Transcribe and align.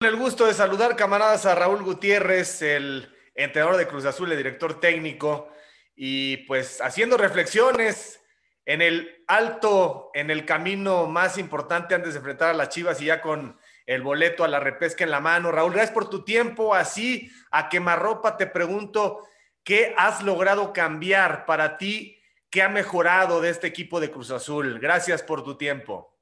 el 0.00 0.16
gusto 0.16 0.46
de 0.46 0.54
saludar, 0.54 0.96
camaradas, 0.96 1.46
a 1.46 1.54
Raúl 1.54 1.82
Gutiérrez, 1.82 2.62
el 2.62 3.12
entrenador 3.34 3.76
de 3.76 3.86
Cruz 3.86 4.04
Azul, 4.04 4.30
el 4.30 4.38
director 4.38 4.80
técnico, 4.80 5.50
y 5.96 6.38
pues 6.48 6.80
haciendo 6.80 7.16
reflexiones 7.16 8.20
en 8.66 8.82
el 8.82 9.24
alto, 9.26 10.10
en 10.14 10.30
el 10.30 10.44
camino 10.44 11.06
más 11.06 11.38
importante 11.38 11.94
antes 11.94 12.14
de 12.14 12.18
enfrentar 12.18 12.50
a 12.50 12.54
las 12.54 12.70
Chivas 12.70 13.00
y 13.00 13.06
ya 13.06 13.20
con 13.20 13.58
el 13.86 14.02
boleto 14.02 14.44
a 14.44 14.48
la 14.48 14.60
repesca 14.60 15.04
en 15.04 15.10
la 15.10 15.20
mano. 15.20 15.52
Raúl, 15.52 15.72
gracias 15.72 15.94
por 15.94 16.08
tu 16.08 16.24
tiempo. 16.24 16.74
Así, 16.74 17.30
a 17.50 17.68
quemarropa, 17.68 18.36
te 18.36 18.46
pregunto, 18.46 19.26
¿qué 19.62 19.94
has 19.96 20.22
logrado 20.22 20.72
cambiar 20.72 21.44
para 21.44 21.76
ti? 21.76 22.18
¿Qué 22.50 22.62
ha 22.62 22.68
mejorado 22.68 23.40
de 23.40 23.50
este 23.50 23.66
equipo 23.66 24.00
de 24.00 24.10
Cruz 24.10 24.30
Azul? 24.30 24.78
Gracias 24.80 25.22
por 25.22 25.44
tu 25.44 25.56
tiempo. 25.56 26.13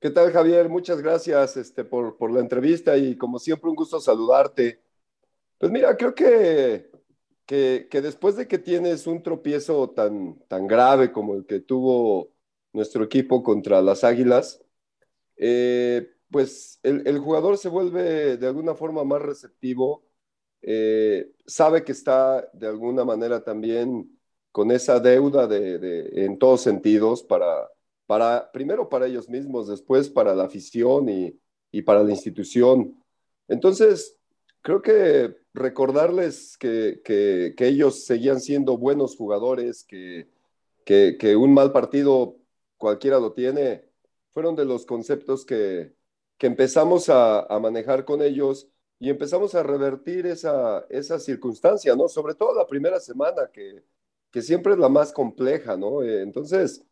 ¿Qué 0.00 0.08
tal, 0.10 0.32
Javier? 0.32 0.70
Muchas 0.70 1.02
gracias 1.02 1.58
este, 1.58 1.84
por, 1.84 2.16
por, 2.16 2.30
la 2.32 2.40
entrevista 2.40 2.96
y 2.96 3.16
como 3.18 3.38
siempre 3.38 3.68
un 3.68 3.76
gusto 3.76 4.00
saludarte. 4.00 4.82
Pues 5.58 5.70
mira, 5.70 5.94
creo 5.96 6.14
que, 6.14 6.90
que, 7.46 8.00
después 8.00 8.36
de 8.36 8.48
que 8.48 8.58
tienes 8.58 9.06
un 9.06 9.22
tropiezo 9.22 9.90
tan, 9.90 10.38
tan 10.48 10.66
grave 10.66 11.12
como 11.12 11.34
el 11.34 11.46
que 11.46 11.60
tuvo 11.60 12.32
nuestro 12.72 13.04
equipo 13.04 13.42
contra 13.42 13.82
las 13.82 14.02
Águilas, 14.02 14.62
eh, 15.36 16.10
pues 16.30 16.80
el, 16.82 17.06
el, 17.06 17.18
jugador 17.18 17.58
se 17.58 17.68
vuelve 17.68 18.38
de 18.38 18.46
alguna 18.46 18.74
forma 18.74 19.04
más 19.04 19.20
receptivo, 19.20 20.06
eh, 20.62 21.30
sabe 21.46 21.84
que 21.84 21.92
está 21.92 22.48
de 22.54 22.68
alguna 22.68 23.04
manera 23.04 23.44
también 23.44 24.18
con 24.52 24.70
esa 24.70 24.98
deuda 25.00 25.46
de, 25.46 25.78
de, 25.78 26.24
en 26.24 26.38
todos 26.38 26.62
sentidos 26.62 27.22
para 27.22 27.68
para, 28.10 28.50
primero 28.50 28.88
para 28.88 29.06
ellos 29.06 29.28
mismos, 29.28 29.68
después 29.68 30.08
para 30.08 30.34
la 30.34 30.42
afición 30.42 31.08
y, 31.08 31.38
y 31.70 31.82
para 31.82 32.02
la 32.02 32.10
institución. 32.10 33.00
Entonces, 33.46 34.18
creo 34.62 34.82
que 34.82 35.36
recordarles 35.54 36.58
que, 36.58 37.02
que, 37.04 37.54
ellos 37.56 38.06
seguían 38.06 38.40
siendo 38.40 38.76
buenos 38.76 39.14
jugadores, 39.14 39.84
que, 39.84 40.26
que, 40.84 41.36
un 41.36 41.54
mal 41.54 41.70
partido 41.70 42.36
cualquiera 42.78 43.20
lo 43.20 43.32
tiene, 43.32 43.84
fueron 44.30 44.56
de 44.56 44.64
los 44.64 44.86
conceptos 44.86 45.46
que, 45.46 45.94
empezamos 46.40 47.08
a, 47.10 47.42
a, 47.42 47.60
manejar 47.60 48.04
con 48.04 48.22
ellos 48.22 48.66
y 48.98 49.08
empezamos 49.08 49.54
a 49.54 49.62
revertir 49.62 50.26
esa, 50.26 50.84
esa 50.90 51.20
circunstancia, 51.20 51.94
¿no? 51.94 52.08
Sobre 52.08 52.34
todo 52.34 52.56
la 52.56 52.66
primera 52.66 52.98
semana, 52.98 53.48
que, 53.52 53.84
siempre 54.42 54.72
es 54.72 54.80
la 54.80 54.88
más 54.88 55.12
compleja, 55.12 55.76
¿no? 55.76 56.02
Eh, 56.02 56.22
entonces, 56.22 56.84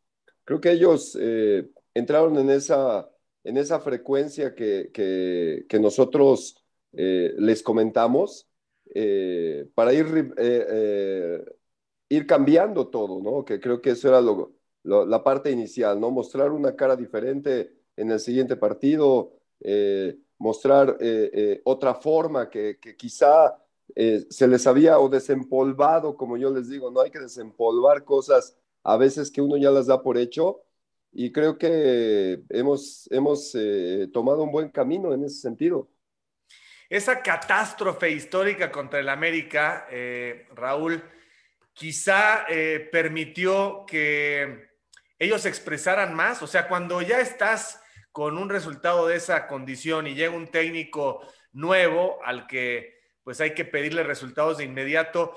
creo 0.48 0.62
que 0.62 0.72
ellos 0.72 1.14
eh, 1.20 1.68
entraron 1.92 2.38
en 2.38 2.48
esa, 2.48 3.06
en 3.44 3.58
esa 3.58 3.80
frecuencia 3.80 4.54
que, 4.54 4.90
que, 4.94 5.78
nosotros 5.78 6.64
eh, 6.92 7.34
les 7.36 7.62
comentamos 7.62 8.48
eh, 8.94 9.68
para 9.74 9.92
ir, 9.92 10.34
ir 12.08 12.26
cambiando 12.26 12.88
todo, 12.88 13.20
¿no? 13.20 13.44
Que 13.44 13.60
creo 13.60 13.82
que 13.82 13.90
eso 13.90 14.08
era 14.08 14.22
lo, 14.22 14.54
la 14.84 15.22
parte 15.22 15.50
inicial, 15.50 16.00
¿no? 16.00 16.10
Mostrar 16.10 16.50
una 16.50 16.74
cara 16.74 16.96
diferente 16.96 17.70
en 17.94 18.10
el 18.10 18.18
siguiente 18.18 18.56
partido, 18.56 19.34
mostrar 20.38 20.96
otra 21.64 21.94
forma 21.94 22.48
que, 22.48 22.78
que 22.80 22.96
quizá 22.96 23.54
se 24.30 24.48
les 24.48 24.66
había 24.66 24.98
o 24.98 25.10
desempolvado, 25.10 26.16
como 26.16 26.38
yo 26.38 26.50
les 26.50 26.70
digo, 26.70 26.90
no 26.90 27.02
hay 27.02 27.10
que 27.10 27.20
desempolvar 27.20 28.02
cosas 28.04 28.56
a 28.82 28.96
veces 28.96 29.30
que 29.30 29.40
uno 29.40 29.56
ya 29.56 29.70
las 29.70 29.86
da 29.86 30.02
por 30.02 30.18
hecho 30.18 30.62
y 31.12 31.32
creo 31.32 31.58
que 31.58 32.42
hemos, 32.50 33.08
hemos 33.10 33.54
eh, 33.54 34.08
tomado 34.12 34.42
un 34.42 34.52
buen 34.52 34.70
camino 34.70 35.12
en 35.12 35.24
ese 35.24 35.40
sentido. 35.40 35.90
Esa 36.88 37.22
catástrofe 37.22 38.10
histórica 38.10 38.70
contra 38.70 39.00
el 39.00 39.08
América, 39.08 39.86
eh, 39.90 40.46
Raúl, 40.54 41.02
quizá 41.74 42.46
eh, 42.48 42.88
permitió 42.90 43.84
que 43.86 44.68
ellos 45.18 45.44
expresaran 45.46 46.14
más, 46.14 46.42
o 46.42 46.46
sea, 46.46 46.68
cuando 46.68 47.02
ya 47.02 47.20
estás 47.20 47.80
con 48.12 48.38
un 48.38 48.48
resultado 48.48 49.06
de 49.06 49.16
esa 49.16 49.46
condición 49.46 50.06
y 50.06 50.14
llega 50.14 50.34
un 50.34 50.48
técnico 50.48 51.20
nuevo 51.52 52.18
al 52.24 52.46
que 52.46 52.98
pues 53.22 53.40
hay 53.40 53.52
que 53.52 53.64
pedirle 53.66 54.02
resultados 54.02 54.58
de 54.58 54.64
inmediato, 54.64 55.36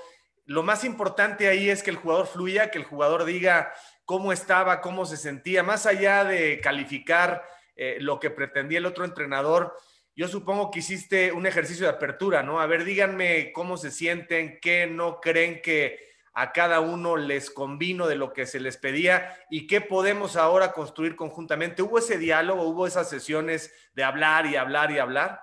lo 0.52 0.62
más 0.62 0.84
importante 0.84 1.48
ahí 1.48 1.70
es 1.70 1.82
que 1.82 1.88
el 1.88 1.96
jugador 1.96 2.26
fluya, 2.26 2.70
que 2.70 2.76
el 2.76 2.84
jugador 2.84 3.24
diga 3.24 3.72
cómo 4.04 4.32
estaba, 4.32 4.82
cómo 4.82 5.06
se 5.06 5.16
sentía, 5.16 5.62
más 5.62 5.86
allá 5.86 6.24
de 6.24 6.60
calificar 6.60 7.42
eh, 7.74 7.96
lo 8.00 8.20
que 8.20 8.28
pretendía 8.28 8.78
el 8.78 8.84
otro 8.84 9.06
entrenador. 9.06 9.74
Yo 10.14 10.28
supongo 10.28 10.70
que 10.70 10.80
hiciste 10.80 11.32
un 11.32 11.46
ejercicio 11.46 11.86
de 11.86 11.92
apertura, 11.92 12.42
¿no? 12.42 12.60
A 12.60 12.66
ver, 12.66 12.84
díganme 12.84 13.50
cómo 13.54 13.78
se 13.78 13.90
sienten, 13.90 14.58
qué 14.60 14.86
no 14.86 15.20
creen 15.20 15.62
que 15.62 15.98
a 16.34 16.52
cada 16.52 16.80
uno 16.80 17.16
les 17.16 17.50
convino 17.50 18.06
de 18.06 18.16
lo 18.16 18.34
que 18.34 18.44
se 18.44 18.60
les 18.60 18.76
pedía 18.76 19.34
y 19.48 19.66
qué 19.66 19.80
podemos 19.80 20.36
ahora 20.36 20.72
construir 20.72 21.16
conjuntamente. 21.16 21.80
¿Hubo 21.80 21.96
ese 21.96 22.18
diálogo, 22.18 22.64
hubo 22.64 22.86
esas 22.86 23.08
sesiones 23.08 23.72
de 23.94 24.04
hablar 24.04 24.44
y 24.44 24.56
hablar 24.56 24.90
y 24.90 24.98
hablar? 24.98 25.40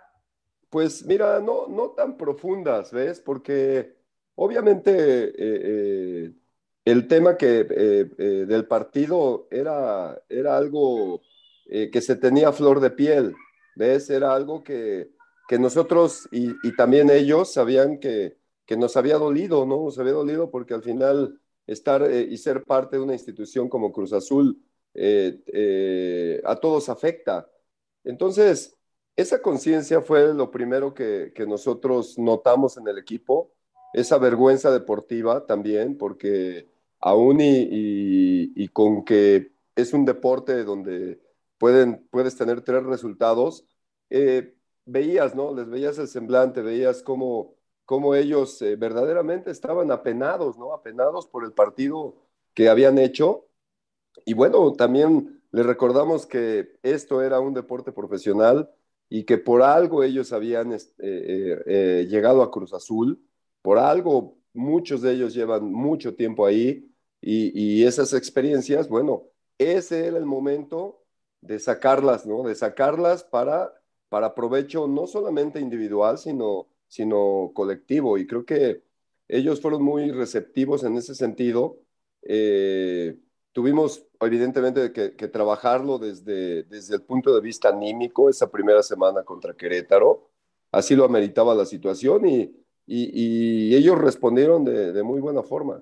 Pues 0.69 1.03
mira, 1.03 1.40
no, 1.40 1.66
no 1.68 1.90
tan 1.90 2.16
profundas, 2.16 2.92
¿ves? 2.92 3.19
Porque 3.19 3.99
Obviamente, 4.41 4.91
eh, 4.94 5.33
eh, 5.38 6.33
el 6.85 7.07
tema 7.09 7.35
que, 7.35 7.67
eh, 7.69 8.05
del 8.47 8.67
partido 8.67 9.50
era, 9.51 10.17
era 10.29 10.57
algo 10.57 11.22
que 11.66 12.01
se 12.01 12.16
tenía 12.16 12.51
flor 12.53 12.79
de 12.79 12.89
piel, 12.89 13.35
¿ves? 13.75 14.09
Era 14.09 14.33
algo 14.33 14.63
que, 14.63 15.11
que 15.47 15.59
nosotros 15.59 16.27
y, 16.31 16.53
también 16.75 17.09
ellos 17.09 17.51
sabían 17.53 18.00
que, 18.00 18.38
que, 18.66 18.77
nos 18.77 18.95
había 18.95 19.17
dolido, 19.17 19.66
¿no? 19.66 19.83
Nos 19.83 20.00
había 20.00 20.13
dolido 20.13 20.50
porque 20.50 20.73
al 20.73 20.83
final 20.83 21.39
estar 21.67 22.09
y 22.09 22.38
ser 22.38 22.63
parte 22.63 22.95
de 22.95 23.03
una 23.03 23.13
institución 23.13 23.67
como 23.69 23.91
Cruz 23.91 24.13
Azul 24.13 24.63
a 26.45 26.56
todos 26.56 26.88
afecta. 26.89 27.50
Entonces, 28.06 28.77
esa 29.17 29.41
conciencia 29.41 30.01
fue 30.01 30.33
lo 30.33 30.50
primero 30.50 30.94
que, 30.94 31.33
que 31.35 31.45
nosotros 31.45 32.17
notamos 32.17 32.77
en 32.77 32.88
el 32.88 32.97
equipo 32.97 33.53
esa 33.94 34.17
vergüenza 34.17 34.72
deportiva 34.72 35.45
también, 35.45 35.97
porque 35.97 36.67
aún 37.00 37.38
y, 37.41 38.67
con 38.69 39.03
que 39.03 39.51
es 39.75 39.94
un 39.94 40.05
deporte 40.05 40.63
donde 40.63 41.19
pueden, 41.57 42.07
puedes 42.11 42.35
tener 42.35 42.61
tres 42.61 42.83
resultados, 42.83 43.66
eh, 44.09 44.55
veías, 44.85 45.35
¿no? 45.35 45.53
Les 45.53 45.69
veías 45.69 45.97
el 45.97 46.07
semblante, 46.07 46.61
veías 46.61 47.01
cómo, 47.03 47.55
cómo 47.85 48.16
ellos 48.16 48.61
eh, 48.61 48.75
verdaderamente 48.75 49.51
estaban 49.51 49.91
apenados, 49.91 50.57
¿no? 50.57 50.73
Apenados 50.73 51.27
por 51.27 51.44
el 51.45 51.53
partido 51.53 52.16
que 52.53 52.69
habían 52.69 52.97
hecho. 52.97 53.47
Y 54.25 54.33
bueno, 54.33 54.73
también 54.73 55.41
les 55.51 55.66
recordamos 55.66 56.25
que 56.25 56.77
esto 56.83 57.21
era 57.21 57.39
un 57.39 57.53
deporte 57.53 57.91
profesional 57.91 58.69
y 59.09 59.23
que 59.23 59.38
por 59.38 59.63
algo 59.63 60.03
ellos 60.03 60.33
habían 60.33 60.77
eh, 61.00 62.07
llegado 62.09 62.44
a 62.44 62.51
Cruz 62.51 62.73
Azul 62.73 63.19
por 63.62 63.78
algo, 63.78 64.38
muchos 64.53 65.02
de 65.02 65.14
ellos 65.14 65.34
llevan 65.34 65.72
mucho 65.72 66.16
tiempo 66.16 66.46
ahí 66.46 66.90
y, 67.22 67.84
esas 67.84 68.14
experiencias, 68.14 68.88
bueno, 68.88 69.24
ese 69.58 70.08
era 70.08 70.18
el 70.18 70.25
momento 70.25 71.03
de 71.42 71.59
sacarlas, 71.59 72.25
¿no? 72.25 72.44
De 72.44 72.56
sacarlas 72.56 73.24
para, 73.24 73.74
para 74.09 74.34
provecho 74.36 74.88
no 74.88 75.08
solamente 75.08 75.59
individual, 75.59 76.18
sino, 76.18 76.68
sino 76.88 77.52
colectivo. 77.53 78.18
Y 78.18 78.25
creo 78.25 78.46
que 78.46 78.84
ellos 79.28 79.62
fueron 79.62 79.84
muy 79.84 80.12
receptivos 80.12 80.84
en 80.84 80.98
ese 80.98 81.14
sentido. 81.14 81.80
Eh, 82.22 83.18
tuvimos 83.52 84.06
evidentemente 84.22 84.94
que, 84.94 85.16
que, 85.16 85.28
trabajarlo 85.28 86.00
desde, 86.00 86.64
desde 86.64 86.96
el 86.96 87.02
punto 87.03 87.34
de 87.36 87.42
vista 87.42 87.69
anímico 87.69 88.30
esa 88.30 88.50
primera 88.50 88.84
semana 88.84 89.24
contra 89.24 89.56
Querétaro. 89.56 90.30
Así 90.72 90.95
lo 90.95 91.04
ameritaba 91.06 91.56
la 91.56 91.66
situación 91.66 92.28
y, 92.28 92.56
y, 92.89 93.75
ellos 93.75 93.97
respondieron 93.97 94.65
de, 94.65 95.03
muy 95.03 95.19
buena 95.19 95.44
forma. 95.44 95.81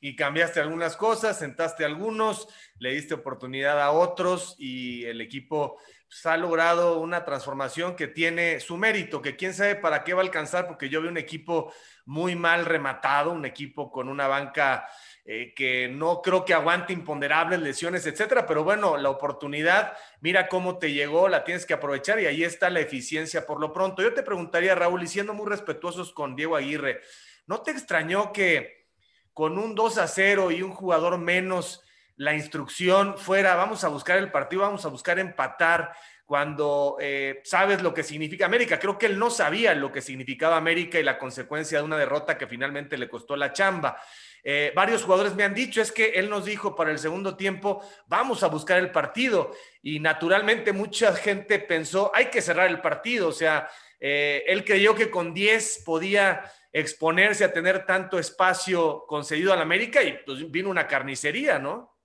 Y 0.00 0.16
cambiaste 0.16 0.60
algunas 0.60 0.96
cosas, 0.96 1.38
sentaste 1.38 1.84
a 1.84 1.86
algunos, 1.86 2.46
le 2.78 2.92
diste 2.92 3.14
oportunidad 3.14 3.80
a 3.80 3.90
otros 3.90 4.54
y 4.58 5.04
el 5.04 5.22
equipo 5.22 5.78
pues, 6.06 6.26
ha 6.26 6.36
logrado 6.36 7.00
una 7.00 7.24
transformación 7.24 7.96
que 7.96 8.06
tiene 8.06 8.60
su 8.60 8.76
mérito, 8.76 9.22
que 9.22 9.36
quién 9.36 9.54
sabe 9.54 9.76
para 9.76 10.04
qué 10.04 10.12
va 10.12 10.20
a 10.20 10.24
alcanzar, 10.24 10.66
porque 10.66 10.90
yo 10.90 11.00
veo 11.00 11.10
un 11.10 11.16
equipo 11.16 11.72
muy 12.04 12.36
mal 12.36 12.66
rematado, 12.66 13.30
un 13.32 13.46
equipo 13.46 13.90
con 13.90 14.08
una 14.10 14.26
banca 14.26 14.86
eh, 15.32 15.54
que 15.54 15.86
no 15.86 16.22
creo 16.22 16.44
que 16.44 16.54
aguante 16.54 16.92
imponderables 16.92 17.60
lesiones, 17.60 18.04
etcétera. 18.04 18.46
Pero 18.46 18.64
bueno, 18.64 18.96
la 18.96 19.10
oportunidad, 19.10 19.92
mira 20.20 20.48
cómo 20.48 20.78
te 20.78 20.92
llegó, 20.92 21.28
la 21.28 21.44
tienes 21.44 21.64
que 21.66 21.72
aprovechar 21.72 22.18
y 22.18 22.26
ahí 22.26 22.42
está 22.42 22.68
la 22.68 22.80
eficiencia 22.80 23.46
por 23.46 23.60
lo 23.60 23.72
pronto. 23.72 24.02
Yo 24.02 24.12
te 24.12 24.24
preguntaría, 24.24 24.74
Raúl, 24.74 25.04
y 25.04 25.06
siendo 25.06 25.32
muy 25.32 25.48
respetuosos 25.48 26.12
con 26.12 26.34
Diego 26.34 26.56
Aguirre, 26.56 27.00
¿no 27.46 27.62
te 27.62 27.70
extrañó 27.70 28.32
que 28.32 28.88
con 29.32 29.56
un 29.56 29.76
2 29.76 29.98
a 29.98 30.08
0 30.08 30.50
y 30.50 30.62
un 30.62 30.72
jugador 30.72 31.16
menos, 31.16 31.80
la 32.16 32.34
instrucción 32.34 33.16
fuera, 33.16 33.54
vamos 33.54 33.84
a 33.84 33.88
buscar 33.88 34.18
el 34.18 34.32
partido, 34.32 34.62
vamos 34.62 34.84
a 34.84 34.88
buscar 34.88 35.20
empatar? 35.20 35.92
cuando 36.30 36.96
eh, 37.00 37.40
sabes 37.42 37.82
lo 37.82 37.92
que 37.92 38.04
significa 38.04 38.46
América. 38.46 38.78
Creo 38.78 38.96
que 38.96 39.06
él 39.06 39.18
no 39.18 39.30
sabía 39.30 39.74
lo 39.74 39.90
que 39.90 40.00
significaba 40.00 40.56
América 40.56 41.00
y 41.00 41.02
la 41.02 41.18
consecuencia 41.18 41.78
de 41.78 41.84
una 41.84 41.98
derrota 41.98 42.38
que 42.38 42.46
finalmente 42.46 42.96
le 42.96 43.08
costó 43.08 43.34
la 43.34 43.52
chamba. 43.52 44.00
Eh, 44.42 44.72
varios 44.74 45.04
jugadores 45.04 45.34
me 45.34 45.44
han 45.44 45.54
dicho, 45.54 45.80
es 45.80 45.92
que 45.92 46.10
él 46.10 46.30
nos 46.30 46.44
dijo 46.44 46.74
para 46.74 46.90
el 46.90 46.98
segundo 46.98 47.36
tiempo, 47.36 47.82
vamos 48.06 48.42
a 48.42 48.48
buscar 48.48 48.78
el 48.78 48.90
partido. 48.90 49.52
Y 49.82 50.00
naturalmente 50.00 50.72
mucha 50.72 51.14
gente 51.14 51.58
pensó, 51.58 52.10
hay 52.14 52.26
que 52.26 52.42
cerrar 52.42 52.68
el 52.68 52.80
partido. 52.80 53.28
O 53.28 53.32
sea, 53.32 53.68
eh, 53.98 54.44
él 54.46 54.64
creyó 54.64 54.94
que 54.94 55.10
con 55.10 55.34
10 55.34 55.82
podía 55.84 56.50
exponerse 56.72 57.44
a 57.44 57.52
tener 57.52 57.84
tanto 57.84 58.18
espacio 58.18 59.04
concedido 59.06 59.52
al 59.52 59.60
América 59.60 60.02
y 60.02 60.18
pues 60.24 60.50
vino 60.50 60.70
una 60.70 60.86
carnicería, 60.86 61.58
¿no? 61.58 61.96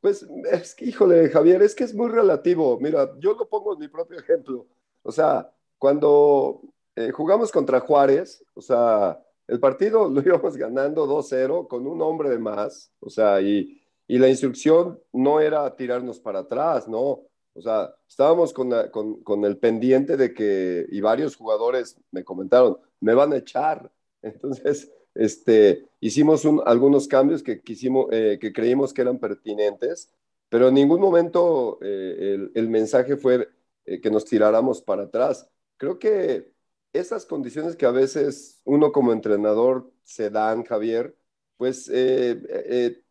Pues 0.00 0.26
es 0.50 0.74
que, 0.74 0.86
híjole, 0.86 1.28
Javier, 1.30 1.62
es 1.62 1.74
que 1.74 1.84
es 1.84 1.94
muy 1.94 2.10
relativo. 2.10 2.78
Mira, 2.80 3.08
yo 3.18 3.34
lo 3.34 3.48
pongo 3.48 3.74
en 3.74 3.78
mi 3.78 3.88
propio 3.88 4.18
ejemplo. 4.18 4.66
O 5.02 5.12
sea, 5.12 5.50
cuando 5.78 6.60
eh, 6.96 7.10
jugamos 7.12 7.52
contra 7.52 7.80
Juárez, 7.80 8.44
o 8.54 8.60
sea, 8.60 9.22
el 9.48 9.60
partido 9.60 10.08
lo 10.10 10.20
íbamos 10.20 10.56
ganando 10.56 11.06
2-0 11.06 11.68
con 11.68 11.86
un 11.86 12.00
hombre 12.02 12.30
de 12.30 12.38
más, 12.38 12.92
o 13.00 13.10
sea, 13.10 13.40
y, 13.40 13.80
y, 14.06 14.18
la 14.18 14.28
instrucción 14.28 15.00
no 15.12 15.40
era 15.40 15.74
tirarnos 15.76 16.20
para 16.20 16.40
atrás, 16.40 16.88
¿no? 16.88 17.22
O 17.54 17.60
sea, 17.60 17.94
estábamos 18.08 18.52
con, 18.52 18.70
con, 18.90 19.22
con, 19.22 19.44
el 19.44 19.58
pendiente 19.58 20.16
de 20.16 20.32
que, 20.32 20.86
y 20.88 21.00
varios 21.00 21.36
jugadores 21.36 21.98
me 22.10 22.24
comentaron, 22.24 22.78
me 23.00 23.14
van 23.14 23.32
a 23.32 23.36
echar. 23.36 23.90
Entonces, 24.22 24.90
este, 25.14 25.86
hicimos 26.00 26.46
algunos 26.64 27.06
cambios 27.08 27.42
que, 27.42 27.60
quisimos, 27.60 28.06
eh, 28.10 28.38
que 28.40 28.52
creímos 28.52 28.92
que 28.92 29.02
eran 29.02 29.18
pertinentes, 29.18 30.10
pero 30.48 30.68
en 30.68 30.74
ningún 30.74 31.00
momento 31.00 31.78
eh, 31.82 32.50
el, 32.54 32.68
mensaje 32.68 33.16
fue 33.16 33.48
eh, 33.84 34.00
que 34.00 34.10
nos 34.10 34.24
tiráramos 34.24 34.80
para 34.82 35.04
atrás. 35.04 35.48
Creo 35.76 35.98
que 35.98 36.51
esas 36.92 37.26
condiciones 37.26 37.76
que 37.76 37.86
a 37.86 37.90
veces 37.90 38.60
uno 38.64 38.92
como 38.92 39.12
entrenador 39.12 39.92
se 40.04 40.30
dan, 40.30 40.64
Javier, 40.64 41.16
pues 41.56 41.86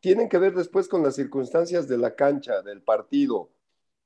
tienen 0.02 0.28
que 0.28 0.38
ver 0.38 0.54
después 0.54 0.88
con 0.90 1.04
las 1.04 1.16
circunstancias 1.16 1.88
de 1.88 1.98
la 1.98 2.16
cancha, 2.16 2.62
del 2.62 2.82
partido. 2.82 3.52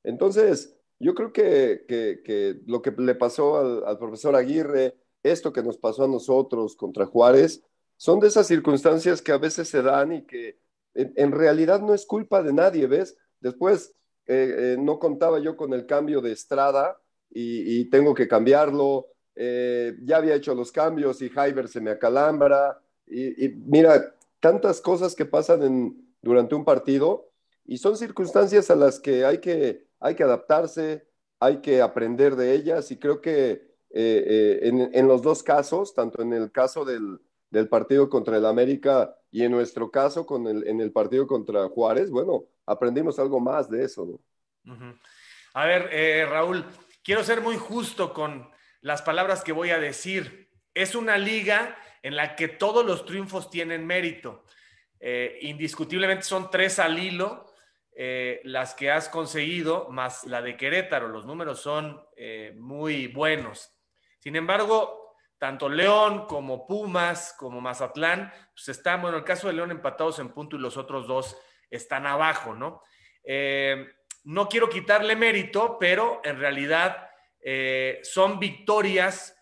Entonces, 0.04 0.76
yo 1.00 1.14
creo 1.14 1.34
que, 1.34 2.64
lo 2.66 2.82
que 2.82 2.92
le 2.92 3.16
pasó 3.16 3.86
al, 3.86 3.98
profesor 3.98 4.36
Aguirre, 4.36 4.96
esto 5.24 5.52
que 5.52 5.64
nos 5.64 5.78
pasó 5.78 6.06
a 6.06 6.08
nosotros 6.08 6.76
contra 6.76 7.06
Juárez, 7.06 7.64
son 7.98 8.20
de 8.20 8.28
esas 8.28 8.48
circunstancias 8.48 9.22
que 9.22 9.32
a 9.32 9.38
veces 9.38 9.70
se 9.70 9.82
dan 9.82 10.14
y 10.14 10.26
que 10.26 10.60
en, 10.94 11.32
realidad 11.32 11.82
no 11.82 11.94
es 11.94 12.06
culpa 12.06 12.42
de 12.44 12.54
nadie, 12.54 12.88
¿ves? 12.88 13.18
Después 13.40 13.94
eh, 14.28 14.56
eh, 14.58 14.78
no 14.80 15.00
contaba 15.00 15.40
yo 15.40 15.58
con 15.58 15.74
el 15.74 15.86
cambio 15.86 16.22
de 16.22 16.32
estrada 16.32 17.00
y, 17.30 17.90
tengo 17.90 18.14
que 18.14 18.28
cambiarlo. 18.28 19.08
Eh, 19.36 19.98
ya 20.04 20.18
había 20.18 20.36
hecho 20.36 20.56
los 20.56 20.72
cambios 20.72 21.22
y 21.22 21.30
Hyber 21.30 21.68
se 21.68 21.82
me 21.82 21.92
acalambra. 21.92 22.80
Y, 23.08 23.50
mira, 23.50 24.16
tantas 24.40 24.82
cosas 24.82 25.16
que 25.16 25.26
pasan 25.26 25.96
durante 26.22 26.56
un 26.56 26.66
partido 26.66 27.30
y 27.66 27.78
son 27.78 27.98
circunstancias 27.98 28.72
a 28.72 28.76
las 28.76 29.00
que 29.00 29.26
hay 29.26 29.40
que, 29.40 29.88
hay 30.00 30.16
que 30.16 30.24
adaptarse, 30.24 31.08
hay 31.40 31.58
que 31.58 31.82
aprender 31.82 32.36
de 32.36 32.54
ellas 32.54 32.90
y 32.92 32.98
creo 32.98 33.22
que 33.22 33.76
en 33.92 35.08
los 35.08 35.22
dos 35.22 35.44
casos, 35.44 35.94
tanto 35.94 36.22
en 36.22 36.34
el 36.34 36.52
caso 36.52 36.84
del, 36.84 37.20
del 37.56 37.70
partido 37.70 38.10
contra 38.10 38.38
el 38.38 38.46
América 38.46 39.16
y 39.32 39.44
en 39.44 39.52
nuestro 39.52 39.90
caso 39.90 40.26
con 40.26 40.48
el, 40.48 40.68
en 40.68 40.82
el 40.82 40.92
partido 40.92 41.26
contra 41.26 41.68
Juárez, 41.70 42.10
bueno, 42.10 42.46
aprendimos 42.66 43.18
algo 43.18 43.40
más 43.40 43.70
de 43.70 43.84
eso. 43.84 44.20
A 45.54 45.66
ver, 45.66 45.90
eh, 45.92 46.26
Raúl, 46.26 46.66
quiero 47.04 47.24
ser 47.24 47.42
muy 47.42 47.56
justo 47.56 48.14
con 48.14 48.50
las 48.86 49.02
palabras 49.02 49.44
que 49.44 49.52
voy 49.52 49.72
a 49.72 49.80
decir. 49.80 50.52
Es 50.76 50.94
una 50.94 51.18
liga 51.18 51.76
en 52.04 52.16
la 52.16 52.36
que 52.36 52.48
todos 52.48 52.86
los 52.86 53.06
triunfos 53.06 53.50
tienen 53.50 53.88
mérito. 53.88 54.46
Eh, 55.00 55.40
indiscutiblemente 55.42 56.24
son 56.24 56.52
tres 56.52 56.78
al 56.78 57.00
hilo 57.00 57.48
eh, 57.98 58.42
las 58.44 58.76
que 58.76 58.92
has 58.92 59.10
conseguido, 59.10 59.90
más 59.90 60.26
la 60.26 60.44
de 60.44 60.56
Querétaro. 60.56 61.08
Los 61.08 61.26
números 61.26 61.62
son 61.62 62.00
muy 62.56 63.08
buenos. 63.08 63.76
Sin 64.20 64.36
embargo, 64.36 65.16
tanto 65.40 65.68
León 65.68 66.28
como 66.28 66.68
Pumas, 66.68 67.34
como 67.40 67.62
Mazatlán, 67.62 68.32
pues 68.54 68.70
están, 68.70 69.02
bueno, 69.02 69.18
el 69.18 69.24
caso 69.24 69.48
de 69.48 69.54
León 69.54 69.72
empatados 69.72 70.20
en 70.20 70.30
punto 70.30 70.58
y 70.58 70.60
los 70.60 70.78
otros 70.78 71.08
dos 71.08 71.36
están 71.72 72.06
abajo, 72.06 72.54
¿no? 72.54 72.84
Eh, 73.24 73.88
no 74.26 74.48
quiero 74.48 74.70
quitarle 74.70 75.16
mérito, 75.16 75.78
pero 75.80 76.22
en 76.24 76.40
realidad 76.40 77.05
eh, 77.48 78.00
son 78.02 78.40
victorias 78.40 79.38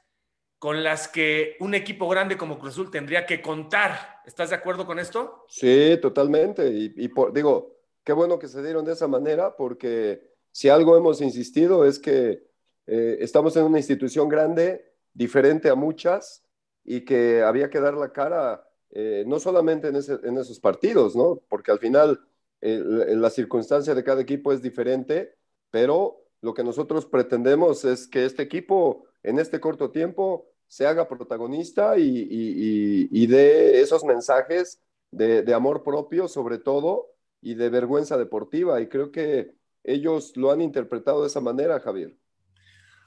con 0.59 0.83
las 0.83 1.07
que 1.07 1.55
un 1.61 1.73
equipo 1.73 2.09
grande 2.09 2.35
como 2.35 2.59
Cruz 2.59 2.73
Azul 2.73 2.91
tendría 2.91 3.25
que 3.25 3.41
contar. 3.41 4.21
¿Estás 4.25 4.50
de 4.50 4.57
acuerdo 4.57 4.85
con 4.85 5.00
esto? 5.00 5.45
Sí, 5.47 5.97
totalmente. 6.01 6.67
Y, 6.67 6.89
digo, 7.33 7.77
qué 8.03 8.11
bueno 8.11 8.38
que 8.38 8.50
se 8.50 8.61
dieron 8.61 8.83
de 8.83 8.91
esa 8.91 9.07
manera, 9.07 9.55
porque 9.55 10.33
si 10.51 10.67
algo 10.67 10.97
hemos 10.97 11.21
insistido 11.21 11.85
es 11.85 11.97
que 11.97 12.45
eh, 12.88 13.17
estamos 13.21 13.55
en 13.55 13.63
una 13.63 13.77
institución 13.77 14.27
grande 14.27 14.94
diferente 15.13 15.69
a 15.69 15.75
muchas 15.75 16.44
y 16.83 17.06
que 17.06 17.41
había 17.41 17.69
que 17.69 17.79
dar 17.79 17.94
la 17.94 18.11
cara 18.11 18.67
eh, 18.91 19.23
no 19.25 19.39
solamente 19.39 19.88
en, 19.88 19.95
esos 19.95 20.59
partidos, 20.59 21.15
¿no? 21.15 21.41
Porque 21.47 21.71
al 21.71 21.79
final 21.79 22.19
la 22.59 23.29
circunstancia 23.29 23.95
de 23.95 24.03
cada 24.03 24.21
equipo 24.21 24.51
es 24.51 24.61
diferente, 24.61 25.35
pero 25.71 26.22
lo 26.44 26.54
que 26.54 26.63
nosotros 26.63 27.06
pretendemos 27.06 27.86
es 27.86 28.06
que 28.06 28.25
este 28.25 28.44
equipo 28.44 29.06
en 29.24 29.40
este 29.40 29.62
corto 29.62 29.92
tiempo 29.92 30.45
se 30.68 30.86
haga 30.86 31.07
protagonista 31.07 31.98
y, 31.98 33.28
dé 33.28 33.80
esos 33.80 34.04
mensajes 34.04 34.81
de, 35.10 35.42
de, 35.42 35.54
amor 35.54 35.84
propio 35.84 36.28
sobre 36.28 36.57
todo 36.57 37.07
y 37.42 37.56
de 37.56 37.69
vergüenza 37.69 38.18
deportiva. 38.18 38.81
Y 38.81 38.90
creo 38.90 39.10
que 39.10 39.54
ellos 39.86 40.36
lo 40.36 40.51
han 40.51 40.60
interpretado 40.60 41.22
de 41.22 41.28
esa 41.28 41.40
manera, 41.40 41.80
Javier. 41.80 42.13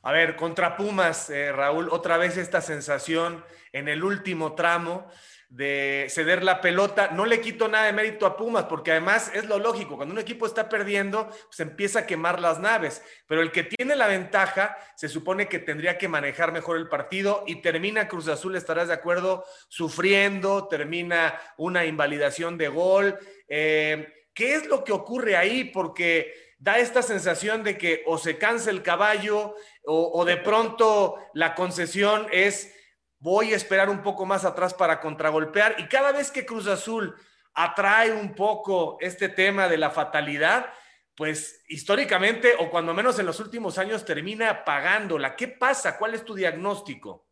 A 0.01 0.13
ver, 0.13 0.35
contra 0.37 0.75
Pumas, 0.75 1.29
eh, 1.29 1.53
Raúl, 1.53 1.91
otra 1.91 2.17
vez 2.17 2.39
esta 2.39 2.63
sensación 2.63 3.45
en 3.73 3.89
el 3.89 4.03
último 4.03 4.55
tramo 4.55 5.07
de 5.49 6.07
ceder 6.11 6.43
la 6.43 6.61
pelota. 6.61 7.11
No 7.13 7.25
le 7.25 7.41
quito 7.41 7.69
nada 7.69 7.87
de 7.87 7.93
mérito 7.93 8.27
a 8.27 8.37
Pumas, 8.37 8.65
porque 8.65 8.91
además 8.91 9.31
es 9.35 9.47
lo 9.47 9.59
lógico, 9.59 9.97
cuando 9.97 10.13
un 10.13 10.21
equipo 10.21 10.47
está 10.47 10.69
perdiendo, 10.69 11.29
pues 11.47 11.61
empieza 11.61 12.01
a 12.01 12.07
quemar 12.07 12.41
las 12.41 12.59
naves, 12.59 13.03
pero 13.27 13.43
el 13.43 13.53
que 13.53 13.63
tiene 13.63 13.97
la 13.97 14.07
ventaja 14.07 14.77
se 14.97 15.09
supone 15.09 15.49
que 15.49 15.59
tendría 15.59 15.99
que 15.99 16.09
manejar 16.09 16.53
mejor 16.53 16.77
el 16.77 16.89
partido 16.89 17.45
y 17.47 17.57
termina 17.57 18.09
Cruz 18.09 18.29
Azul, 18.29 18.57
estarás 18.57 18.89
de 18.89 18.95
acuerdo, 18.95 19.45
sufriendo, 19.69 20.69
termina 20.69 21.41
una 21.57 21.85
invalidación 21.85 22.59
de 22.59 22.69
gol. 22.69 23.19
Eh, 23.49 24.13
¿Qué 24.35 24.55
es 24.55 24.67
lo 24.67 24.85
que 24.85 24.93
ocurre 24.93 25.37
ahí? 25.37 25.65
Porque 25.65 26.47
da 26.59 26.79
esta 26.79 27.03
sensación 27.03 27.63
de 27.63 27.77
que 27.77 28.03
o 28.07 28.19
se 28.19 28.39
cansa 28.39 28.71
el 28.71 28.83
caballo 28.83 29.55
o, 29.85 30.25
de 30.25 30.37
pronto 30.37 31.17
la 31.35 31.55
concesión 31.55 32.27
es 32.33 32.75
voy 33.19 33.53
a 33.53 33.57
esperar 33.57 33.89
un 33.89 34.03
poco 34.03 34.27
más 34.27 34.45
atrás 34.45 34.75
para 34.75 35.01
contragolpear 35.01 35.77
y 35.79 35.89
cada 35.89 36.13
vez 36.13 36.31
que 36.31 36.47
Cruz 36.47 36.67
Azul 36.67 37.15
atrae 37.55 38.13
un 38.13 38.35
poco 38.35 38.99
este 39.01 39.29
tema 39.29 39.69
de 39.69 39.79
la 39.79 39.91
fatalidad, 39.91 40.67
pues 41.17 41.65
históricamente 41.69 42.53
o 42.59 42.71
cuando 42.71 42.93
menos 42.93 43.19
en 43.19 43.27
los 43.27 43.41
últimos 43.41 43.79
años 43.79 44.05
termina 44.05 44.65
pagándola. 44.65 45.35
¿Qué 45.35 45.49
pasa? 45.49 45.99
¿Cuál 45.99 46.15
es 46.15 46.25
tu 46.25 46.35
diagnóstico? 46.35 47.27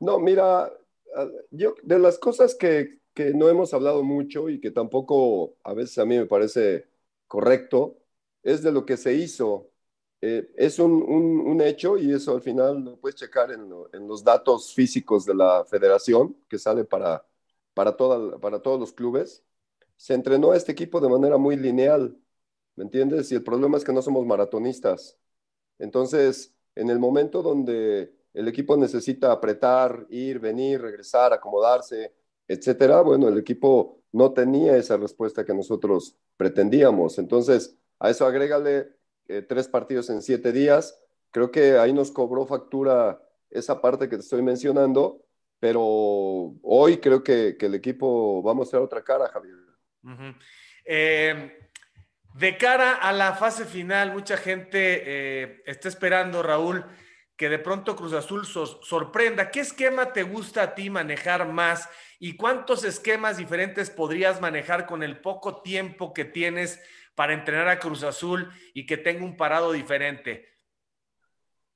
No, 0.00 0.18
mira, 0.18 0.72
yo 1.50 1.74
de 1.82 1.98
las 1.98 2.18
cosas 2.18 2.54
que, 2.54 3.00
que 3.14 3.34
no 3.34 3.48
hemos 3.48 3.74
hablado 3.74 4.02
mucho 4.02 4.48
y 4.48 4.60
que 4.60 4.70
tampoco 4.70 5.56
a 5.62 5.74
veces 5.74 5.98
a 5.98 6.06
mí 6.06 6.16
me 6.16 6.26
parece 6.26 6.86
correcto, 7.28 7.98
es 8.42 8.62
de 8.62 8.72
lo 8.72 8.86
que 8.86 8.96
se 8.96 9.14
hizo. 9.14 9.71
Eh, 10.24 10.52
es 10.56 10.78
un, 10.78 11.60
hecho 11.62 11.98
y 11.98 12.12
eso 12.12 12.34
al 12.34 12.42
final 12.42 12.84
lo 12.84 12.96
puedes 12.96 13.16
checar 13.16 13.50
en, 13.52 13.68
los 14.08 14.24
datos 14.24 14.72
físicos 14.72 15.26
de 15.26 15.34
la 15.34 15.64
federación 15.64 16.36
que 16.48 16.58
sale 16.58 16.84
para, 16.84 17.26
para, 17.74 17.96
para 17.96 18.62
todos 18.62 18.80
los 18.80 18.92
clubes. 18.92 19.44
Se 19.96 20.14
entrenó 20.14 20.52
a 20.52 20.56
este 20.56 20.72
equipo 20.72 21.00
de 21.00 21.08
manera 21.08 21.38
muy 21.38 21.56
lineal, 21.56 22.16
¿me 22.76 22.84
entiendes? 22.84 23.32
Y 23.32 23.34
el 23.36 23.44
problema 23.44 23.76
es 23.78 23.84
que 23.84 23.92
no 23.92 24.02
somos 24.02 24.26
maratonistas. 24.26 25.18
Entonces, 25.78 26.54
en 26.74 26.90
el 26.90 26.98
momento 26.98 27.42
donde 27.42 28.14
el 28.34 28.48
equipo 28.48 28.76
necesita 28.76 29.32
apretar, 29.32 30.06
ir, 30.10 30.38
venir, 30.40 30.80
regresar, 30.82 31.32
acomodarse, 31.32 32.14
etcétera, 32.48 33.02
bueno, 33.02 33.28
el 33.28 33.38
equipo 33.38 34.02
no 34.12 34.32
tenía 34.32 34.76
esa 34.76 34.96
respuesta 34.96 35.44
que 35.44 35.54
nosotros 35.54 36.16
pretendíamos. 36.36 37.18
Entonces, 37.18 37.76
a 37.98 38.10
eso 38.10 38.26
agrégale 38.26 39.01
eh, 39.38 39.42
tres 39.42 39.68
partidos 39.68 40.10
en 40.10 40.22
siete 40.22 40.52
días. 40.52 40.98
Creo 41.30 41.50
que 41.50 41.78
ahí 41.78 41.92
nos 41.92 42.10
cobró 42.10 42.46
factura 42.46 43.20
esa 43.50 43.80
parte 43.80 44.08
que 44.08 44.16
te 44.16 44.22
estoy 44.22 44.42
mencionando, 44.42 45.24
pero 45.58 45.80
hoy 46.62 46.98
creo 46.98 47.22
que, 47.22 47.56
el 47.60 47.74
equipo 47.74 48.42
va 48.42 48.52
a 48.52 48.54
mostrar 48.54 48.82
otra 48.82 49.02
cara, 49.02 49.28
Javier. 49.28 49.56
Eh, 50.84 51.58
De 52.34 52.56
cara 52.56 52.94
a 52.94 53.12
la 53.12 53.34
fase 53.34 53.64
final, 53.64 54.12
mucha 54.12 54.36
gente 54.36 55.02
eh, 55.04 55.62
está 55.66 55.88
esperando, 55.88 56.42
Raúl, 56.42 56.84
que 57.36 57.48
de 57.48 57.58
pronto 57.58 57.94
Cruz 57.96 58.12
Azul 58.12 58.46
sorprenda. 58.46 59.50
¿Qué 59.50 59.60
esquema 59.60 60.12
te 60.12 60.22
gusta 60.22 60.62
a 60.62 60.74
ti 60.74 60.90
manejar 60.90 61.46
más 61.48 61.88
y 62.18 62.36
cuántos 62.36 62.84
esquemas 62.84 63.36
diferentes 63.36 63.90
podrías 63.90 64.40
manejar 64.40 64.86
con 64.86 65.02
el 65.02 65.20
poco 65.20 65.60
tiempo 65.60 66.14
que 66.14 66.24
tienes 66.24 66.80
para 67.14 67.34
entrenar 67.34 67.68
a 67.68 67.78
Cruz 67.78 68.02
Azul 68.02 68.48
y 68.74 68.86
que 68.86 68.96
tenga 68.96 69.24
un 69.24 69.36
parado 69.36 69.72
diferente? 69.72 70.46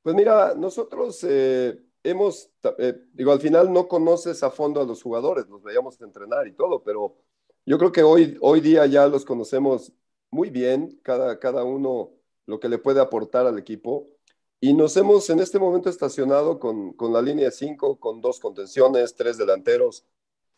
Pues 0.02 0.14
mira, 0.14 0.54
nosotros 0.54 1.24
eh, 1.28 1.78
hemos, 2.02 2.50
eh, 2.78 2.94
digo, 3.12 3.32
al 3.32 3.40
final 3.40 3.72
no 3.72 3.88
conoces 3.88 4.42
a 4.42 4.50
fondo 4.50 4.80
a 4.80 4.84
los 4.84 5.02
jugadores, 5.02 5.48
los 5.48 5.62
veíamos 5.62 6.00
entrenar 6.00 6.46
y 6.46 6.52
todo, 6.52 6.82
pero 6.82 7.16
yo 7.64 7.78
creo 7.78 7.92
que 7.92 8.02
hoy, 8.02 8.38
hoy 8.40 8.60
día 8.60 8.86
ya 8.86 9.08
los 9.08 9.24
conocemos 9.24 9.92
muy 10.30 10.50
bien, 10.50 11.00
cada, 11.02 11.38
cada 11.38 11.64
uno 11.64 12.12
lo 12.46 12.60
que 12.60 12.68
le 12.68 12.78
puede 12.78 13.00
aportar 13.00 13.46
al 13.46 13.58
equipo. 13.58 14.08
Y 14.60 14.72
nos 14.72 14.96
hemos 14.96 15.28
en 15.30 15.40
este 15.40 15.58
momento 15.58 15.90
estacionado 15.90 16.58
con, 16.58 16.92
con 16.94 17.12
la 17.12 17.20
línea 17.20 17.50
5, 17.50 17.98
con 17.98 18.20
dos 18.20 18.40
contenciones, 18.40 19.14
tres 19.14 19.36
delanteros, 19.36 20.06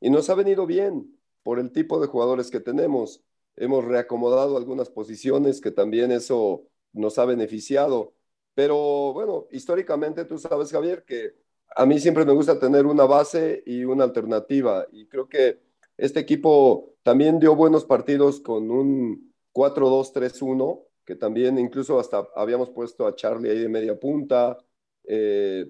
y 0.01 0.11
nos 0.11 0.31
ha 0.31 0.35
venido 0.35 0.67
bien 0.67 1.19
por 1.43 1.59
el 1.59 1.73
tipo 1.73 1.99
de 2.01 2.07
jugadores 2.07 2.51
que 2.51 2.61
tenemos. 2.61 3.23
Hemos 3.61 3.85
reacomodado 3.85 4.57
algunas 4.57 4.91
posiciones 4.91 5.61
que 5.61 5.71
también 5.71 6.13
eso 6.13 6.65
nos 6.93 7.19
ha 7.19 7.25
beneficiado. 7.25 8.15
Pero 8.55 9.13
bueno, 9.13 9.47
históricamente 9.51 10.25
tú 10.25 10.39
sabes, 10.39 10.71
Javier, 10.73 11.05
que 11.05 11.35
a 11.77 11.87
mí 11.87 11.99
siempre 12.01 12.25
me 12.25 12.33
gusta 12.33 12.59
tener 12.59 12.87
una 12.87 13.05
base 13.05 13.63
y 13.67 13.85
una 13.85 14.05
alternativa. 14.05 14.87
Y 14.93 15.07
creo 15.07 15.29
que 15.29 15.61
este 15.97 16.21
equipo 16.21 16.95
también 17.03 17.39
dio 17.39 17.55
buenos 17.55 17.85
partidos 17.85 18.41
con 18.41 18.71
un 18.71 19.35
4-2-3-1 19.53 20.89
que 21.09 21.17
también 21.17 21.59
incluso 21.59 21.99
hasta 21.99 22.29
habíamos 22.37 22.69
puesto 22.69 23.07
a 23.07 23.15
Charlie 23.15 23.49
ahí 23.49 23.61
de 23.61 23.69
media 23.71 23.99
punta, 23.99 24.59
eh, 25.05 25.67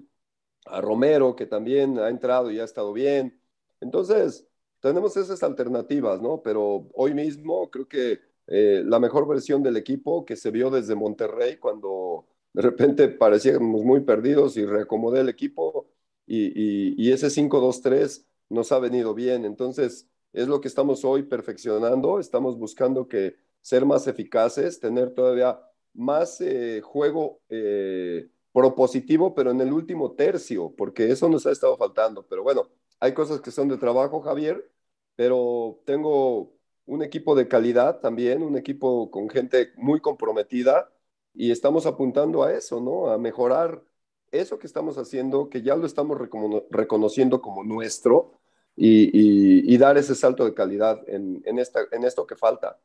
a 0.65 0.81
Romero, 0.81 1.33
que 1.33 1.45
también 1.45 1.97
ha 1.97 2.09
entrado 2.09 2.51
y 2.51 2.59
ha 2.59 2.65
estado 2.65 2.91
bien. 2.91 3.41
Entonces, 3.79 4.48
tenemos 4.79 5.17
esas 5.17 5.43
alternativas, 5.43 6.21
¿no? 6.21 6.41
Pero 6.41 6.89
hoy 6.93 7.13
mismo 7.13 7.69
creo 7.69 7.87
que 7.87 8.19
eh, 8.47 8.83
la 8.85 8.99
mejor 8.99 9.27
versión 9.27 9.63
del 9.63 9.77
equipo 9.77 10.25
que 10.25 10.35
se 10.35 10.51
vio 10.51 10.69
desde 10.69 10.95
Monterrey 10.95 11.57
cuando 11.57 12.27
de 12.53 12.61
repente 12.61 13.09
parecíamos 13.09 13.83
muy 13.83 14.01
perdidos 14.01 14.57
y 14.57 14.65
reacomodé 14.65 15.21
el 15.21 15.29
equipo 15.29 15.87
y, 16.25 16.95
y 17.01 17.11
ese 17.11 17.27
5-2-3 17.29 18.25
nos 18.49 18.71
ha 18.71 18.79
venido 18.79 19.13
bien. 19.13 19.45
Entonces, 19.45 20.07
es 20.33 20.47
lo 20.47 20.61
que 20.61 20.67
estamos 20.67 21.03
hoy 21.05 21.23
perfeccionando. 21.23 22.19
Estamos 22.19 22.57
buscando 22.57 23.07
que 23.07 23.35
ser 23.61 23.85
más 23.85 24.07
eficaces, 24.07 24.79
tener 24.79 25.13
todavía 25.13 25.59
más 25.93 26.39
eh, 26.41 26.81
juego 26.81 27.41
eh, 27.49 28.29
propositivo, 28.51 29.33
pero 29.33 29.51
en 29.51 29.61
el 29.61 29.73
último 29.73 30.13
tercio, 30.13 30.73
porque 30.75 31.11
eso 31.11 31.29
nos 31.29 31.45
ha 31.45 31.51
estado 31.51 31.77
faltando. 31.77 32.25
Pero 32.27 32.43
bueno, 32.43 32.69
hay 32.99 33.13
cosas 33.13 33.41
que 33.41 33.51
son 33.51 33.67
de 33.67 33.77
trabajo, 33.77 34.21
Javier, 34.21 34.69
pero 35.15 35.81
tengo 35.85 36.53
un 36.85 37.03
equipo 37.03 37.35
de 37.35 37.47
calidad 37.47 37.99
también, 37.99 38.41
un 38.41 38.57
equipo 38.57 39.11
con 39.11 39.29
gente 39.29 39.71
muy 39.75 40.01
comprometida 40.01 40.91
y 41.33 41.51
estamos 41.51 41.85
apuntando 41.85 42.43
a 42.43 42.53
eso, 42.53 42.81
¿no? 42.81 43.09
A 43.11 43.17
mejorar 43.17 43.83
eso 44.31 44.59
que 44.59 44.67
estamos 44.67 44.97
haciendo, 44.97 45.49
que 45.49 45.61
ya 45.61 45.75
lo 45.75 45.85
estamos 45.85 46.17
reconociendo 46.69 47.41
como 47.41 47.63
nuestro 47.63 48.39
y, 48.75 49.77
dar 49.77 49.97
ese 49.97 50.15
salto 50.15 50.45
de 50.45 50.53
calidad 50.53 51.01
en, 51.07 51.59
esta, 51.59 51.81
en 51.91 52.03
esto 52.03 52.25
que 52.25 52.35
falta. 52.35 52.79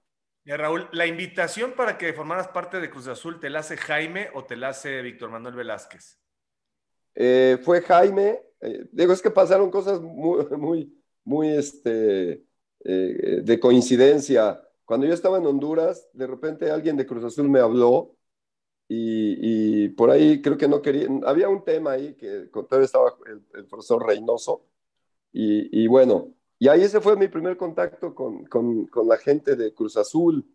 Raúl, 0.45 0.89
la 0.93 1.07
invitación 1.07 1.73
para 1.73 1.97
que 1.97 2.13
formaras 2.13 2.49
parte 2.49 2.81
de 2.81 2.91
Cruz 2.91 3.09
Azul, 3.09 3.41
¿te 3.41 3.49
la 3.49 3.61
hace 3.61 3.77
Jaime 3.77 4.29
o 4.35 4.45
te 4.45 4.57
la 4.57 4.69
hace 4.69 5.01
Víctor 5.03 5.31
Manuel 5.31 5.55
Velázquez? 5.55 6.19
Eh, 7.15 7.59
fue 7.63 7.81
Jaime. 7.81 8.44
Eh, 8.65 8.87
digo, 8.93 9.13
es 9.13 9.23
que 9.23 9.31
pasaron 9.31 9.71
cosas 9.71 10.01
muy, 10.01 10.47
muy, 10.59 11.03
muy 11.25 11.49
este, 11.49 12.45
eh, 12.85 13.41
de 13.43 13.61
coincidencia. 13.61 14.61
Cuando 14.85 15.07
yo 15.07 15.15
estaba 15.15 15.39
en 15.39 15.47
Honduras, 15.47 16.09
de 16.13 16.27
repente 16.27 16.71
alguien 16.71 16.97
de 16.97 17.07
Cruz 17.07 17.25
Azul 17.25 17.49
me 17.49 17.61
habló 17.61 18.17
y, 18.89 19.89
por 19.91 20.11
ahí 20.11 20.43
creo 20.43 20.57
que 20.59 20.69
no 20.69 20.83
quería, 20.83 21.09
había 21.25 21.49
un 21.49 21.65
tema 21.65 21.93
ahí 21.93 22.15
que 22.15 22.49
todavía 22.53 22.87
estaba 22.87 23.15
el, 23.27 23.67
profesor 23.67 24.07
Reynoso 24.07 24.67
y, 25.33 25.85
y 25.85 25.87
bueno, 25.89 26.35
y 26.59 26.69
ahí 26.69 26.83
ese 26.83 27.01
fue 27.01 27.17
mi 27.17 27.29
primer 27.29 27.57
contacto 27.57 28.15
con, 28.15 28.45
con, 28.47 28.87
con 28.87 29.09
la 29.09 29.19
gente 29.19 29.57
de 29.57 29.75
Cruz 29.75 29.97
Azul. 29.97 30.47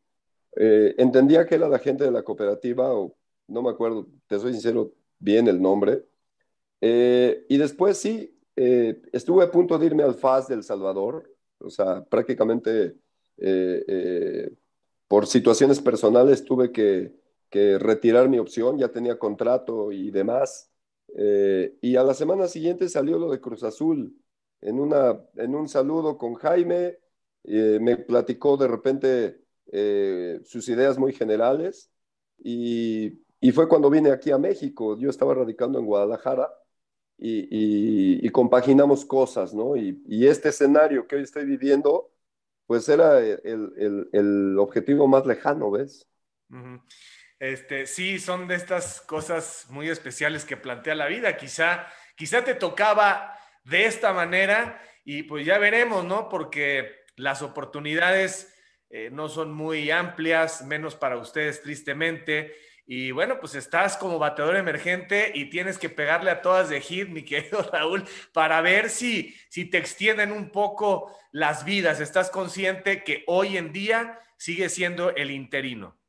Eh, 0.55 0.95
entendía 0.97 1.45
que 1.45 1.55
era 1.55 1.69
la 1.69 1.79
gente 1.79 2.03
de 2.03 2.11
la 2.11 2.23
cooperativa, 2.23 2.93
o 2.93 3.15
no 3.47 3.61
me 3.61 3.69
acuerdo, 3.69 4.07
te 4.27 4.39
soy 4.39 4.53
sincero, 4.53 4.93
bien 5.19 5.47
el 5.47 5.61
nombre. 5.61 6.05
Eh, 6.81 7.45
y 7.50 7.57
después 7.57 7.98
sí, 7.98 8.38
eh, 8.55 9.01
estuve 9.12 9.43
a 9.43 9.51
punto 9.51 9.77
de 9.77 9.86
irme 9.86 10.03
al 10.03 10.15
FAS 10.15 10.48
del 10.48 10.63
Salvador, 10.63 11.33
o 11.59 11.69
sea, 11.69 12.03
prácticamente 12.05 12.95
por 15.07 15.25
situaciones 15.25 15.79
personales 15.79 16.43
tuve 16.43 16.74
que, 16.74 17.13
que, 17.50 17.79
retirar 17.79 18.27
mi 18.27 18.38
opción, 18.38 18.77
ya 18.77 18.89
tenía 18.89 19.17
contrato 19.17 19.93
y 19.93 20.12
demás. 20.12 20.69
y 21.81 21.95
a 21.95 22.03
la 22.03 22.13
semana 22.13 22.48
siguiente 22.48 22.89
salió 22.89 23.17
lo 23.17 23.31
de 23.31 23.39
Cruz 23.39 23.63
Azul 23.63 24.13
en, 24.62 24.79
una, 24.79 25.19
en 25.36 25.55
un 25.55 25.67
saludo 25.67 26.17
con 26.17 26.36
Jaime, 26.36 26.98
eh, 27.43 27.79
me 27.81 27.98
platicó 27.98 28.57
de 28.57 28.67
repente 28.67 29.41
eh, 29.71 30.39
sus 30.43 30.67
ideas 30.69 30.98
muy 30.98 31.13
generales 31.13 31.91
y, 32.38 33.21
y, 33.39 33.51
fue 33.51 33.67
cuando 33.67 33.89
vine 33.89 34.12
aquí 34.12 34.31
a 34.31 34.38
México. 34.38 34.98
Yo 34.98 35.09
estaba 35.09 35.33
radicando 35.33 35.79
en 35.79 35.86
Guadalajara 35.86 36.50
y, 37.19 38.29
compaginamos 38.29 39.05
cosas, 39.05 39.53
¿no? 39.53 39.75
Y, 39.75 40.27
este 40.27 40.49
escenario 40.49 41.07
que 41.07 41.17
hoy 41.17 41.23
estoy 41.23 41.45
viviendo, 41.45 42.11
pues 42.65 42.88
era 42.89 43.19
el 43.19 44.55
objetivo 44.57 45.07
más 45.07 45.25
lejano, 45.25 45.71
¿ves? 45.71 46.09
Este, 47.39 47.85
sí, 47.85 48.19
son 48.19 48.47
de 48.47 48.55
estas 48.55 49.01
cosas 49.01 49.67
muy 49.69 49.89
especiales 49.89 50.43
que 50.43 50.57
plantea 50.57 50.95
la 50.95 51.07
vida. 51.07 51.38
Quizá, 51.38 51.88
quizá 52.15 52.43
te 52.43 52.55
tocaba 52.55 53.38
de 53.63 53.85
esta 53.85 54.13
manera 54.13 54.81
y 55.05 55.23
pues 55.23 55.45
ya 55.45 55.57
veremos, 55.57 56.03
¿no? 56.03 56.27
Porque 56.27 57.05
las 57.15 57.41
oportunidades 57.41 58.53
eh, 58.89 59.09
no 59.11 59.29
son 59.29 59.53
muy 59.53 59.89
amplias, 59.91 60.65
menos 60.65 60.95
para 60.95 61.17
ustedes 61.17 61.61
tristemente. 61.61 62.53
Y 62.91 63.12
bueno, 63.12 63.39
pues 63.39 63.53
estás 63.53 63.98
como 63.98 64.17
bateador 64.17 64.55
emergente 64.55 65.31
y 65.36 65.51
tienes 65.51 65.77
que 65.77 65.89
pegarle 65.89 66.31
a 66.31 66.41
todas 66.41 66.69
de 66.69 66.81
hit, 66.81 67.08
mi 67.08 67.24
querido 67.24 67.62
Raúl, 67.72 68.03
para 68.34 68.62
ver 68.62 68.89
si, 68.89 69.36
si 69.48 69.65
te 69.65 69.77
extienden 69.77 70.31
un 70.31 70.50
poco 70.50 71.15
las 71.31 71.65
vidas. 71.65 72.00
¿Estás 72.00 72.31
consciente 72.31 73.03
que 73.03 73.24
hoy 73.27 73.58
en 73.58 73.72
día 73.74 74.19
sigue 74.39 74.69
siendo 74.69 75.12
el 75.15 75.29
interino? 75.29 76.00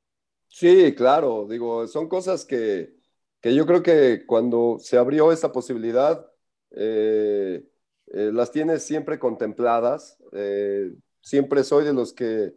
Sí, 0.48 0.94
claro, 0.94 1.46
digo, 1.46 1.86
son 1.86 2.08
cosas 2.08 2.46
que, 2.46 2.94
que 3.42 3.54
yo 3.54 3.66
creo 3.66 3.82
que 3.82 4.24
cuando 4.24 4.78
se 4.80 4.96
abrió 4.96 5.32
esa 5.32 5.52
posibilidad, 5.52 6.32
eh, 6.70 7.62
eh, 8.06 8.30
las 8.32 8.52
tienes 8.52 8.84
siempre 8.84 9.18
contempladas. 9.18 10.16
Eh, 10.32 10.94
siempre 11.20 11.62
soy 11.62 11.84
de 11.84 11.92
los 11.92 12.14
que 12.14 12.54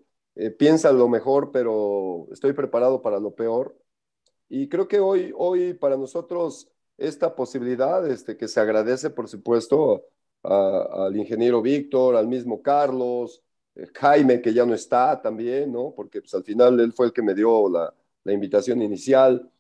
piensan 0.58 0.98
lo 0.98 1.10
mejor, 1.10 1.52
pero 1.52 2.30
estoy 2.32 2.54
preparado 2.54 3.02
para 3.02 3.20
lo 3.20 3.36
peor. 3.36 3.83
Y 4.56 4.70
creo 4.70 4.88
que 4.88 5.00
hoy, 5.00 5.34
hoy 5.36 5.74
para 5.74 5.98
nosotros 5.98 6.70
esta 6.96 7.34
posibilidad, 7.34 8.08
este, 8.08 8.38
que 8.38 8.48
se 8.48 8.60
agradece, 8.60 9.10
por 9.10 9.28
supuesto, 9.28 10.06
al 10.44 11.18
ingeniero 11.18 11.60
Víctor, 11.60 12.16
al 12.16 12.28
mismo 12.28 12.62
Carlos, 12.62 13.42
Jaime, 13.96 14.44
que 14.44 14.54
ya 14.54 14.64
no 14.64 14.76
está 14.76 15.20
también, 15.20 15.72
¿no? 15.72 15.92
Porque 15.96 16.22
pues, 16.22 16.36
al 16.36 16.44
final 16.44 16.80
él 16.80 16.94
fue 16.94 17.08
el 17.08 17.14
que 17.14 17.24
me 17.24 17.34
dio 17.34 17.68
la, 17.68 17.92
la 18.24 18.32
invitación 18.32 18.84
inicial. 18.84 19.52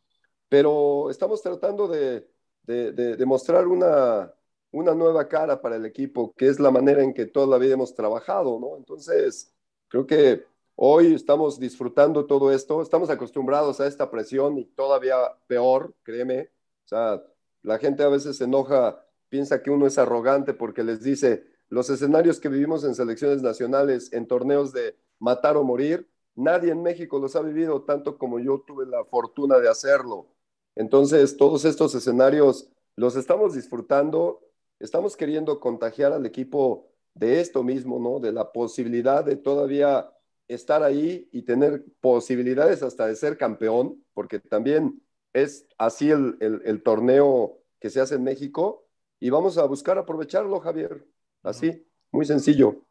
Pero 0.48 1.10
estamos 1.10 1.42
tratando 1.42 1.88
de, 1.88 2.28
de, 2.62 2.92
de 2.94 3.26
mostrar 3.26 3.68
una, 3.68 4.32
una 4.70 4.94
nueva 4.94 5.28
cara 5.28 5.60
para 5.60 5.76
el 5.78 5.88
equipo, 5.88 6.36
que 6.36 6.50
es 6.50 6.60
la 6.60 6.70
manera 6.70 7.02
en 7.02 7.16
que 7.16 7.26
toda 7.26 7.48
la 7.48 7.58
vida 7.58 7.74
hemos 7.74 7.96
trabajado, 7.96 8.60
¿no? 8.60 8.78
Entonces, 8.78 9.52
creo 9.88 10.06
que 10.06 10.46
hoy 10.76 11.14
estamos 11.14 11.60
disfrutando 11.60 12.26
todo 12.26 12.52
esto, 12.52 12.82
estamos 12.82 13.10
acostumbrados 13.10 13.80
a 13.80 13.88
esta 13.88 14.10
presión 14.10 14.58
y 14.58 14.66
todavía 14.66 15.16
peor, 15.48 15.94
créeme. 16.04 16.52
O 16.86 16.88
sea, 16.88 17.24
la 17.62 17.78
gente 17.80 18.04
a 18.04 18.10
veces 18.10 18.38
se 18.38 18.46
enoja, 18.46 19.06
piensa 19.30 19.62
que 19.62 19.72
uno 19.72 19.88
es 19.88 19.98
arrogante 19.98 20.54
porque 20.54 20.84
les 20.84 21.02
dice, 21.02 21.46
los 21.70 21.90
escenarios 21.90 22.40
que 22.40 22.50
vivimos 22.50 22.84
en 22.84 22.96
selecciones 22.96 23.42
nacionales, 23.42 24.12
en 24.14 24.28
torneos 24.28 24.74
de 24.74 24.96
matar 25.20 25.58
o 25.58 25.64
morir, 25.64 26.10
nadie 26.36 26.72
en 26.72 26.84
México 26.84 27.20
los 27.20 27.36
ha 27.36 27.42
vivido 27.42 27.84
tanto 27.84 28.18
como 28.18 28.40
yo 28.40 28.64
tuve 28.66 28.86
la 28.86 29.04
fortuna 29.06 29.60
de 29.60 29.70
hacerlo. 29.70 30.28
Entonces, 30.76 31.38
todos 31.38 31.66
estos 31.66 31.96
escenarios 31.96 32.70
los 32.96 33.16
estamos 33.16 33.54
disfrutando 33.54 34.44
estamos 34.84 35.16
queriendo 35.16 35.60
contagiar 35.62 36.12
al 36.12 36.26
equipo 36.26 36.90
de 37.14 37.40
esto 37.40 37.64
mismo, 37.64 38.00
¿no? 38.00 38.20
De 38.20 38.34
la 38.34 38.52
posibilidad 38.52 39.24
de 39.24 39.38
todavía 39.38 40.12
estar 40.48 40.84
ahí 40.84 41.30
y 41.32 41.44
tener 41.44 41.84
posibilidades 42.02 42.84
hasta 42.84 43.08
de 43.08 43.16
ser 43.16 43.38
campeón, 43.38 44.04
porque 44.14 44.40
también 44.40 45.02
es 45.34 45.68
así 45.78 46.12
el, 46.12 46.38
el, 46.42 46.84
torneo 46.84 47.60
que 47.80 47.90
se 47.90 48.00
hace 48.00 48.16
en 48.16 48.24
México 48.24 48.88
y 49.20 49.30
vamos 49.30 49.58
a 49.58 49.66
buscar 49.66 49.98
aprovecharlo, 49.98 50.60
Javier. 50.60 51.06
Así, 51.42 51.86
muy 52.12 52.26
sencillo. 52.26 52.86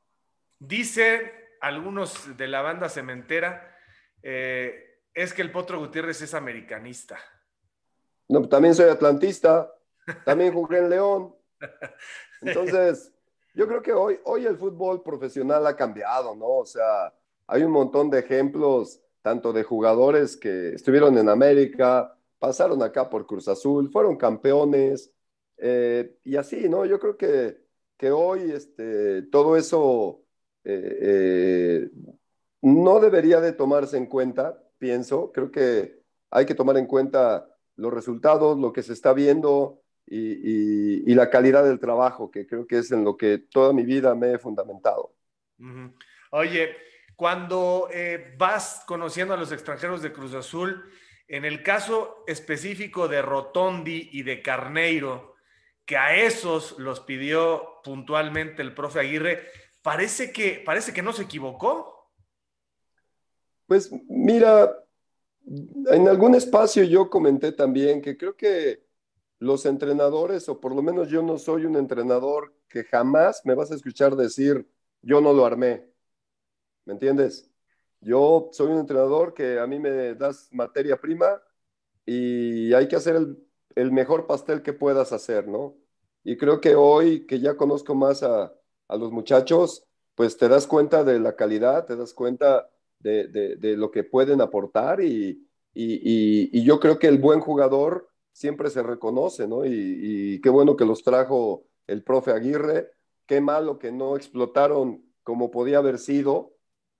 Dice 0.58 1.32
algunos 1.60 2.36
de 2.36 2.48
la 2.48 2.62
banda 2.62 2.88
cementera, 2.88 3.76
eh, 4.22 4.98
es 5.14 5.32
que 5.32 5.42
el 5.42 5.52
Potro 5.52 5.78
Gutiérrez 5.78 6.20
es 6.22 6.34
americanista. 6.34 7.18
No, 8.28 8.48
también 8.48 8.74
soy 8.74 8.88
atlantista, 8.88 9.72
también 10.24 10.52
jugué 10.52 10.78
en 10.78 10.90
León. 10.90 11.36
Entonces, 12.40 13.12
yo 13.54 13.68
creo 13.68 13.82
que 13.82 13.92
hoy, 13.92 14.18
hoy 14.24 14.46
el 14.46 14.56
fútbol 14.56 15.02
profesional 15.02 15.66
ha 15.66 15.76
cambiado, 15.76 16.34
¿no? 16.34 16.46
O 16.46 16.66
sea, 16.66 17.12
hay 17.52 17.64
un 17.64 17.70
montón 17.70 18.08
de 18.08 18.20
ejemplos, 18.20 19.02
tanto 19.20 19.52
de 19.52 19.62
jugadores 19.62 20.38
que 20.38 20.70
estuvieron 20.70 21.18
en 21.18 21.28
América, 21.28 22.16
pasaron 22.38 22.82
acá 22.82 23.10
por 23.10 23.26
Cruz 23.26 23.46
Azul, 23.46 23.90
fueron 23.92 24.16
campeones, 24.16 25.12
eh, 25.58 26.16
y 26.24 26.36
así, 26.36 26.66
¿no? 26.70 26.86
Yo 26.86 26.98
creo 26.98 27.18
que, 27.18 27.58
que 27.98 28.10
hoy 28.10 28.52
este, 28.52 29.20
todo 29.24 29.58
eso 29.58 30.24
eh, 30.64 30.98
eh, 31.02 31.90
no 32.62 33.00
debería 33.00 33.38
de 33.42 33.52
tomarse 33.52 33.98
en 33.98 34.06
cuenta, 34.06 34.58
pienso. 34.78 35.30
Creo 35.30 35.50
que 35.50 36.00
hay 36.30 36.46
que 36.46 36.54
tomar 36.54 36.78
en 36.78 36.86
cuenta 36.86 37.46
los 37.76 37.92
resultados, 37.92 38.58
lo 38.58 38.72
que 38.72 38.82
se 38.82 38.94
está 38.94 39.12
viendo 39.12 39.82
y, 40.06 41.14
la 41.14 41.28
calidad 41.28 41.64
del 41.64 41.78
trabajo, 41.78 42.30
que 42.30 42.46
creo 42.46 42.66
que 42.66 42.78
es 42.78 42.90
en 42.92 43.04
lo 43.04 43.18
que 43.18 43.36
toda 43.36 43.74
mi 43.74 43.84
vida 43.84 44.14
me 44.14 44.32
he 44.32 44.38
fundamentado. 44.38 45.14
Oye, 46.30 46.70
cuando 47.16 47.88
vas 48.38 48.82
conociendo 48.86 49.34
a 49.34 49.36
los 49.36 49.52
extranjeros 49.52 50.02
de 50.02 50.12
Cruz 50.12 50.34
Azul, 50.34 50.90
en 51.28 51.44
el 51.44 51.62
caso 51.62 52.24
específico 52.26 53.08
de 53.08 53.22
Rotondi 53.22 54.10
y 54.12 54.22
de 54.22 54.42
Carneiro, 54.42 55.34
que 55.84 55.96
a 55.96 56.14
esos 56.16 56.78
los 56.78 57.00
pidió 57.00 57.80
puntualmente 57.82 58.62
el 58.62 58.74
profe 58.74 59.00
Aguirre, 59.00 59.42
parece 59.82 60.32
que, 60.32 60.62
parece 60.64 60.92
que 60.92 61.02
no 61.02 61.12
se 61.12 61.22
equivocó. 61.22 62.12
Pues 63.66 63.90
mira, 64.08 64.72
en 65.90 66.08
algún 66.08 66.34
espacio 66.34 66.84
yo 66.84 67.10
comenté 67.10 67.52
también 67.52 68.00
que 68.00 68.16
creo 68.16 68.36
que 68.36 68.84
los 69.38 69.66
entrenadores, 69.66 70.48
o 70.48 70.60
por 70.60 70.74
lo 70.74 70.82
menos 70.82 71.08
yo 71.08 71.22
no 71.22 71.36
soy 71.36 71.64
un 71.64 71.76
entrenador 71.76 72.54
que 72.68 72.84
jamás 72.84 73.42
me 73.44 73.54
vas 73.54 73.72
a 73.72 73.74
escuchar 73.74 74.14
decir, 74.14 74.68
yo 75.02 75.20
no 75.20 75.32
lo 75.32 75.44
armé. 75.44 75.91
¿Me 76.84 76.94
entiendes? 76.94 77.50
Yo 78.00 78.48
soy 78.52 78.72
un 78.72 78.78
entrenador 78.78 79.34
que 79.34 79.58
a 79.58 79.66
mí 79.66 79.78
me 79.78 80.14
das 80.14 80.48
materia 80.52 80.96
prima 81.00 81.40
y 82.04 82.72
hay 82.74 82.88
que 82.88 82.96
hacer 82.96 83.16
el, 83.76 83.92
mejor 83.92 84.26
pastel 84.26 84.62
que 84.62 84.72
puedas 84.72 85.12
hacer, 85.12 85.46
¿no? 85.46 85.76
Y 86.24 86.36
creo 86.36 86.60
que 86.60 86.74
hoy 86.74 87.26
que 87.26 87.40
ya 87.40 87.56
conozco 87.56 87.94
más 87.94 88.22
a, 88.22 88.52
los 88.88 89.10
muchachos, 89.10 89.86
pues 90.14 90.36
te 90.36 90.48
das 90.48 90.66
cuenta 90.66 91.02
de 91.02 91.18
la 91.18 91.34
calidad, 91.34 91.86
te 91.86 91.96
das 91.96 92.12
cuenta 92.12 92.68
de, 92.98 93.56
lo 93.78 93.90
que 93.90 94.04
pueden 94.04 94.42
aportar 94.42 95.00
y, 95.00 95.48
y, 95.72 96.62
yo 96.64 96.78
creo 96.78 96.98
que 96.98 97.08
el 97.08 97.18
buen 97.18 97.40
jugador 97.40 98.10
siempre 98.32 98.68
se 98.70 98.82
reconoce, 98.82 99.48
¿no? 99.48 99.64
Y, 99.64 100.40
qué 100.42 100.50
bueno 100.50 100.76
que 100.76 100.84
los 100.84 101.02
trajo 101.02 101.64
el 101.86 102.02
profe 102.02 102.32
Aguirre, 102.32 102.90
qué 103.26 103.40
malo 103.40 103.78
que 103.78 103.92
no 103.92 104.16
explotaron 104.16 105.02
como 105.22 105.50
podía 105.50 105.78
haber 105.78 105.98
sido, 105.98 106.51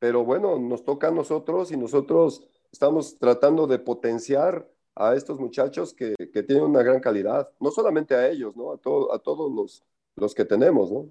pero 0.03 0.25
bueno, 0.25 0.59
nos 0.59 0.85
toca 0.85 1.07
a 1.07 1.11
nosotros 1.13 1.71
y 1.71 1.77
nosotros 1.77 2.43
estamos 2.73 3.21
tratando 3.21 3.69
de 3.69 3.79
potenciar 3.79 4.69
a 4.97 5.15
estos 5.15 5.39
muchachos 5.39 5.95
que, 5.95 6.17
tienen 6.43 6.65
una 6.65 6.83
gran 6.83 6.99
calidad, 6.99 7.49
no 7.61 7.71
solamente 7.71 8.17
a 8.17 8.29
ellos, 8.29 8.57
¿no? 8.57 8.73
A, 8.73 8.75
a 8.75 9.19
todos 9.21 9.53
los, 9.55 9.85
los 10.17 10.35
que 10.35 10.45
tenemos, 10.45 10.91
¿no? 10.91 11.07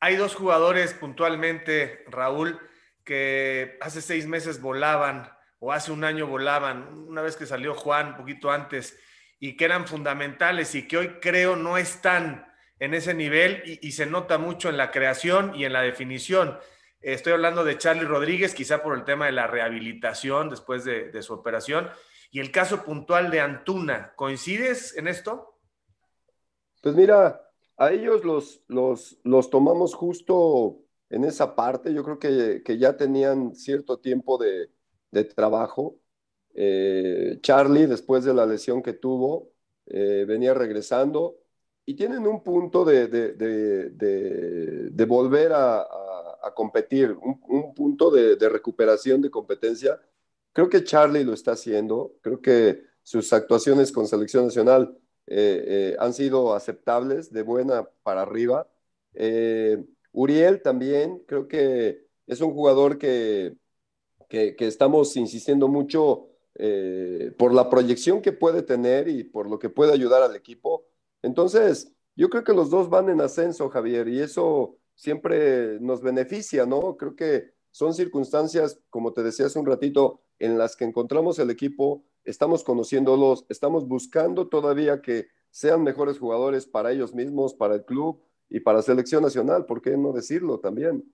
Hay 0.00 0.16
dos 0.16 0.34
jugadores 0.34 0.92
puntualmente, 0.92 2.04
Raúl, 2.08 2.58
que 3.04 3.78
hace 3.80 4.02
seis 4.02 4.26
meses 4.26 4.60
volaban 4.60 5.30
o 5.60 5.70
hace 5.70 5.92
un 5.92 6.02
año 6.02 6.26
volaban, 6.26 6.88
una 7.06 7.22
vez 7.22 7.36
que 7.36 7.46
salió 7.46 7.74
Juan, 7.74 8.08
un 8.08 8.16
poquito 8.16 8.50
antes, 8.50 8.98
y 9.38 9.56
que 9.56 9.66
eran 9.66 9.86
fundamentales 9.86 10.74
y 10.74 10.88
que 10.88 10.96
hoy 10.96 11.08
creo 11.20 11.54
no 11.54 11.78
están 11.78 12.44
en 12.80 12.92
ese 12.92 13.14
nivel 13.14 13.62
y, 13.64 13.86
y 13.86 13.92
se 13.92 14.06
nota 14.06 14.36
mucho 14.36 14.68
en 14.68 14.78
la 14.78 14.90
creación 14.90 15.54
y 15.54 15.64
en 15.64 15.72
la 15.72 15.82
definición. 15.82 16.58
Estoy 17.00 17.32
hablando 17.32 17.64
de 17.64 17.78
Charlie 17.78 18.04
Rodríguez, 18.04 18.54
quizá 18.54 18.82
por 18.82 18.94
el 18.94 19.04
tema 19.04 19.26
de 19.26 19.32
la 19.32 19.46
rehabilitación 19.46 20.50
después 20.50 20.84
de, 20.84 21.22
su 21.22 21.32
operación. 21.32 21.88
Y 22.30 22.40
el 22.40 22.52
caso 22.52 22.84
puntual 22.84 23.30
de 23.30 23.40
Antuna, 23.40 24.12
¿coincides 24.16 24.96
en 24.96 25.08
esto? 25.08 25.58
Pues 26.82 26.94
mira, 26.94 27.40
a 27.78 27.90
ellos 27.90 28.24
los, 28.24 28.62
los, 28.68 29.18
los 29.24 29.48
tomamos 29.48 29.94
justo 29.94 30.82
en 31.08 31.24
esa 31.24 31.56
parte. 31.56 31.94
Yo 31.94 32.04
creo 32.04 32.18
que, 32.18 32.78
ya 32.78 32.96
tenían 32.96 33.54
cierto 33.54 33.98
tiempo 33.98 34.38
de, 34.38 34.68
trabajo. 35.24 35.96
Eh, 36.54 37.38
Charlie, 37.40 37.86
después 37.86 38.24
de 38.24 38.34
la 38.34 38.44
lesión 38.44 38.82
que 38.82 38.92
tuvo, 38.92 39.52
eh, 39.86 40.24
venía 40.28 40.52
regresando 40.52 41.38
y 41.86 41.94
tienen 41.94 42.26
un 42.26 42.42
punto 42.42 42.84
de, 42.84 43.08
de, 43.08 45.04
volver 45.06 45.52
a, 45.52 45.86
competir, 46.54 47.16
un, 47.20 47.74
punto 47.74 48.10
de, 48.10 48.36
recuperación 48.48 49.20
de 49.20 49.30
competencia. 49.30 50.00
Creo 50.52 50.68
que 50.68 50.84
Charlie 50.84 51.24
lo 51.24 51.32
está 51.32 51.52
haciendo, 51.52 52.16
creo 52.20 52.40
que 52.40 52.82
sus 53.02 53.32
actuaciones 53.32 53.92
con 53.92 54.06
selección 54.06 54.46
nacional 54.46 54.96
eh, 55.26 55.64
eh, 55.66 55.96
han 55.98 56.12
sido 56.12 56.54
aceptables, 56.54 57.32
de 57.32 57.42
buena 57.42 57.88
para 58.02 58.22
arriba. 58.22 58.68
Eh, 59.14 59.84
Uriel 60.12 60.62
también, 60.62 61.22
creo 61.26 61.46
que 61.46 62.06
es 62.26 62.40
un 62.40 62.52
jugador 62.52 62.98
que, 62.98 63.56
que, 64.28 64.56
que 64.56 64.66
estamos 64.66 65.16
insistiendo 65.16 65.68
mucho 65.68 66.26
por 67.38 67.54
la 67.54 67.70
proyección 67.70 68.20
que 68.20 68.32
puede 68.32 68.60
tener 68.60 69.08
y 69.08 69.24
por 69.24 69.48
lo 69.48 69.58
que 69.58 69.70
puede 69.70 69.94
ayudar 69.94 70.22
al 70.22 70.36
equipo 70.36 70.90
entonces, 71.22 71.92
yo 72.16 72.30
creo 72.30 72.44
que 72.44 72.52
los 72.52 72.70
dos 72.70 72.88
van 72.90 73.08
en 73.08 73.20
ascenso, 73.20 73.68
Javier, 73.68 74.08
y 74.08 74.20
eso 74.20 74.78
siempre 75.00 75.80
nos 75.80 76.02
beneficia, 76.02 76.66
¿no? 76.66 76.98
Creo 76.98 77.16
que 77.16 77.54
son 77.70 77.94
circunstancias, 77.94 78.82
como 78.90 79.14
te 79.14 79.22
decía 79.22 79.46
hace 79.46 79.58
un 79.58 79.64
ratito, 79.64 80.20
en 80.38 80.58
las 80.58 80.76
que 80.76 80.84
encontramos 80.84 81.38
el 81.38 81.48
equipo, 81.48 82.04
estamos 82.22 82.64
conociéndolos, 82.64 83.46
estamos 83.48 83.88
buscando 83.88 84.48
todavía 84.48 85.00
que 85.00 85.28
sean 85.50 85.82
mejores 85.84 86.18
jugadores 86.18 86.66
para 86.66 86.92
ellos 86.92 87.14
mismos, 87.14 87.54
para 87.54 87.76
el 87.76 87.86
club 87.86 88.20
y 88.50 88.60
para 88.60 88.82
selección 88.82 89.22
nacional, 89.22 89.64
¿por 89.64 89.80
qué 89.80 89.96
no 89.96 90.12
decirlo 90.12 90.58
también? 90.58 91.04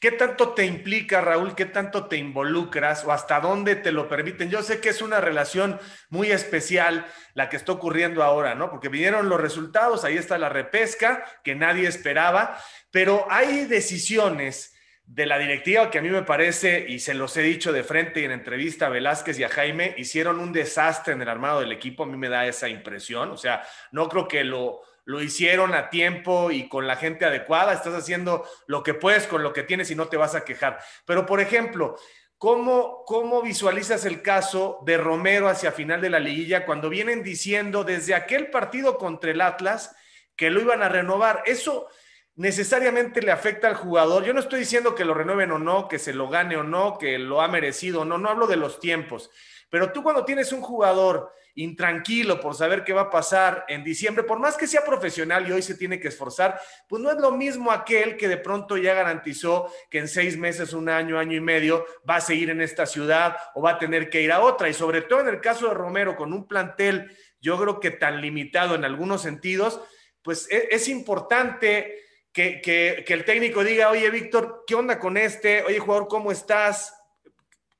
¿Qué 0.00 0.12
tanto 0.12 0.50
te 0.50 0.64
implica, 0.64 1.20
Raúl? 1.20 1.54
¿Qué 1.54 1.64
tanto 1.64 2.06
te 2.06 2.16
involucras 2.16 3.04
o 3.04 3.12
hasta 3.12 3.40
dónde 3.40 3.74
te 3.74 3.90
lo 3.90 4.08
permiten? 4.08 4.50
Yo 4.50 4.62
sé 4.62 4.80
que 4.80 4.90
es 4.90 5.02
una 5.02 5.20
relación 5.20 5.80
muy 6.10 6.30
especial 6.30 7.06
la 7.34 7.48
que 7.48 7.56
está 7.56 7.72
ocurriendo 7.72 8.22
ahora, 8.22 8.54
¿no? 8.54 8.70
Porque 8.70 8.88
vinieron 8.88 9.28
los 9.28 9.40
resultados, 9.40 10.04
ahí 10.04 10.16
está 10.16 10.38
la 10.38 10.48
repesca 10.48 11.24
que 11.42 11.54
nadie 11.54 11.88
esperaba, 11.88 12.56
pero 12.90 13.26
hay 13.30 13.64
decisiones 13.64 14.74
de 15.06 15.26
la 15.26 15.38
directiva 15.38 15.90
que 15.90 15.98
a 15.98 16.02
mí 16.02 16.08
me 16.08 16.22
parece, 16.22 16.86
y 16.88 16.98
se 16.98 17.14
los 17.14 17.36
he 17.36 17.42
dicho 17.42 17.72
de 17.72 17.82
frente 17.82 18.20
y 18.20 18.24
en 18.24 18.30
entrevista 18.30 18.86
a 18.86 18.90
Velázquez 18.90 19.38
y 19.38 19.44
a 19.44 19.48
Jaime, 19.48 19.94
hicieron 19.98 20.38
un 20.38 20.52
desastre 20.52 21.12
en 21.12 21.22
el 21.22 21.28
armado 21.28 21.60
del 21.60 21.72
equipo, 21.72 22.04
a 22.04 22.06
mí 22.06 22.16
me 22.16 22.28
da 22.28 22.46
esa 22.46 22.68
impresión, 22.68 23.30
o 23.30 23.36
sea, 23.36 23.62
no 23.90 24.08
creo 24.08 24.28
que 24.28 24.44
lo 24.44 24.80
lo 25.04 25.20
hicieron 25.22 25.74
a 25.74 25.90
tiempo 25.90 26.50
y 26.50 26.68
con 26.68 26.86
la 26.86 26.96
gente 26.96 27.24
adecuada, 27.24 27.72
estás 27.72 27.94
haciendo 27.94 28.48
lo 28.66 28.82
que 28.82 28.94
puedes 28.94 29.26
con 29.26 29.42
lo 29.42 29.52
que 29.52 29.62
tienes 29.62 29.90
y 29.90 29.94
no 29.94 30.08
te 30.08 30.16
vas 30.16 30.34
a 30.34 30.44
quejar. 30.44 30.78
Pero, 31.04 31.26
por 31.26 31.40
ejemplo, 31.40 31.96
¿cómo, 32.38 33.04
cómo 33.06 33.42
visualizas 33.42 34.04
el 34.04 34.22
caso 34.22 34.80
de 34.86 34.96
Romero 34.96 35.48
hacia 35.48 35.72
final 35.72 36.00
de 36.00 36.10
la 36.10 36.20
liguilla 36.20 36.64
cuando 36.64 36.88
vienen 36.88 37.22
diciendo 37.22 37.84
desde 37.84 38.14
aquel 38.14 38.50
partido 38.50 38.96
contra 38.96 39.30
el 39.30 39.40
Atlas 39.40 39.94
que 40.36 40.50
lo 40.50 40.60
iban 40.60 40.82
a 40.82 40.88
renovar? 40.88 41.42
Eso 41.44 41.88
necesariamente 42.36 43.22
le 43.22 43.30
afecta 43.30 43.68
al 43.68 43.76
jugador. 43.76 44.24
Yo 44.24 44.32
no 44.32 44.40
estoy 44.40 44.60
diciendo 44.60 44.94
que 44.94 45.04
lo 45.04 45.14
renueven 45.14 45.52
o 45.52 45.58
no, 45.58 45.86
que 45.86 45.98
se 45.98 46.14
lo 46.14 46.28
gane 46.28 46.56
o 46.56 46.62
no, 46.62 46.98
que 46.98 47.18
lo 47.18 47.42
ha 47.42 47.48
merecido 47.48 48.00
o 48.00 48.04
no, 48.04 48.18
no 48.18 48.30
hablo 48.30 48.46
de 48.46 48.56
los 48.56 48.80
tiempos. 48.80 49.30
Pero 49.74 49.90
tú 49.90 50.04
cuando 50.04 50.24
tienes 50.24 50.52
un 50.52 50.60
jugador 50.60 51.32
intranquilo 51.56 52.38
por 52.38 52.54
saber 52.54 52.84
qué 52.84 52.92
va 52.92 53.00
a 53.00 53.10
pasar 53.10 53.64
en 53.66 53.82
diciembre, 53.82 54.22
por 54.22 54.38
más 54.38 54.56
que 54.56 54.68
sea 54.68 54.84
profesional 54.84 55.48
y 55.48 55.50
hoy 55.50 55.62
se 55.62 55.74
tiene 55.74 55.98
que 55.98 56.06
esforzar, 56.06 56.60
pues 56.88 57.02
no 57.02 57.10
es 57.10 57.16
lo 57.16 57.32
mismo 57.32 57.72
aquel 57.72 58.16
que 58.16 58.28
de 58.28 58.36
pronto 58.36 58.76
ya 58.76 58.94
garantizó 58.94 59.68
que 59.90 59.98
en 59.98 60.06
seis 60.06 60.38
meses, 60.38 60.74
un 60.74 60.88
año, 60.88 61.18
año 61.18 61.36
y 61.36 61.40
medio 61.40 61.84
va 62.08 62.14
a 62.14 62.20
seguir 62.20 62.50
en 62.50 62.60
esta 62.60 62.86
ciudad 62.86 63.36
o 63.56 63.62
va 63.62 63.72
a 63.72 63.78
tener 63.80 64.10
que 64.10 64.22
ir 64.22 64.30
a 64.30 64.42
otra. 64.42 64.68
Y 64.68 64.74
sobre 64.74 65.02
todo 65.02 65.22
en 65.22 65.26
el 65.26 65.40
caso 65.40 65.66
de 65.66 65.74
Romero, 65.74 66.14
con 66.14 66.32
un 66.32 66.46
plantel, 66.46 67.10
yo 67.40 67.58
creo 67.58 67.80
que 67.80 67.90
tan 67.90 68.20
limitado 68.20 68.76
en 68.76 68.84
algunos 68.84 69.22
sentidos, 69.22 69.80
pues 70.22 70.46
e, 70.52 70.68
es, 70.70 70.86
importante 70.86 71.98
que, 72.32 72.60
que, 72.60 73.04
el 73.12 73.24
técnico 73.24 73.64
diga, 73.64 73.90
oye, 73.90 74.08
Víctor, 74.08 74.62
¿qué 74.68 74.76
onda 74.76 75.00
con 75.00 75.16
este? 75.16 75.64
Oye, 75.64 75.80
jugador, 75.80 76.06
¿cómo 76.06 76.30
estás? 76.30 76.94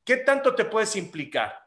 ¿Qué 0.04 0.16
tanto 0.16 0.57
te 0.57 0.64
puedes 0.64 0.96
implicar? 0.96 1.63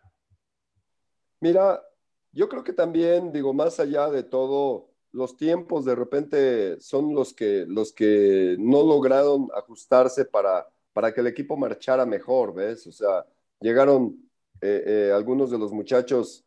Mira, 1.40 1.84
yo 2.32 2.50
creo 2.50 2.64
que 2.64 2.74
también, 2.74 3.32
digo, 3.32 3.54
más 3.54 3.80
allá 3.80 4.10
de 4.10 4.24
todo, 4.24 4.90
los 5.12 5.38
tiempos 5.38 5.86
de 5.86 5.96
repente 5.96 6.80
son 6.82 7.14
los 7.14 7.34
que, 7.34 7.66
los 7.68 7.94
que 7.94 8.56
no 8.60 8.84
lograron 8.84 9.48
ajustarse 9.56 10.26
para, 10.26 10.68
para 10.94 11.14
que 11.14 11.22
el 11.22 11.28
equipo 11.28 11.58
marchara 11.58 12.06
mejor, 12.06 12.54
¿ves? 12.54 12.88
O 12.88 12.92
sea, 12.92 13.26
llegaron 13.60 14.30
eh, 14.62 14.84
eh, 14.86 15.12
algunos 15.14 15.52
de 15.52 15.58
los 15.58 15.72
muchachos 15.72 16.44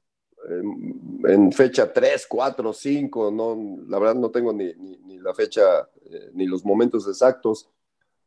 en 0.48 1.52
fecha 1.52 1.92
3, 1.92 2.26
4, 2.26 2.72
5, 2.72 3.30
no, 3.30 3.82
la 3.86 3.98
verdad 3.98 4.14
no 4.14 4.30
tengo 4.30 4.52
ni, 4.52 4.72
ni, 4.74 5.18
la 5.18 5.34
fecha 5.34 5.88
eh, 6.06 6.30
ni 6.32 6.46
los 6.46 6.64
momentos 6.64 7.06
exactos, 7.06 7.68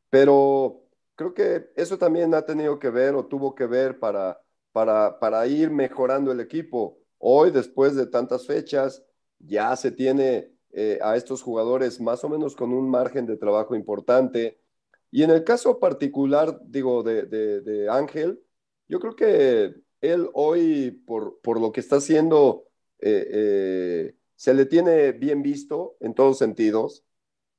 pero 0.09 0.83
creo 1.15 1.33
que 1.33 1.71
eso 1.75 1.97
también 1.97 2.33
ha 2.35 2.45
tenido 2.45 2.77
que 2.77 2.89
ver 2.89 3.15
o 3.15 3.25
tuvo 3.25 3.55
que 3.55 3.65
ver 3.65 3.97
para, 3.97 4.39
para, 4.73 5.19
para 5.19 5.47
ir 5.47 5.71
mejorando 5.71 6.31
el 6.33 6.41
equipo. 6.41 6.99
Hoy, 7.19 7.51
después 7.51 7.95
de 7.95 8.07
tantas 8.07 8.45
fechas, 8.45 9.05
ya 9.39 9.73
se 9.77 9.91
tiene 9.91 10.51
eh, 10.71 10.99
a 11.01 11.15
estos 11.15 11.41
jugadores 11.41 12.01
más 12.01 12.23
o 12.25 12.29
menos 12.29 12.55
con 12.55 12.73
un 12.73 12.89
margen 12.89 13.25
de 13.25 13.37
trabajo 13.37 13.75
importante. 13.75 14.59
Y 15.11 15.23
en 15.23 15.29
el 15.29 15.43
caso 15.45 15.79
particular, 15.79 16.59
digo, 16.65 17.03
de, 17.03 17.25
de, 17.27 17.89
Ángel, 17.89 18.43
yo 18.89 18.99
creo 18.99 19.15
que 19.15 19.75
él 20.01 20.29
hoy, 20.33 20.91
por, 20.91 21.39
por 21.41 21.61
lo 21.61 21.71
que 21.71 21.79
está 21.79 21.97
haciendo, 21.97 22.65
eh, 22.99 23.27
eh, 23.31 24.15
se 24.35 24.53
le 24.53 24.65
tiene 24.65 25.11
bien 25.11 25.43
visto 25.43 25.95
en 25.99 26.13
todos 26.15 26.39
sentidos. 26.39 27.05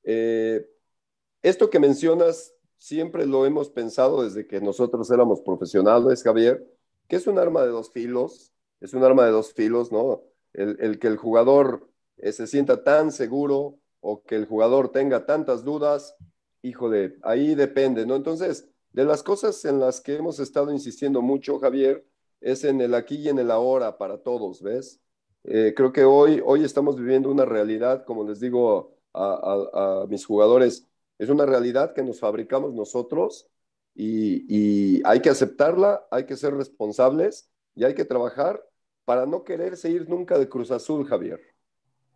Esto 0.02 1.70
que 1.70 1.78
mencionas, 1.78 2.54
siempre 2.78 3.24
lo 3.26 3.46
hemos 3.46 3.70
pensado 3.70 4.24
desde 4.24 4.46
que 4.46 4.60
nosotros 4.60 5.10
éramos 5.10 5.40
profesionales, 5.40 6.22
Javier, 6.22 6.73
que 7.08 7.16
es 7.16 7.26
un 7.26 7.38
arma 7.38 7.62
de 7.62 7.68
dos 7.68 7.90
filos, 7.90 8.52
es 8.80 8.94
un 8.94 9.04
arma 9.04 9.24
de 9.24 9.30
dos 9.30 9.52
filos, 9.52 9.92
¿no? 9.92 10.22
El, 10.52 10.98
que 10.98 11.08
el 11.08 11.16
jugador 11.16 11.88
se 12.18 12.46
sienta 12.46 12.84
tan 12.84 13.10
seguro 13.10 13.78
o 14.00 14.22
que 14.22 14.36
el 14.36 14.46
jugador 14.46 14.90
tenga 14.90 15.26
tantas 15.26 15.64
dudas, 15.64 16.16
híjole, 16.62 17.16
ahí 17.22 17.54
depende, 17.54 18.06
¿no? 18.06 18.14
Entonces, 18.14 18.68
de 18.92 19.04
las 19.04 19.22
cosas 19.22 19.64
en 19.64 19.80
las 19.80 20.00
que 20.00 20.16
hemos 20.16 20.38
estado 20.38 20.70
insistiendo 20.70 21.22
mucho, 21.22 21.58
Javier, 21.58 22.06
es 22.40 22.62
en 22.64 22.80
el 22.80 22.94
aquí 22.94 23.16
y 23.16 23.28
en 23.28 23.38
el 23.38 23.50
ahora 23.50 23.98
para 23.98 24.18
todos, 24.18 24.62
¿ves? 24.62 25.00
Eh, 25.44 25.74
creo 25.76 25.92
que 25.92 26.04
hoy, 26.04 26.40
hoy 26.44 26.64
estamos 26.64 26.96
viviendo 26.96 27.30
una 27.30 27.44
realidad, 27.44 28.04
como 28.04 28.24
les 28.24 28.40
digo 28.40 28.96
a, 29.12 30.06
mis 30.08 30.24
jugadores, 30.26 30.86
es 31.18 31.28
una 31.28 31.46
realidad 31.46 31.94
que 31.94 32.02
nos 32.02 32.20
fabricamos 32.20 32.74
nosotros 32.74 33.48
y, 33.94 35.02
hay 35.04 35.20
que 35.20 35.30
aceptarla, 35.30 36.06
hay 36.10 36.26
que 36.26 36.36
ser 36.36 36.54
responsables 36.54 37.50
y 37.74 37.84
hay 37.84 37.94
que 37.94 38.04
trabajar 38.04 38.62
para 39.04 39.26
no 39.26 39.44
quererse 39.44 39.90
ir 39.90 40.08
nunca 40.08 40.38
de 40.38 40.48
Cruz 40.48 40.70
Azul, 40.70 41.06
Javier. 41.06 41.40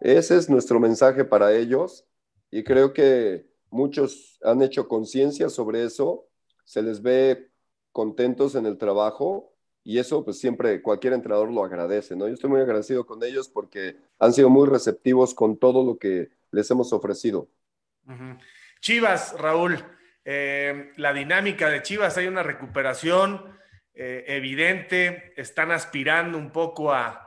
Ese 0.01 0.37
es 0.37 0.49
nuestro 0.49 0.81
mensaje 0.81 1.25
para 1.25 1.55
ellos 1.55 2.07
y 2.51 2.65
creo 2.65 2.93
que 2.93 3.47
muchos 3.71 4.39
han 4.43 4.63
hecho 4.63 4.89
conciencia 4.89 5.49
sobre 5.49 5.85
eso, 5.85 6.27
se 6.65 6.83
les 6.83 7.03
ve 7.03 7.51
contentos 7.93 8.55
en 8.55 8.67
el 8.67 8.79
trabajo 8.79 9.53
y 9.85 9.99
eso 9.99 10.25
pues 10.25 10.39
siempre 10.39 10.83
cualquier 10.83 11.13
entrenador 11.13 11.51
lo 11.51 11.65
agradece, 11.65 12.17
¿no? 12.17 12.27
Yo 12.29 12.35
estoy 12.35 12.51
muy 12.51 12.61
agradecido 12.61 13.07
con 13.07 13.23
ellos 13.23 13.49
porque 13.49 13.97
han 14.19 14.33
sido 14.33 14.51
muy 14.51 14.69
receptivos 14.69 15.35
con 15.35 15.59
todo 15.59 15.85
lo 15.85 15.99
que 15.99 16.31
les 16.51 16.71
hemos 16.71 16.93
ofrecido. 16.93 17.49
Chivas, 18.81 19.35
Raúl, 19.39 19.85
eh, 20.31 20.93
la 20.97 21.15
dinámica 21.15 21.71
de 21.71 21.81
Chivas, 21.81 22.19
hay 22.19 22.27
una 22.27 22.43
recuperación 22.43 23.59
eh, 23.95 24.27
evidente, 24.27 25.33
están 25.39 25.71
aspirando 25.71 26.37
un 26.37 26.53
poco 26.53 26.93
a, 26.93 27.25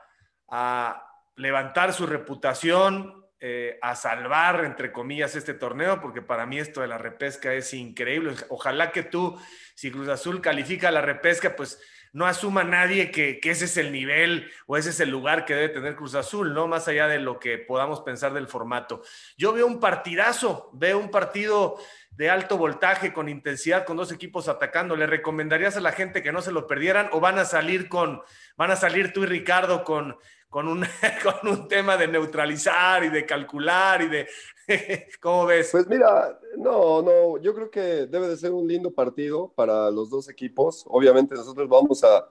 levantar 1.36 1.94
su 1.94 2.06
reputación, 2.06 3.26
eh, 3.40 3.80
a 3.82 3.96
salvar, 3.96 4.66
entre 4.66 4.92
comillas, 4.92 5.36
este 5.36 5.56
torneo, 5.56 6.00
porque 6.00 6.22
para 6.22 6.46
mí 6.46 6.60
esto 6.60 6.82
de 6.82 6.90
la 6.90 7.00
repesca 7.00 7.52
es 7.54 7.74
increíble. 7.74 8.36
Ojalá 8.50 8.92
que 8.92 9.02
tú, 9.02 9.36
si 9.74 9.90
Cruz 9.90 10.08
Azul 10.08 10.40
califica 10.40 10.92
la 10.92 11.02
repesca, 11.02 11.56
pues 11.56 11.82
no 12.14 12.28
asuma 12.28 12.64
nadie 12.64 13.10
que, 13.10 13.40
ese 13.42 13.66
es 13.66 13.78
el 13.78 13.92
nivel 13.92 14.52
o 14.68 14.78
ese 14.78 14.90
es 14.90 15.00
el 15.00 15.10
lugar 15.10 15.46
que 15.46 15.56
debe 15.56 15.70
tener 15.70 15.96
Cruz 15.96 16.16
Azul, 16.16 16.54
¿no? 16.54 16.68
Más 16.68 16.88
allá 16.88 17.08
de 17.08 17.20
lo 17.20 17.40
que 17.40 17.58
podamos 17.58 18.02
pensar 18.02 18.34
del 18.34 18.48
formato. 18.48 19.02
Yo 19.38 19.54
veo 19.54 19.66
un 19.66 19.80
partidazo, 19.80 20.70
veo 20.74 21.00
un 21.00 21.10
partido 21.10 21.80
de 22.22 22.30
alto 22.30 22.56
voltaje, 22.56 23.14
con 23.14 23.30
intensidad, 23.30 23.84
con 23.84 23.98
dos 23.98 24.12
equipos 24.12 24.48
atacando. 24.48 24.96
¿Le 24.96 25.08
recomendarías 25.08 25.76
a 25.76 25.82
la 25.82 25.92
gente 25.92 26.22
que 26.22 26.32
no 26.32 26.44
se 26.44 26.52
lo 26.52 26.68
perdieran 26.68 27.10
o 27.14 27.20
van 27.20 27.40
a 27.40 27.46
salir 27.46 27.90
con, 27.90 28.22
van 28.56 28.70
a 28.70 28.76
salir 28.76 29.12
tú 29.12 29.24
y 29.24 29.26
Ricardo 29.26 29.84
con, 29.84 30.16
con 30.48 30.68
un, 30.68 30.86
con 31.24 31.50
un 31.50 31.68
tema 31.68 31.98
de 31.98 32.08
neutralizar 32.08 33.04
y 33.04 33.10
de 33.10 33.26
calcular 33.26 34.04
y 34.04 34.10
de 34.10 34.28
¿Cómo 35.20 35.48
ves? 35.48 35.70
Pues 35.72 35.88
mira, 35.88 36.40
no, 36.60 37.02
no, 37.02 37.40
yo 37.40 37.56
creo 37.56 37.72
que 37.72 38.06
debe 38.06 38.28
de 38.28 38.38
ser 38.38 38.52
un 38.52 38.68
lindo 38.68 38.94
partido 38.94 39.52
para 39.56 39.90
los 39.90 40.12
dos 40.12 40.30
equipos. 40.30 40.84
Obviamente 40.88 41.34
nosotros 41.34 41.68
vamos 41.68 42.04
a, 42.04 42.28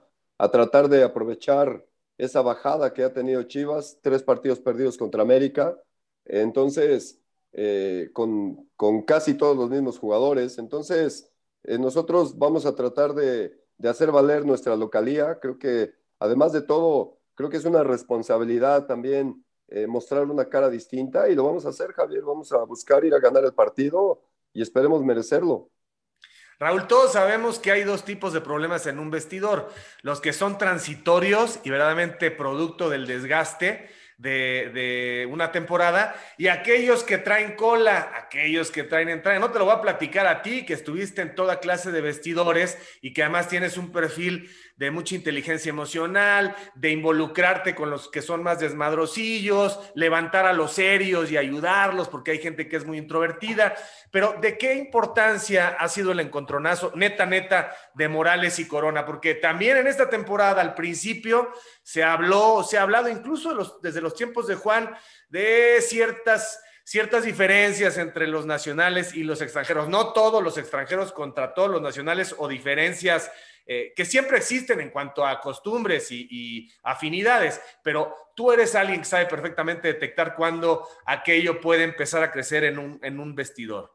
tratar 0.49 0.87
de 0.87 1.03
aprovechar 1.03 1.85
esa 2.17 2.41
bajada 2.41 2.93
que 2.93 3.03
ha 3.03 3.11
tenido 3.11 3.43
Chivas, 3.43 3.99
tres 4.01 4.23
partidos 4.23 4.61
perdidos 4.61 4.97
contra 4.97 5.21
América. 5.21 5.77
Entonces, 6.23 7.20
eh, 7.53 8.09
con, 8.13 8.67
casi 9.05 9.35
todos 9.35 9.57
los 9.57 9.69
mismos 9.69 9.99
jugadores. 9.99 10.57
Entonces, 10.57 11.31
eh, 11.63 11.77
nosotros 11.77 12.37
vamos 12.37 12.65
a 12.65 12.75
tratar 12.75 13.13
de, 13.13 13.57
de, 13.77 13.89
hacer 13.89 14.11
valer 14.11 14.45
nuestra 14.45 14.75
localía. 14.75 15.39
Creo 15.39 15.57
que, 15.59 15.93
además 16.19 16.51
de 16.53 16.61
todo, 16.61 17.17
creo 17.35 17.49
que 17.49 17.57
es 17.57 17.65
una 17.65 17.83
responsabilidad 17.83 18.85
también 18.85 19.43
eh, 19.73 19.87
mostrar 19.87 20.25
una 20.25 20.49
cara 20.49 20.69
distinta 20.69 21.29
y 21.29 21.35
lo 21.35 21.45
vamos 21.45 21.65
a 21.65 21.69
hacer, 21.69 21.93
Javier. 21.93 22.23
Vamos 22.23 22.51
a 22.51 22.57
buscar 22.65 23.05
ir 23.05 23.13
a 23.13 23.19
ganar 23.19 23.45
el 23.45 23.53
partido 23.53 24.21
y 24.51 24.61
esperemos 24.61 25.01
merecerlo. 25.01 25.69
Raúl, 26.59 26.87
todos 26.87 27.13
sabemos 27.13 27.57
que 27.57 27.71
hay 27.71 27.83
dos 27.83 28.03
tipos 28.03 28.33
de 28.33 28.41
problemas 28.41 28.85
en 28.85 28.99
un 28.99 29.09
vestidor, 29.09 29.69
los 30.01 30.19
que 30.19 30.33
son 30.33 30.57
transitorios 30.57 31.59
y 31.63 31.69
verdaderamente 31.69 32.31
producto 32.31 32.89
del 32.89 33.07
desgaste 33.07 33.89
de, 34.21 35.27
una 35.29 35.51
temporada 35.51 36.15
y 36.37 36.47
aquellos 36.47 37.03
que 37.03 37.17
traen 37.17 37.55
cola, 37.55 38.11
aquellos 38.15 38.71
que 38.71 38.83
traen 38.83 39.09
entrada. 39.09 39.39
No 39.39 39.51
te 39.51 39.59
lo 39.59 39.65
voy 39.65 39.75
a 39.75 39.81
platicar 39.81 40.27
a 40.27 40.41
ti, 40.41 40.65
que 40.65 40.73
estuviste 40.73 41.21
en 41.21 41.35
toda 41.35 41.59
clase 41.59 41.91
de 41.91 42.01
vestidores 42.01 42.77
y 43.01 43.13
que 43.13 43.23
además 43.23 43.47
tienes 43.47 43.77
un 43.77 43.91
perfil 43.91 44.49
de 44.77 44.91
mucha 44.91 45.15
inteligencia 45.15 45.69
emocional, 45.69 46.55
de 46.75 46.89
involucrarte 46.89 47.75
con 47.75 47.89
los 47.89 48.09
que 48.09 48.21
son 48.21 48.43
más 48.43 48.59
desmadrosillos, 48.59 49.79
levantar 49.95 50.45
a 50.45 50.53
los 50.53 50.73
serios 50.73 51.31
y 51.31 51.37
ayudarlos, 51.37 52.09
porque 52.09 52.31
hay 52.31 52.39
gente 52.39 52.67
que 52.67 52.77
es 52.77 52.85
muy 52.85 52.97
introvertida. 52.97 53.75
Pero 54.11 54.35
¿de 54.41 54.57
qué 54.57 54.73
importancia 54.73 55.69
ha 55.79 55.87
sido 55.87 56.11
el 56.11 56.19
encontronazo, 56.19 56.91
neta, 56.95 57.25
neta, 57.25 57.75
de 57.93 58.07
Morales 58.07 58.59
y 58.59 58.67
Corona? 58.67 59.05
Porque 59.05 59.35
también 59.35 59.77
en 59.77 59.87
esta 59.87 60.09
temporada, 60.09 60.61
al 60.61 60.75
principio, 60.75 61.51
se 61.83 62.03
habló, 62.03 62.63
se 62.63 62.77
ha 62.77 62.83
hablado 62.83 63.09
incluso 63.09 63.79
desde 63.81 64.01
los 64.01 64.15
tiempos 64.15 64.47
de 64.47 64.55
Juan 64.55 64.95
de 65.29 65.77
ciertas 65.81 66.59
ciertas 66.83 67.23
diferencias 67.23 67.97
entre 67.97 68.27
los 68.27 68.45
nacionales 68.45 69.13
y 69.13 69.23
los 69.23 69.41
extranjeros, 69.41 69.87
no 69.87 70.13
todos 70.13 70.43
los 70.43 70.57
extranjeros 70.57 71.11
contra 71.11 71.53
todos 71.53 71.69
los 71.69 71.81
nacionales 71.81 72.35
o 72.37 72.47
diferencias 72.47 73.31
eh, 73.65 73.93
que 73.95 74.05
siempre 74.05 74.37
existen 74.37 74.79
en 74.81 74.89
cuanto 74.89 75.25
a 75.25 75.39
costumbres 75.39 76.11
y, 76.11 76.69
afinidades, 76.83 77.61
pero 77.83 78.15
tú 78.35 78.51
eres 78.51 78.75
alguien 78.75 78.99
que 78.99 79.05
sabe 79.05 79.25
perfectamente 79.25 79.87
detectar 79.87 80.35
cuándo 80.35 80.87
aquello 81.05 81.59
puede 81.59 81.83
empezar 81.83 82.23
a 82.23 82.31
crecer 82.31 82.63
en 82.63 82.79
un, 82.79 82.99
en 83.03 83.19
un 83.19 83.35
vestidor. 83.35 83.91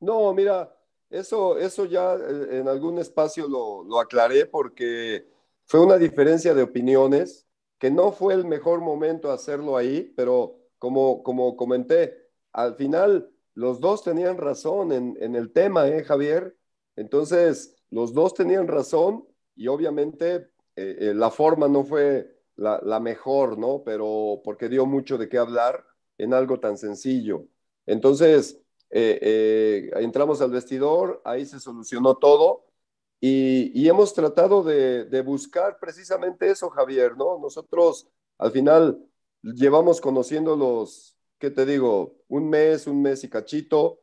No, 0.00 0.32
mira, 0.32 0.74
eso, 1.10 1.58
eso 1.58 1.84
ya 1.84 2.14
eh, 2.14 2.58
en 2.58 2.68
algún 2.68 2.98
espacio 2.98 3.48
lo, 3.48 3.84
lo 3.84 4.00
aclaré 4.00 4.46
porque 4.46 5.26
fue 5.64 5.80
una 5.80 5.96
diferencia 5.96 6.54
de 6.54 6.62
opiniones 6.62 7.46
que 7.78 7.90
no 7.90 8.12
fue 8.12 8.34
el 8.34 8.44
mejor 8.44 8.80
momento 8.80 9.30
hacerlo 9.30 9.76
ahí, 9.76 10.12
pero 10.16 10.58
como, 10.78 11.22
como 11.22 11.56
comenté, 11.56 12.28
al 12.52 12.74
final 12.74 13.30
los 13.54 13.80
dos 13.80 14.02
tenían 14.04 14.36
razón 14.36 14.92
en, 14.92 15.16
en 15.20 15.34
el 15.34 15.52
tema, 15.52 15.88
¿eh, 15.88 16.04
Javier? 16.04 16.56
Entonces, 16.96 17.76
los 17.90 18.12
dos 18.12 18.34
tenían 18.34 18.68
razón 18.68 19.26
y 19.56 19.68
obviamente 19.68 20.50
eh, 20.76 20.96
eh, 21.00 21.14
la 21.14 21.30
forma 21.30 21.68
no 21.68 21.84
fue 21.84 22.36
la, 22.56 23.00
mejor, 23.00 23.58
¿no? 23.58 23.82
Pero 23.84 24.40
porque 24.44 24.68
dio 24.68 24.86
mucho 24.86 25.16
de 25.18 25.28
qué 25.28 25.38
hablar 25.38 25.84
en 26.18 26.34
algo 26.34 26.58
tan 26.60 26.76
sencillo. 26.76 27.46
Entonces, 27.86 28.60
eh, 28.90 29.90
entramos 29.96 30.40
al 30.40 30.50
vestidor, 30.50 31.22
ahí 31.24 31.46
se 31.46 31.60
solucionó 31.60 32.16
todo 32.16 32.66
y, 33.20 33.88
hemos 33.88 34.14
tratado 34.14 34.62
de, 34.62 35.04
de, 35.04 35.22
buscar 35.22 35.78
precisamente 35.80 36.50
eso, 36.50 36.70
Javier, 36.70 37.16
¿no? 37.16 37.38
Nosotros 37.38 38.08
al 38.38 38.52
final 38.52 39.08
llevamos 39.42 40.00
conociendo 40.00 40.56
los, 40.56 41.16
¿qué 41.38 41.50
te 41.50 41.66
digo? 41.66 42.16
Un 42.28 42.48
mes, 42.48 42.86
un 42.86 43.02
mes 43.02 43.24
y 43.24 43.28
cachito. 43.28 44.00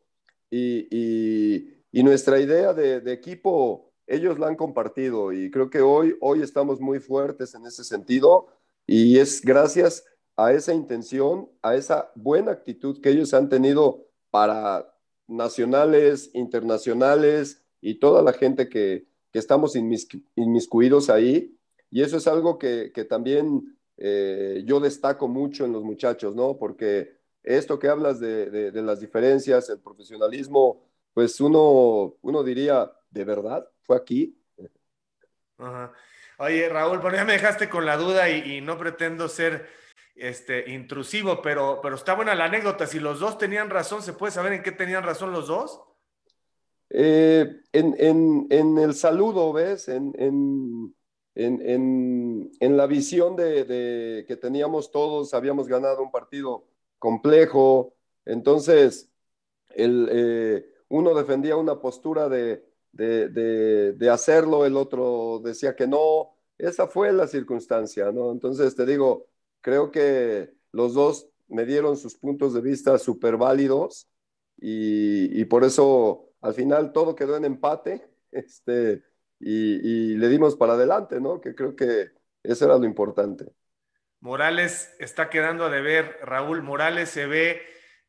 Y, 0.49 1.74
nuestra 2.03 2.39
idea 2.39 2.73
de, 2.73 3.01
de, 3.01 3.13
equipo, 3.13 3.91
ellos 4.07 4.39
la 4.39 4.47
han 4.47 4.55
compartido 4.55 5.31
y 5.31 5.49
creo 5.51 5.69
que 5.69 5.81
hoy, 5.81 6.15
hoy 6.21 6.41
estamos 6.41 6.79
muy 6.79 6.99
fuertes 6.99 7.55
en 7.55 7.65
ese 7.65 7.83
sentido 7.83 8.47
y 8.85 9.17
es 9.19 9.41
gracias 9.41 10.05
a 10.35 10.51
esa 10.51 10.73
intención, 10.73 11.49
a 11.61 11.75
esa 11.75 12.11
buena 12.15 12.51
actitud 12.51 13.01
que 13.01 13.09
ellos 13.09 13.33
han 13.33 13.49
tenido 13.49 14.07
para 14.29 14.93
nacionales, 15.27 16.29
internacionales 16.33 17.63
y 17.81 17.99
toda 17.99 18.21
la 18.21 18.33
gente 18.33 18.69
que, 18.69 19.07
que 19.31 19.39
estamos 19.39 19.75
inmiscuidos 19.75 21.09
ahí. 21.09 21.57
Y 21.91 22.01
eso 22.01 22.17
es 22.17 22.27
algo 22.27 22.57
que, 22.57 22.91
que 22.93 23.05
también 23.05 23.77
eh, 23.97 24.63
yo 24.65 24.79
destaco 24.79 25.27
mucho 25.27 25.65
en 25.65 25.71
los 25.71 25.83
muchachos, 25.83 26.35
¿no? 26.35 26.57
Porque 26.57 27.17
esto 27.43 27.79
que 27.79 27.87
hablas 27.87 28.19
de, 28.19 28.71
de, 28.71 28.81
las 28.81 28.99
diferencias, 28.99 29.69
el 29.69 29.79
profesionalismo, 29.79 30.83
pues 31.15 31.39
uno, 31.39 32.17
uno 32.21 32.43
diría, 32.43 32.91
¿de 33.09 33.23
verdad? 33.23 33.65
¿Fue 33.83 33.95
aquí? 33.95 34.37
Oye, 36.37 36.67
Raúl, 36.67 36.99
bueno, 36.99 37.15
ya 37.15 37.23
me 37.23 37.31
dejaste 37.31 37.69
con 37.69 37.85
la 37.85 37.95
duda 37.95 38.29
y, 38.29 38.57
y 38.57 38.61
no 38.61 38.77
pretendo 38.77 39.29
ser 39.29 39.65
este, 40.13 40.69
intrusivo, 40.69 41.41
pero, 41.41 41.79
pero 41.81 41.95
está 41.95 42.15
buena 42.15 42.35
la 42.35 42.45
anécdota. 42.45 42.85
Si 42.85 42.99
los 42.99 43.21
dos 43.21 43.37
tenían 43.37 43.69
razón, 43.69 44.03
¿se 44.03 44.11
puede 44.11 44.33
saber 44.33 44.51
en 44.51 44.61
qué 44.61 44.73
tenían 44.73 45.03
razón 45.03 45.31
los 45.31 45.47
dos? 45.47 45.81
Eh, 46.89 47.61
en, 47.71 48.45
en, 48.51 48.77
el 48.77 48.93
saludo, 48.93 49.53
¿ves? 49.53 49.87
En, 49.87 50.13
en 51.33 52.77
la 52.77 52.87
visión 52.87 53.37
de, 53.37 54.25
que 54.27 54.35
teníamos 54.35 54.91
todos, 54.91 55.33
habíamos 55.33 55.69
ganado 55.69 56.03
un 56.03 56.11
partido 56.11 56.67
complejo, 56.99 57.95
entonces 58.25 59.09
el, 59.69 60.09
eh, 60.11 60.74
uno 60.89 61.13
defendía 61.13 61.55
una 61.55 61.79
postura 61.79 62.29
de, 62.29 62.63
de, 62.91 64.09
hacerlo, 64.09 64.65
el 64.65 64.77
otro 64.77 65.41
decía 65.43 65.75
que 65.75 65.87
no, 65.87 66.35
esa 66.57 66.87
fue 66.87 67.11
la 67.11 67.27
circunstancia, 67.27 68.11
¿no? 68.11 68.31
Entonces 68.31 68.75
te 68.75 68.85
digo, 68.85 69.27
Creo 69.65 69.89
que 69.89 70.53
los 70.73 70.93
dos 70.93 71.27
me 71.47 71.65
dieron 71.65 71.97
sus 71.97 72.15
puntos 72.15 72.53
de 72.53 72.61
vista 72.61 72.99
súper 72.99 73.35
válidos 73.35 74.07
y, 74.57 75.43
por 75.45 75.63
eso 75.63 76.29
al 76.39 76.53
final 76.53 76.93
todo 76.93 77.15
quedó 77.15 77.35
en 77.35 77.45
empate 77.45 78.07
este, 78.31 79.01
y, 79.39 80.15
le 80.17 80.29
dimos 80.29 80.55
para 80.55 80.73
adelante, 80.73 81.19
¿no? 81.19 81.41
Que 81.41 81.55
creo 81.55 81.75
que 81.75 82.11
eso 82.43 82.65
era 82.65 82.77
lo 82.77 82.85
importante. 82.85 83.45
Morales 84.19 84.93
está 84.99 85.31
quedando 85.31 85.65
a 85.65 85.71
deber, 85.71 86.19
Raúl 86.21 86.61
Morales 86.61 87.09
se 87.09 87.25
ve, 87.25 87.63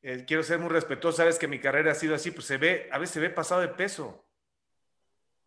eh, 0.07 0.25
quiero 0.25 0.45
ser 0.45 0.61
muy 0.61 0.69
respetuoso, 0.69 1.17
sabes 1.17 1.37
que 1.37 1.49
mi 1.49 1.59
carrera 1.59 1.91
ha 1.91 1.95
sido 1.97 2.15
así, 2.15 2.31
pues 2.31 2.47
se 2.47 2.59
ve, 2.59 2.89
a 2.93 2.99
veces 3.01 3.15
se 3.15 3.19
ve 3.19 3.29
pasado 3.29 3.61
de 3.61 3.67
peso. 3.67 4.23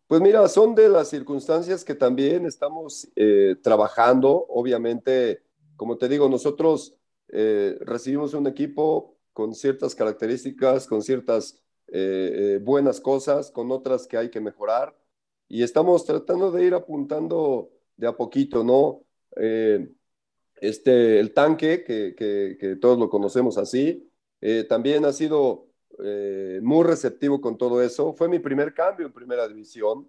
Pues 0.06 0.20
mira, 0.20 0.46
son 0.48 0.74
de 0.74 0.90
las 0.90 1.08
circunstancias 1.08 1.82
que 1.82 1.94
también 1.94 2.44
estamos 2.44 3.08
eh, 3.16 3.56
trabajando, 3.62 4.44
obviamente 4.50 5.42
como 5.76 5.96
te 5.96 6.10
digo, 6.10 6.28
nosotros 6.28 6.94
eh, 7.28 7.78
recibimos 7.80 8.34
un 8.34 8.46
equipo 8.48 9.16
con 9.32 9.54
ciertas 9.54 9.94
características, 9.94 10.86
con 10.86 11.00
ciertas 11.00 11.58
buenas 12.60 13.00
cosas, 13.00 13.50
con 13.50 13.72
otras 13.72 14.06
que 14.06 14.16
hay 14.16 14.30
que 14.30 14.40
mejorar. 14.40 14.94
Y 15.48 15.62
estamos 15.64 16.04
tratando 16.04 16.52
de 16.52 16.64
ir 16.64 16.74
apuntando 16.74 17.70
de 17.96 18.06
a 18.06 18.12
poquito, 18.12 18.62
¿no? 18.62 19.02
este, 20.60 21.18
el 21.18 21.32
tanque, 21.32 21.82
que, 21.82 22.14
que, 22.14 22.76
todos 22.76 22.98
lo 22.98 23.08
conocemos 23.08 23.58
así, 23.58 24.09
también 24.68 25.04
ha 25.04 25.12
sido 25.12 25.68
muy 26.62 26.84
receptivo 26.84 27.40
con 27.40 27.58
todo 27.58 27.82
eso. 27.82 28.12
Fue 28.14 28.28
mi 28.28 28.38
primer 28.38 28.72
cambio 28.74 29.06
en 29.06 29.12
primera 29.12 29.46
división. 29.46 30.08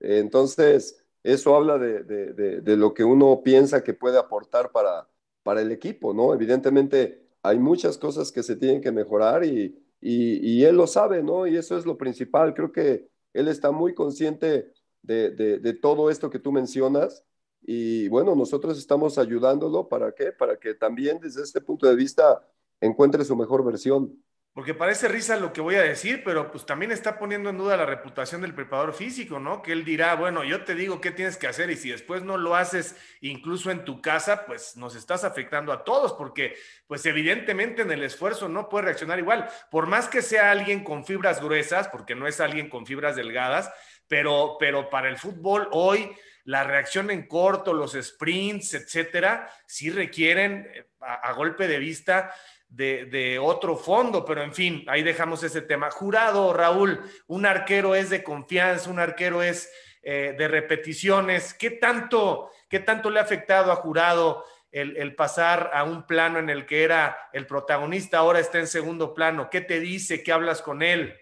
entonces, 0.00 1.04
eso 1.22 1.54
habla 1.56 1.78
de, 1.78 2.04
de, 2.04 2.60
de, 2.60 2.76
lo 2.76 2.94
que 2.94 3.04
uno 3.04 3.42
piensa 3.42 3.82
que 3.82 3.92
puede 3.92 4.18
aportar 4.18 4.70
para, 4.70 5.08
para 5.42 5.60
el 5.60 5.72
equipo, 5.72 6.14
¿no? 6.14 6.32
Evidentemente 6.32 7.28
hay 7.42 7.58
muchas 7.58 7.98
cosas 7.98 8.32
que 8.32 8.42
se 8.42 8.56
tienen 8.56 8.80
que 8.80 8.92
mejorar 8.92 9.44
y, 9.44 9.76
y, 10.00 10.64
él 10.64 10.76
lo 10.76 10.86
sabe, 10.86 11.22
¿no? 11.22 11.46
Y 11.46 11.56
eso 11.56 11.76
es 11.76 11.86
lo 11.86 11.96
principal. 11.98 12.54
Creo 12.54 12.72
que 12.72 13.08
él 13.32 13.48
está 13.48 13.70
muy 13.72 13.94
consciente 13.94 14.72
de, 15.02 15.30
de, 15.30 15.72
todo 15.74 16.10
esto 16.10 16.30
que 16.30 16.38
tú 16.38 16.52
mencionas 16.52 17.24
y 17.62 18.08
bueno, 18.08 18.34
nosotros 18.34 18.78
estamos 18.78 19.18
ayudándolo 19.18 19.88
para 19.88 20.12
qué? 20.12 20.32
Para 20.32 20.58
que 20.58 20.74
también 20.74 21.18
desde 21.20 21.42
este 21.42 21.60
punto 21.60 21.86
de 21.86 21.96
vista 21.96 22.46
encuentre 22.80 23.24
su 23.24 23.36
mejor 23.36 23.64
versión. 23.64 24.22
Porque 24.58 24.74
parece 24.74 25.06
risa 25.06 25.36
lo 25.36 25.52
que 25.52 25.60
voy 25.60 25.76
a 25.76 25.82
decir, 25.82 26.22
pero 26.24 26.50
pues 26.50 26.66
también 26.66 26.90
está 26.90 27.16
poniendo 27.16 27.48
en 27.48 27.58
duda 27.58 27.76
la 27.76 27.86
reputación 27.86 28.40
del 28.40 28.56
preparador 28.56 28.92
físico, 28.92 29.38
¿no? 29.38 29.62
Que 29.62 29.70
él 29.70 29.84
dirá, 29.84 30.16
bueno, 30.16 30.42
yo 30.42 30.64
te 30.64 30.74
digo 30.74 31.00
qué 31.00 31.12
tienes 31.12 31.36
que 31.36 31.46
hacer 31.46 31.70
y 31.70 31.76
si 31.76 31.90
después 31.90 32.24
no 32.24 32.36
lo 32.36 32.56
haces 32.56 32.96
incluso 33.20 33.70
en 33.70 33.84
tu 33.84 34.02
casa, 34.02 34.46
pues 34.46 34.76
nos 34.76 34.96
estás 34.96 35.22
afectando 35.22 35.70
a 35.70 35.84
todos, 35.84 36.14
porque 36.14 36.56
pues 36.88 37.06
evidentemente 37.06 37.82
en 37.82 37.92
el 37.92 38.02
esfuerzo 38.02 38.48
no 38.48 38.68
puede 38.68 38.86
reaccionar 38.86 39.20
igual. 39.20 39.48
Por 39.70 39.86
más 39.86 40.08
que 40.08 40.22
sea 40.22 40.50
alguien 40.50 40.82
con 40.82 41.04
fibras 41.04 41.40
gruesas, 41.40 41.86
porque 41.86 42.16
no 42.16 42.26
es 42.26 42.40
alguien 42.40 42.68
con 42.68 42.84
fibras 42.84 43.14
delgadas, 43.14 43.70
pero, 44.08 44.56
pero 44.58 44.90
para 44.90 45.08
el 45.08 45.18
fútbol 45.18 45.68
hoy 45.70 46.10
la 46.42 46.64
reacción 46.64 47.12
en 47.12 47.28
corto, 47.28 47.74
los 47.74 47.92
sprints, 47.92 48.74
etcétera, 48.74 49.52
sí 49.66 49.90
requieren 49.90 50.66
eh, 50.74 50.88
a 51.00 51.32
golpe 51.32 51.68
de 51.68 51.78
vista 51.78 52.34
de, 52.68 53.38
otro 53.40 53.76
fondo, 53.76 54.24
pero 54.24 54.42
en 54.42 54.52
fin, 54.52 54.84
ahí 54.88 55.02
dejamos 55.02 55.42
ese 55.42 55.62
tema. 55.62 55.90
Jurado, 55.90 56.52
Raúl, 56.52 57.00
un 57.26 57.46
arquero 57.46 57.94
es 57.94 58.10
de 58.10 58.22
confianza, 58.22 58.90
un 58.90 58.98
arquero 58.98 59.42
es 59.42 59.70
eh, 60.02 60.34
de 60.38 60.48
repeticiones. 60.48 61.54
¿Qué 61.54 61.70
tanto, 61.70 62.50
¿Qué 62.68 62.80
tanto 62.80 63.10
le 63.10 63.20
ha 63.20 63.22
afectado 63.22 63.72
a 63.72 63.76
Jurado 63.76 64.44
el, 64.70 65.14
pasar 65.14 65.70
a 65.72 65.84
un 65.84 66.06
plano 66.06 66.38
en 66.38 66.50
el 66.50 66.66
que 66.66 66.84
era 66.84 67.16
el 67.32 67.46
protagonista, 67.46 68.18
ahora 68.18 68.40
está 68.40 68.58
en 68.58 68.66
segundo 68.66 69.14
plano? 69.14 69.48
¿Qué 69.50 69.60
te 69.60 69.80
dice? 69.80 70.22
¿Qué 70.22 70.32
hablas 70.32 70.62
con 70.62 70.82
él? 70.82 71.14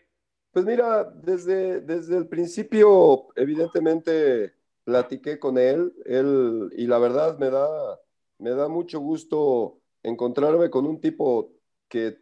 Pues 0.50 0.64
mira, 0.64 1.04
desde, 1.04 1.80
desde 1.80 2.16
el 2.16 2.28
principio, 2.28 3.28
evidentemente, 3.36 4.54
platiqué 4.84 5.38
con 5.38 5.58
él, 5.58 5.92
él, 6.06 6.70
y 6.76 6.86
la 6.86 6.98
verdad 6.98 7.38
me 7.38 7.50
da, 7.50 8.00
me 8.38 8.50
da 8.50 8.68
mucho 8.68 9.00
gusto 9.00 9.80
encontrarme 10.06 10.70
con 10.70 10.86
un 10.86 11.00
tipo 11.00 11.52
que, 11.88 12.18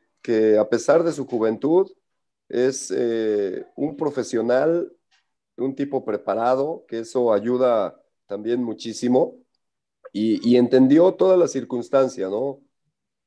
a 0.59 0.69
pesar 0.69 1.03
de 1.05 1.13
su 1.13 1.27
juventud 1.27 1.91
es 2.49 2.93
eh, 2.95 3.67
un 3.77 3.97
profesional, 3.97 4.93
un 5.57 5.75
tipo 5.75 6.05
preparado, 6.05 6.85
que 6.89 7.01
eso 7.01 7.33
ayuda 7.33 8.01
también 8.27 8.63
muchísimo, 8.63 9.37
y, 10.13 10.57
entendió 10.57 11.15
toda 11.15 11.37
la 11.37 11.49
circunstancia, 11.49 12.29
¿no? 12.29 12.63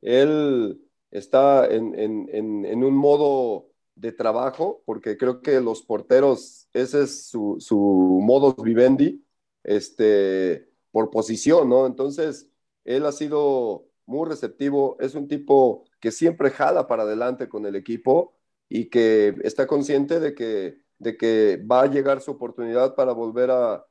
Él 0.01 0.81
está 1.11 1.67
en, 1.67 2.83
un 2.83 2.95
modo 2.95 3.69
de 3.95 4.13
trabajo, 4.13 4.83
porque 4.85 5.17
creo 5.17 5.41
que 5.41 5.59
los 5.59 5.81
porteros, 5.83 6.69
ese 6.73 7.03
es 7.03 7.27
su, 7.27 7.57
su 7.59 7.77
modus 7.77 8.55
vivendi, 8.63 9.25
este, 9.63 10.69
por 10.91 11.09
posición, 11.11 11.69
¿no? 11.69 11.85
Entonces, 11.87 12.49
él 12.85 13.05
ha 13.05 13.11
sido 13.11 13.87
muy 14.07 14.27
receptivo, 14.27 14.97
es 14.99 15.15
un 15.15 15.27
tipo 15.27 15.85
que 15.99 16.11
siempre 16.11 16.49
jala 16.51 16.87
para 16.87 17.03
adelante 17.03 17.49
con 17.49 17.65
el 17.65 17.75
equipo 17.75 18.33
y 18.69 18.89
que 18.89 19.35
está 19.43 19.67
consciente 19.67 20.19
de 20.19 20.33
que, 20.33 20.81
de 20.99 21.17
que 21.17 21.63
va 21.69 21.83
a 21.83 21.87
llegar 21.87 22.21
su 22.21 22.31
oportunidad 22.31 22.95
para 22.95 23.13
volver 23.13 23.51
a, 23.51 23.85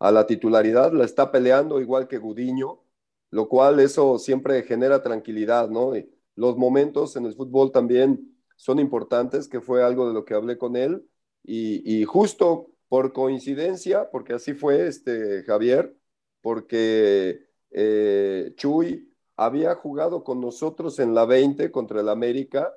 la 0.00 0.26
titularidad, 0.26 0.92
la 0.92 1.04
está 1.04 1.32
peleando 1.32 1.80
igual 1.80 2.06
que 2.08 2.18
Gudiño, 2.18 2.82
lo 3.30 3.48
cual 3.48 3.80
eso 3.80 4.18
siempre 4.18 4.62
genera 4.62 5.02
tranquilidad, 5.02 5.68
¿no? 5.70 5.92
los 6.36 6.56
momentos 6.56 7.16
en 7.16 7.26
el 7.26 7.34
fútbol 7.34 7.72
también 7.72 8.36
son 8.56 8.78
importantes, 8.78 9.48
que 9.48 9.60
fue 9.60 9.82
algo 9.82 10.06
de 10.06 10.14
lo 10.14 10.24
que 10.24 10.34
hablé 10.34 10.58
con 10.58 10.76
él, 10.76 11.08
y, 11.42 12.00
y 12.00 12.04
justo 12.04 12.70
por 12.88 13.12
coincidencia, 13.12 14.10
porque 14.10 14.34
así 14.34 14.54
fue 14.54 14.86
este 14.86 15.42
Javier, 15.44 15.96
porque 16.40 17.46
eh, 17.70 18.52
Chuy 18.56 19.12
había 19.36 19.74
jugado 19.74 20.24
con 20.24 20.40
nosotros 20.40 20.98
en 20.98 21.14
la 21.14 21.26
20 21.26 21.70
contra 21.70 22.00
el 22.00 22.08
América 22.08 22.74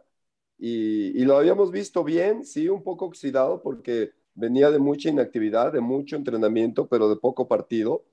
y, 0.57 1.23
lo 1.23 1.37
habíamos 1.37 1.71
visto 1.71 2.03
bien, 2.03 2.45
sí, 2.45 2.67
un 2.67 2.83
poco 2.83 3.05
oxidado 3.05 3.61
porque 3.61 4.11
venía 4.35 4.69
de 4.71 4.79
mucha 4.79 5.09
inactividad, 5.09 5.71
de 5.71 5.79
mucho 5.81 6.17
entrenamiento, 6.17 6.87
pero 6.89 7.09
de 7.09 7.15
poco 7.15 7.47
partido. 7.47 8.05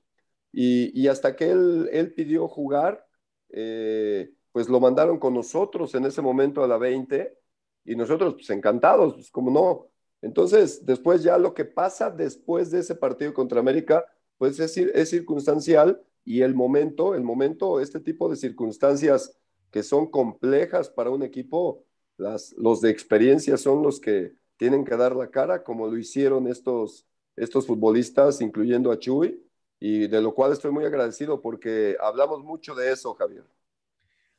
Y, 0.52 1.08
hasta 1.08 1.36
que 1.36 1.50
él, 1.50 2.12
pidió 2.16 2.48
jugar, 2.48 3.06
eh, 3.50 4.30
pues 4.52 4.68
lo 4.68 4.80
mandaron 4.80 5.18
con 5.18 5.34
nosotros 5.34 5.94
en 5.94 6.06
ese 6.06 6.22
momento 6.22 6.62
a 6.64 6.68
la 6.68 6.78
20 6.78 7.36
y 7.84 7.96
nosotros 7.96 8.34
pues 8.34 8.50
encantados, 8.50 9.14
pues 9.14 9.30
como 9.30 9.50
no. 9.50 9.88
Entonces, 10.22 10.84
después 10.86 11.22
ya 11.22 11.38
lo 11.38 11.54
que 11.54 11.64
pasa 11.64 12.10
después 12.10 12.70
de 12.70 12.80
ese 12.80 12.94
partido 12.94 13.34
contra 13.34 13.60
América, 13.60 14.06
pues 14.38 14.58
es, 14.60 14.76
es 14.76 15.10
circunstancial 15.10 16.00
y 16.26 16.42
el 16.42 16.54
momento, 16.54 17.14
el 17.14 17.22
momento, 17.22 17.80
este 17.80 18.00
tipo 18.00 18.28
de 18.28 18.34
circunstancias 18.34 19.38
que 19.70 19.84
son 19.84 20.10
complejas 20.10 20.90
para 20.90 21.10
un 21.10 21.22
equipo, 21.22 21.84
las, 22.16 22.52
los 22.58 22.80
de 22.80 22.90
experiencia 22.90 23.56
son 23.56 23.82
los 23.82 24.00
que 24.00 24.32
tienen 24.56 24.84
que 24.84 24.96
dar 24.96 25.14
la 25.14 25.30
cara, 25.30 25.62
como 25.62 25.86
lo 25.86 25.96
hicieron 25.96 26.48
estos, 26.48 27.06
estos 27.36 27.66
futbolistas, 27.66 28.40
incluyendo 28.40 28.90
a 28.90 28.98
Chuy, 28.98 29.40
y 29.78 30.08
de 30.08 30.20
lo 30.20 30.34
cual 30.34 30.52
estoy 30.52 30.72
muy 30.72 30.84
agradecido 30.84 31.40
porque 31.40 31.96
hablamos 32.00 32.42
mucho 32.42 32.74
de 32.74 32.90
eso, 32.90 33.14
Javier. 33.14 33.44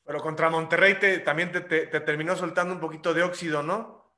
Pero 0.04 0.20
contra 0.20 0.50
Monterrey 0.50 0.98
también 1.24 1.52
te, 1.54 1.88
terminó 1.88 2.36
soltando 2.36 2.74
un 2.74 2.82
poquito 2.82 3.14
de 3.14 3.24
óxido, 3.24 3.64
¿no? 3.64 4.12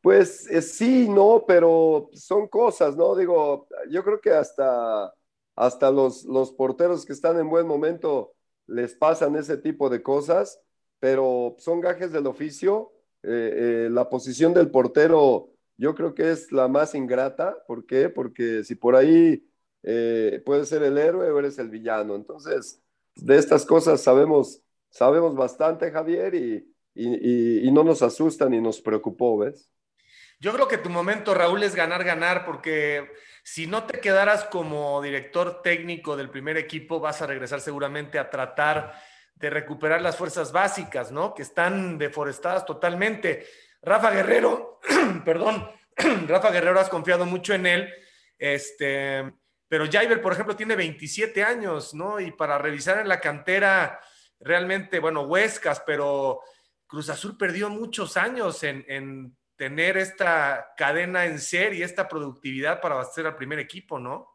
Pues 0.00 0.48
eh, 0.48 0.62
sí, 0.62 1.08
no, 1.08 1.42
pero 1.44 2.10
son 2.12 2.46
cosas, 2.46 2.96
¿no? 2.96 3.16
Digo, 3.16 3.66
yo 3.90 4.04
creo 4.04 4.20
que 4.20 4.30
hasta, 4.30 5.12
hasta 5.56 5.90
los, 5.90 6.24
los 6.24 6.52
porteros 6.52 7.04
que 7.04 7.12
están 7.12 7.38
en 7.38 7.48
buen 7.48 7.66
momento 7.66 8.34
les 8.66 8.94
pasan 8.94 9.36
ese 9.36 9.56
tipo 9.56 9.88
de 9.88 10.02
cosas, 10.02 10.60
pero 11.00 11.56
son 11.58 11.80
gajes 11.80 12.12
del 12.12 12.26
oficio. 12.26 12.92
Eh, 13.22 13.86
eh, 13.86 13.88
la 13.90 14.08
posición 14.08 14.54
del 14.54 14.70
portero 14.70 15.50
yo 15.76 15.94
creo 15.94 16.14
que 16.14 16.30
es 16.30 16.52
la 16.52 16.68
más 16.68 16.94
ingrata. 16.94 17.56
¿Por 17.66 17.86
qué? 17.86 18.08
Porque 18.08 18.62
si 18.64 18.74
por 18.74 18.96
ahí 18.96 19.42
puedes 20.44 20.68
ser 20.68 20.82
el 20.82 20.98
héroe 20.98 21.30
o 21.30 21.38
eres 21.38 21.58
el 21.58 21.68
villano. 21.68 22.16
Entonces, 22.16 22.82
de 23.14 23.36
estas 23.36 23.64
cosas 23.64 24.00
sabemos, 24.00 24.62
sabemos 24.90 25.34
bastante, 25.36 25.90
Javier, 25.90 26.34
y, 26.34 26.76
y, 26.96 27.70
no 27.72 27.84
nos 27.84 28.02
asustan 28.02 28.50
ni 28.50 28.60
nos 28.60 28.80
preocupó, 28.80 29.38
¿ves? 29.38 29.70
Yo 30.38 30.52
creo 30.52 30.68
que 30.68 30.78
tu 30.78 30.90
momento, 30.90 31.34
Raúl, 31.34 31.62
es 31.62 31.74
ganar, 31.74 32.04
ganar, 32.04 32.44
porque 32.44 33.12
si 33.42 33.66
no 33.66 33.84
te 33.84 34.00
quedaras 34.00 34.44
como 34.44 35.00
director 35.00 35.62
técnico 35.62 36.16
del 36.16 36.30
primer 36.30 36.56
equipo, 36.56 37.00
vas 37.00 37.22
a 37.22 37.26
regresar 37.26 37.60
seguramente 37.60 38.18
a 38.18 38.28
tratar 38.28 38.94
de 39.34 39.50
recuperar 39.50 40.00
las 40.00 40.16
fuerzas 40.16 40.52
básicas, 40.52 41.12
¿no? 41.12 41.34
Que 41.34 41.42
están 41.42 41.98
deforestadas 41.98 42.64
totalmente. 42.64 43.46
Rafa 43.82 44.10
Guerrero, 44.10 44.80
perdón, 45.24 45.70
Rafa 46.26 46.50
Guerrero, 46.50 46.80
has 46.80 46.88
confiado 46.88 47.24
mucho 47.24 47.54
en 47.54 47.66
él. 47.66 47.94
Este, 48.38 49.32
pero 49.68 49.86
Jaiber, 49.90 50.20
por 50.20 50.32
ejemplo, 50.32 50.56
tiene 50.56 50.76
27 50.76 51.42
años, 51.42 51.94
¿no? 51.94 52.20
Y 52.20 52.32
para 52.32 52.58
revisar 52.58 52.98
en 52.98 53.08
la 53.08 53.20
cantera, 53.20 54.00
realmente, 54.40 55.00
bueno, 55.00 55.22
Huescas, 55.22 55.82
pero 55.86 56.40
Cruz 56.86 57.08
Azul 57.08 57.36
perdió 57.36 57.68
muchos 57.68 58.16
años 58.16 58.62
en, 58.62 59.36
tener 59.56 59.96
esta 59.96 60.68
cadena 60.76 61.26
en 61.26 61.38
serie, 61.38 61.84
esta 61.84 62.08
productividad 62.08 62.80
para 62.80 62.94
abastecer 62.94 63.26
al 63.26 63.36
primer 63.36 63.58
equipo, 63.58 63.98
¿no? 63.98 64.28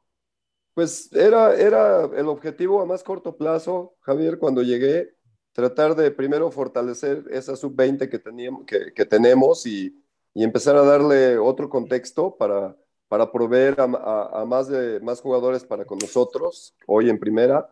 Pues 0.73 1.11
era, 1.13 1.55
era 1.55 2.05
el 2.15 2.27
objetivo 2.27 2.81
a 2.81 2.85
más 2.85 3.03
corto 3.03 3.35
plazo, 3.35 3.95
Javier, 4.01 4.39
cuando 4.39 4.61
llegué, 4.63 5.15
tratar 5.51 5.95
de 5.95 6.11
primero 6.11 6.49
fortalecer 6.49 7.25
esa 7.29 7.55
sub-20 7.55 8.09
que, 8.09 8.19
teníamos, 8.19 8.65
que, 8.65 9.05
tenemos 9.05 9.65
y, 9.65 10.01
y 10.33 10.43
empezar 10.43 10.75
a 10.77 10.83
darle 10.83 11.37
otro 11.37 11.69
contexto 11.69 12.37
para 12.37 12.75
para 13.11 13.29
proveer 13.29 13.75
a, 13.77 14.45
más, 14.47 14.69
de, 14.69 15.01
más 15.01 15.19
jugadores 15.19 15.65
para 15.65 15.83
con 15.83 15.97
nosotros, 15.97 16.73
hoy 16.87 17.09
en 17.09 17.19
primera. 17.19 17.69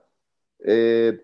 Eh, 0.60 1.18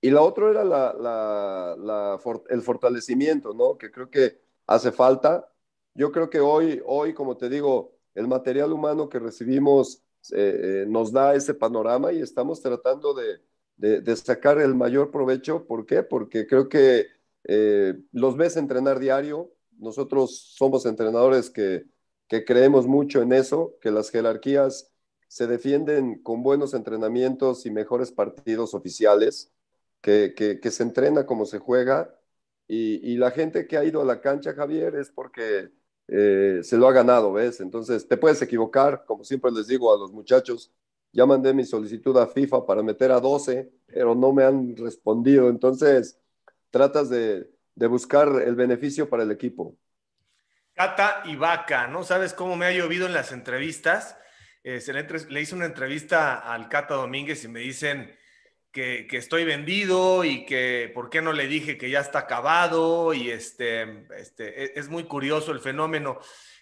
y 0.00 0.08
la 0.08 0.22
otra 0.22 0.48
era 0.48 0.64
la, 0.64 2.18
el 2.48 2.62
fortalecimiento, 2.62 3.52
¿no? 3.52 3.76
Que 3.76 3.90
creo 3.90 4.08
que 4.08 4.40
hace 4.66 4.90
falta. 4.90 5.49
Yo 5.94 6.12
creo 6.12 6.30
que 6.30 6.40
hoy, 6.40 6.80
hoy 6.86 7.14
como 7.14 7.36
te 7.36 7.48
digo, 7.48 7.96
el 8.14 8.28
material 8.28 8.72
humano 8.72 9.08
que 9.08 9.18
recibimos 9.18 10.02
eh, 10.32 10.82
eh, 10.82 10.86
nos 10.88 11.12
da 11.12 11.34
ese 11.34 11.54
panorama 11.54 12.12
y 12.12 12.20
estamos 12.20 12.60
tratando 12.60 13.14
de, 13.14 13.40
de, 13.76 14.16
sacar 14.16 14.58
el 14.58 14.74
mayor 14.74 15.10
provecho. 15.10 15.66
¿Por 15.66 15.86
qué? 15.86 16.02
Porque 16.02 16.46
creo 16.46 16.68
que 16.68 17.06
los 18.12 18.36
ves 18.36 18.56
entrenar 18.56 18.98
diario. 18.98 19.50
Nosotros 19.78 20.54
somos 20.56 20.84
entrenadores 20.84 21.48
que 21.48 21.86
que 22.30 22.44
creemos 22.44 22.86
mucho 22.86 23.22
en 23.22 23.32
eso, 23.32 23.76
que 23.80 23.90
las 23.90 24.08
jerarquías 24.08 24.92
se 25.26 25.48
defienden 25.48 26.22
con 26.22 26.44
buenos 26.44 26.74
entrenamientos 26.74 27.66
y 27.66 27.72
mejores 27.72 28.12
partidos 28.12 28.72
oficiales, 28.72 29.52
que, 30.00 30.32
que, 30.36 30.70
se 30.70 30.84
entrena 30.84 31.26
como 31.26 31.44
se 31.44 31.58
juega. 31.58 32.16
Y, 32.68 33.16
la 33.16 33.32
gente 33.32 33.66
que 33.66 33.76
ha 33.76 33.84
ido 33.84 34.00
a 34.00 34.04
la 34.04 34.20
cancha, 34.20 34.54
Javier, 34.54 34.94
es 34.94 35.10
porque 35.10 35.72
eh, 36.10 36.60
se 36.62 36.76
lo 36.76 36.88
ha 36.88 36.92
ganado, 36.92 37.32
¿ves? 37.32 37.60
Entonces, 37.60 38.06
te 38.06 38.16
puedes 38.16 38.42
equivocar, 38.42 39.04
como 39.06 39.24
siempre 39.24 39.50
les 39.52 39.66
digo 39.66 39.94
a 39.94 39.98
los 39.98 40.12
muchachos, 40.12 40.72
ya 41.12 41.26
mandé 41.26 41.54
mi 41.54 41.64
solicitud 41.64 42.16
a 42.18 42.26
FIFA 42.26 42.66
para 42.66 42.82
meter 42.82 43.12
a 43.12 43.20
12, 43.20 43.70
pero 43.86 44.14
no 44.14 44.32
me 44.32 44.44
han 44.44 44.76
respondido. 44.76 45.48
Entonces, 45.48 46.18
tratas 46.70 47.08
de, 47.08 47.50
de 47.74 47.86
buscar 47.86 48.28
el 48.44 48.54
beneficio 48.54 49.08
para 49.08 49.22
el 49.22 49.30
equipo. 49.30 49.76
Cata 50.74 51.22
y 51.24 51.36
Vaca, 51.36 51.86
¿no? 51.86 52.04
¿Sabes 52.04 52.32
cómo 52.32 52.56
me 52.56 52.66
ha 52.66 52.72
llovido 52.72 53.06
en 53.06 53.12
las 53.12 53.32
entrevistas? 53.32 54.16
Eh, 54.62 54.80
se 54.80 54.92
le, 54.92 55.40
hice 55.40 55.54
una 55.54 55.66
entrevista 55.66 56.38
al 56.38 56.68
Cata 56.68 56.94
Domínguez 56.94 57.44
y 57.44 57.48
me 57.48 57.60
dicen 57.60 58.14
que, 58.72 59.06
estoy 59.12 59.44
vendido 59.44 60.24
y 60.24 60.44
que 60.46 60.90
por 60.94 61.10
qué 61.10 61.22
no 61.22 61.32
le 61.32 61.46
dije 61.46 61.76
que 61.76 61.90
ya 61.90 62.00
está 62.00 62.20
acabado 62.20 63.14
y 63.14 63.30
este, 63.30 64.06
este 64.16 64.64
e, 64.64 64.72
es 64.76 64.88
muy 64.88 65.04
curioso 65.04 65.52
el 65.52 65.60
fenómeno. 65.60 66.18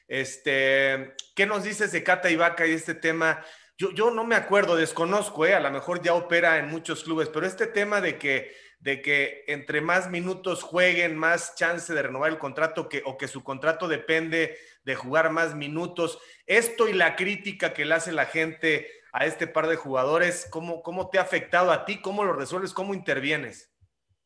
Este, 0.06 1.14
¿Qué 1.34 1.46
nos 1.46 1.64
dices 1.64 1.92
de 1.92 2.02
Cata 2.02 2.28
Vaca 2.36 2.66
y 2.66 2.72
este 2.72 2.94
tema? 2.94 3.44
Yo, 3.76 3.92
yo 3.92 4.10
no 4.10 4.24
me 4.24 4.34
acuerdo, 4.34 4.76
desconozco, 4.76 5.46
¿eh? 5.46 5.54
a 5.54 5.60
lo 5.60 5.70
mejor 5.70 6.02
ya 6.02 6.14
opera 6.14 6.58
en 6.58 6.68
muchos 6.68 7.04
clubes, 7.04 7.28
pero 7.28 7.46
este 7.46 7.66
tema 7.66 8.00
de 8.00 8.18
que 8.18 8.68
de 8.80 9.02
que 9.02 9.44
entre 9.48 9.80
más 9.80 10.08
minutos 10.08 10.62
jueguen, 10.62 11.16
más 11.16 11.56
chance 11.56 11.92
de 11.92 12.02
renovar 12.02 12.30
el 12.30 12.38
contrato 12.38 12.88
que, 12.88 13.02
o 13.04 13.18
que 13.18 13.26
su 13.26 13.42
contrato 13.42 13.88
depende 13.88 14.56
de 14.84 14.94
jugar 14.94 15.30
más 15.30 15.54
minutos. 15.54 16.18
Esto 16.46 16.88
y 16.88 16.92
la 16.92 17.16
crítica 17.16 17.74
que 17.74 17.84
le 17.84 17.94
hace 17.94 18.12
la 18.12 18.26
gente 18.26 18.88
a 19.12 19.26
este 19.26 19.46
par 19.46 19.68
de 19.68 19.76
jugadores, 19.76 20.46
¿cómo, 20.50 20.82
cómo 20.82 21.08
te 21.10 21.18
ha 21.18 21.22
afectado 21.22 21.70
a 21.70 21.84
ti? 21.84 22.00
¿Cómo 22.00 22.24
lo 22.24 22.32
resuelves? 22.32 22.72
¿Cómo 22.72 22.94
intervienes? 22.94 23.70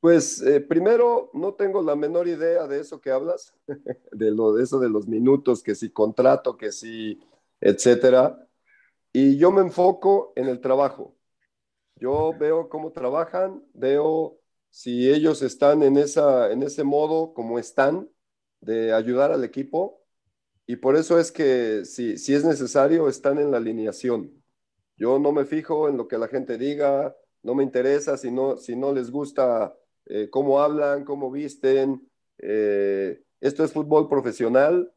Pues 0.00 0.42
eh, 0.42 0.60
primero, 0.60 1.30
no 1.32 1.54
tengo 1.54 1.80
la 1.80 1.94
menor 1.94 2.26
idea 2.26 2.66
de 2.66 2.80
eso 2.80 3.00
que 3.00 3.12
hablas, 3.12 3.54
de 4.12 4.30
lo 4.32 4.52
de 4.52 4.64
eso 4.64 4.80
de 4.80 4.88
los 4.88 5.06
minutos, 5.06 5.62
que 5.62 5.76
si 5.76 5.90
contrato, 5.90 6.56
que 6.56 6.72
si, 6.72 7.20
etcétera. 7.60 8.48
Y 9.12 9.36
yo 9.36 9.52
me 9.52 9.60
enfoco 9.60 10.32
en 10.34 10.48
el 10.48 10.60
trabajo. 10.60 11.16
Yo 11.96 12.34
veo 12.36 12.68
cómo 12.68 12.90
trabajan, 12.90 13.64
veo 13.74 14.40
si 14.70 15.08
ellos 15.08 15.42
están 15.42 15.84
en, 15.84 15.96
esa, 15.96 16.50
en 16.50 16.64
ese 16.64 16.82
modo 16.82 17.32
como 17.32 17.60
están 17.60 18.10
de 18.60 18.92
ayudar 18.92 19.30
al 19.30 19.44
equipo. 19.44 20.02
Y 20.66 20.76
por 20.76 20.96
eso 20.96 21.18
es 21.20 21.30
que 21.30 21.84
si, 21.84 22.18
si 22.18 22.34
es 22.34 22.44
necesario, 22.44 23.08
están 23.08 23.38
en 23.38 23.52
la 23.52 23.58
alineación. 23.58 24.41
Yo 25.02 25.18
no 25.18 25.32
me 25.32 25.44
fijo 25.44 25.88
en 25.88 25.96
lo 25.96 26.06
que 26.06 26.16
la 26.16 26.28
gente 26.28 26.56
diga, 26.56 27.16
no 27.42 27.56
me 27.56 27.64
interesa 27.64 28.16
si 28.16 28.30
no, 28.30 28.56
si 28.56 28.76
no 28.76 28.92
les 28.92 29.10
gusta 29.10 29.76
eh, 30.06 30.30
cómo 30.30 30.60
hablan, 30.60 31.04
cómo 31.04 31.28
visten. 31.28 32.08
Eh, 32.38 33.20
esto 33.40 33.64
es 33.64 33.72
fútbol 33.72 34.08
profesional 34.08 34.92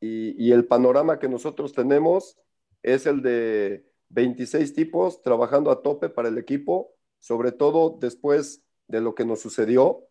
y, 0.00 0.42
y, 0.42 0.52
el 0.52 0.64
panorama 0.66 1.18
que 1.18 1.28
nosotros 1.28 1.74
tenemos 1.74 2.38
es 2.82 3.04
el 3.04 3.20
de 3.20 3.84
26 4.08 4.72
tipos 4.72 5.20
trabajando 5.20 5.70
a 5.70 5.82
tope 5.82 6.08
para 6.08 6.30
el 6.30 6.38
equipo, 6.38 6.94
sobre 7.18 7.52
todo 7.52 7.98
después 8.00 8.64
de 8.88 9.02
lo 9.02 9.14
que 9.14 9.26
nos 9.26 9.40
sucedió 9.40 10.08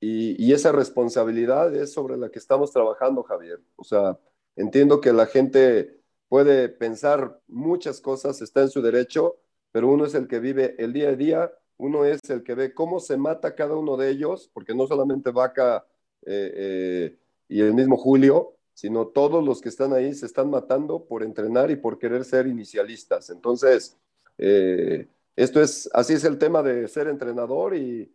y, 0.00 0.52
esa 0.52 0.72
responsabilidad 0.72 1.74
es 1.74 1.92
sobre 1.92 2.16
la 2.16 2.30
que 2.30 2.38
estamos 2.38 2.72
trabajando, 2.72 3.22
Javier. 3.22 3.60
O 3.76 3.84
sea, 3.84 4.18
entiendo 4.56 5.00
que 5.00 5.12
la 5.12 5.26
gente 5.26 6.00
puede 6.28 6.68
pensar 6.68 7.40
muchas 7.48 8.00
cosas, 8.00 8.40
está 8.42 8.62
en 8.62 8.70
su 8.70 8.82
derecho, 8.82 9.36
pero 9.72 9.88
uno 9.88 10.06
es 10.06 10.14
el 10.14 10.28
que 10.28 10.40
vive 10.40 10.74
el 10.78 10.92
día 10.92 11.10
a 11.10 11.16
día, 11.16 11.52
uno 11.76 12.04
es 12.04 12.20
el 12.28 12.42
que 12.42 12.54
ve 12.54 12.74
cómo 12.74 13.00
se 13.00 13.16
mata 13.16 13.54
cada 13.54 13.76
uno 13.76 13.96
de 13.96 14.10
ellos, 14.10 14.50
porque 14.52 14.74
no 14.74 14.86
solamente 14.86 15.30
Vaca 15.30 15.86
eh, 16.26 16.52
eh, 16.54 17.18
y 17.48 17.60
el 17.60 17.74
mismo 17.74 17.96
Julio, 17.96 18.54
sino 18.74 19.08
todos 19.08 19.44
los 19.44 19.60
que 19.60 19.68
están 19.68 19.92
ahí 19.92 20.14
se 20.14 20.26
están 20.26 20.50
matando 20.50 21.04
por 21.04 21.22
entrenar 21.22 21.70
y 21.70 21.76
por 21.76 21.98
querer 21.98 22.24
ser 22.24 22.46
inicialistas. 22.46 23.30
Entonces, 23.30 23.96
eh, 24.36 25.08
esto 25.34 25.60
es, 25.60 25.88
así 25.92 26.14
es 26.14 26.24
el 26.24 26.38
tema 26.38 26.62
de 26.62 26.86
ser 26.88 27.08
entrenador 27.08 27.74
y, 27.74 28.12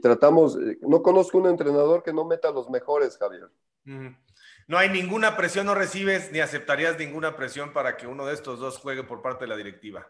tratamos, 0.00 0.56
no 0.80 1.02
conozco 1.02 1.38
un 1.38 1.46
entrenador 1.46 2.02
que 2.02 2.12
no 2.12 2.24
meta 2.24 2.48
a 2.48 2.52
los 2.52 2.70
mejores, 2.70 3.18
Javier. 3.18 3.50
No 4.68 4.78
hay 4.78 4.88
ninguna 4.88 5.36
presión, 5.36 5.66
no 5.66 5.74
recibes 5.74 6.30
ni 6.32 6.40
aceptarías 6.40 6.98
ninguna 6.98 7.36
presión 7.36 7.72
para 7.72 7.96
que 7.96 8.06
uno 8.06 8.26
de 8.26 8.34
estos 8.34 8.60
dos 8.60 8.78
juegue 8.78 9.02
por 9.02 9.22
parte 9.22 9.44
de 9.44 9.48
la 9.48 9.56
directiva. 9.56 10.06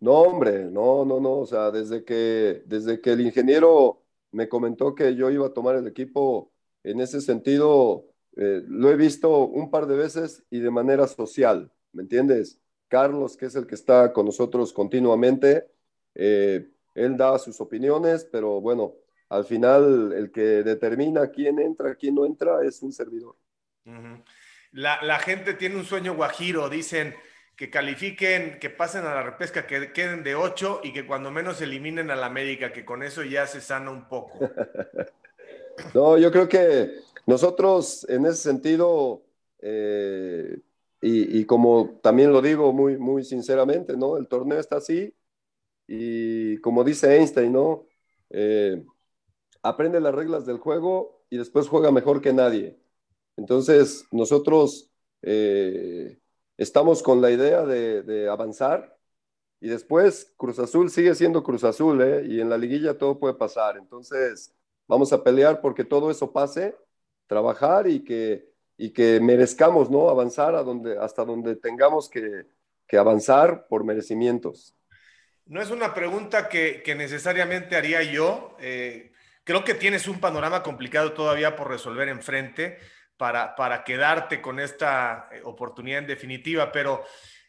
No, 0.00 0.12
hombre, 0.12 0.64
no, 0.64 1.04
no, 1.04 1.20
no, 1.20 1.38
o 1.38 1.46
sea, 1.46 1.70
desde 1.70 2.04
que, 2.04 2.62
desde 2.64 3.00
que 3.00 3.12
el 3.12 3.20
ingeniero 3.20 4.02
me 4.32 4.48
comentó 4.48 4.94
que 4.94 5.14
yo 5.14 5.30
iba 5.30 5.48
a 5.48 5.52
tomar 5.52 5.76
el 5.76 5.86
equipo, 5.86 6.52
en 6.82 7.00
ese 7.00 7.20
sentido, 7.20 8.06
eh, 8.36 8.62
lo 8.66 8.90
he 8.90 8.96
visto 8.96 9.44
un 9.46 9.70
par 9.70 9.86
de 9.86 9.96
veces 9.96 10.42
y 10.50 10.60
de 10.60 10.70
manera 10.70 11.06
social, 11.06 11.70
¿me 11.92 12.02
entiendes? 12.02 12.58
Carlos, 12.88 13.36
que 13.36 13.46
es 13.46 13.54
el 13.54 13.66
que 13.66 13.74
está 13.74 14.12
con 14.12 14.26
nosotros 14.26 14.72
continuamente, 14.72 15.70
eh, 16.14 16.70
él 16.94 17.16
da 17.16 17.38
sus 17.38 17.60
opiniones, 17.60 18.24
pero 18.24 18.60
bueno, 18.60 18.94
al 19.28 19.44
final 19.44 20.12
el 20.12 20.32
que 20.32 20.62
determina 20.62 21.28
quién 21.30 21.58
entra, 21.60 21.94
quién 21.94 22.14
no 22.14 22.24
entra, 22.26 22.64
es 22.64 22.82
un 22.82 22.92
servidor. 22.92 23.36
La, 24.72 25.02
la, 25.02 25.18
gente 25.18 25.54
tiene 25.54 25.76
un 25.76 25.84
sueño 25.84 26.14
guajiro, 26.14 26.68
dicen 26.68 27.14
que 27.56 27.70
califiquen, 27.70 28.58
que 28.58 28.70
pasen 28.70 29.04
a 29.04 29.14
la 29.14 29.22
repesca, 29.22 29.66
que 29.66 29.92
queden 29.92 30.22
de 30.22 30.34
ocho 30.34 30.80
y 30.82 30.92
que 30.92 31.06
cuando 31.06 31.30
menos 31.30 31.60
eliminen 31.60 32.10
a 32.10 32.16
la 32.16 32.26
América, 32.26 32.72
que 32.72 32.84
con 32.84 33.02
eso 33.02 33.22
ya 33.22 33.46
se 33.46 33.60
sana 33.60 33.90
un 33.90 34.08
poco. 34.08 34.38
no, 35.94 36.16
yo 36.16 36.30
creo 36.30 36.48
que 36.48 36.90
nosotros 37.26 38.06
en 38.08 38.26
ese 38.26 38.36
sentido, 38.36 39.22
eh, 39.60 40.58
y, 41.02 41.40
y, 41.40 41.44
como 41.44 41.98
también 42.02 42.32
lo 42.32 42.40
digo 42.40 42.72
muy, 42.72 42.96
muy 42.96 43.24
sinceramente, 43.24 43.96
¿no? 43.96 44.16
El 44.16 44.26
torneo 44.26 44.58
está 44.58 44.76
así 44.76 45.14
y 45.92 46.58
como 46.58 46.84
dice 46.84 47.16
Einstein, 47.16 47.52
¿no? 47.52 47.84
Eh, 48.30 48.84
aprende 49.60 50.00
las 50.00 50.14
reglas 50.14 50.46
del 50.46 50.58
juego 50.58 51.24
y 51.28 51.36
después 51.36 51.66
juega 51.66 51.90
mejor 51.90 52.20
que 52.20 52.32
nadie. 52.32 52.78
Entonces, 53.36 54.06
nosotros 54.10 54.90
eh, 55.22 56.18
estamos 56.56 57.02
con 57.02 57.20
la 57.20 57.30
idea 57.30 57.64
de, 57.64 58.28
avanzar 58.28 58.96
y 59.60 59.68
después 59.68 60.32
Cruz 60.36 60.58
Azul 60.58 60.90
sigue 60.90 61.14
siendo 61.14 61.42
Cruz 61.42 61.64
Azul, 61.64 62.00
¿eh? 62.02 62.24
Y 62.26 62.40
en 62.40 62.48
la 62.48 62.58
liguilla 62.58 62.96
todo 62.98 63.18
puede 63.18 63.34
pasar. 63.34 63.76
Entonces, 63.76 64.54
vamos 64.86 65.12
a 65.12 65.22
pelear 65.22 65.60
porque 65.60 65.84
todo 65.84 66.10
eso 66.10 66.32
pase, 66.32 66.76
trabajar 67.26 67.86
y 67.86 68.02
que, 68.02 68.48
y 68.76 68.90
que 68.90 69.20
merezcamos, 69.20 69.90
¿no? 69.90 70.08
Avanzar 70.08 70.54
a 70.54 70.62
donde, 70.62 70.98
hasta 70.98 71.24
donde 71.24 71.56
tengamos 71.56 72.08
que, 72.08 72.46
que 72.86 72.96
avanzar 72.96 73.66
por 73.68 73.84
merecimientos. 73.84 74.74
No 75.46 75.60
es 75.60 75.70
una 75.70 75.92
pregunta 75.94 76.48
que, 76.48 76.82
que 76.82 76.94
necesariamente 76.94 77.76
haría 77.76 78.02
yo. 78.02 78.56
Eh, 78.60 79.10
Creo 79.50 79.64
que 79.64 79.74
tienes 79.74 80.06
un 80.06 80.20
panorama 80.20 80.62
complicado 80.62 81.12
todavía 81.12 81.56
por 81.56 81.68
resolver 81.68 82.08
enfrente 82.08 82.78
para, 83.20 83.54
para 83.54 83.84
quedarte 83.84 84.40
con 84.40 84.58
esta 84.58 85.28
eh, 85.30 85.42
oportunidad 85.44 85.98
en 85.98 86.06
definitiva, 86.06 86.72
pero 86.72 87.04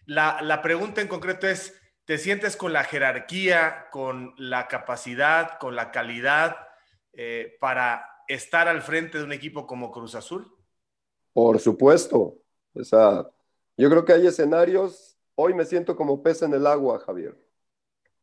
la, 0.05 0.41
la 0.41 0.61
pregunta 0.61 0.99
en 0.99 1.07
concreto 1.07 1.47
es, 1.47 1.73
¿te 2.03 2.17
sientes 2.17 2.57
con 2.57 2.73
la 2.73 2.83
jerarquía, 2.83 3.87
con 3.89 4.33
la 4.35 4.67
capacidad, 4.67 5.57
con 5.59 5.77
la 5.77 5.89
calidad 5.89 6.57
eh, 7.13 7.55
para 7.61 8.05
estar 8.27 8.67
al 8.67 8.81
frente 8.81 9.17
de 9.17 9.23
un 9.23 9.31
equipo 9.31 9.65
como 9.65 9.93
Cruz 9.93 10.13
Azul? 10.13 10.53
Por 11.31 11.57
supuesto. 11.57 12.35
O 12.73 12.83
sea, 12.83 13.25
yo 13.77 13.89
creo 13.89 14.03
que 14.03 14.11
hay 14.11 14.27
escenarios. 14.27 15.17
Hoy 15.35 15.53
me 15.53 15.63
siento 15.63 15.95
como 15.95 16.21
pez 16.21 16.41
en 16.41 16.53
el 16.53 16.67
agua, 16.67 16.99
Javier. 16.99 17.37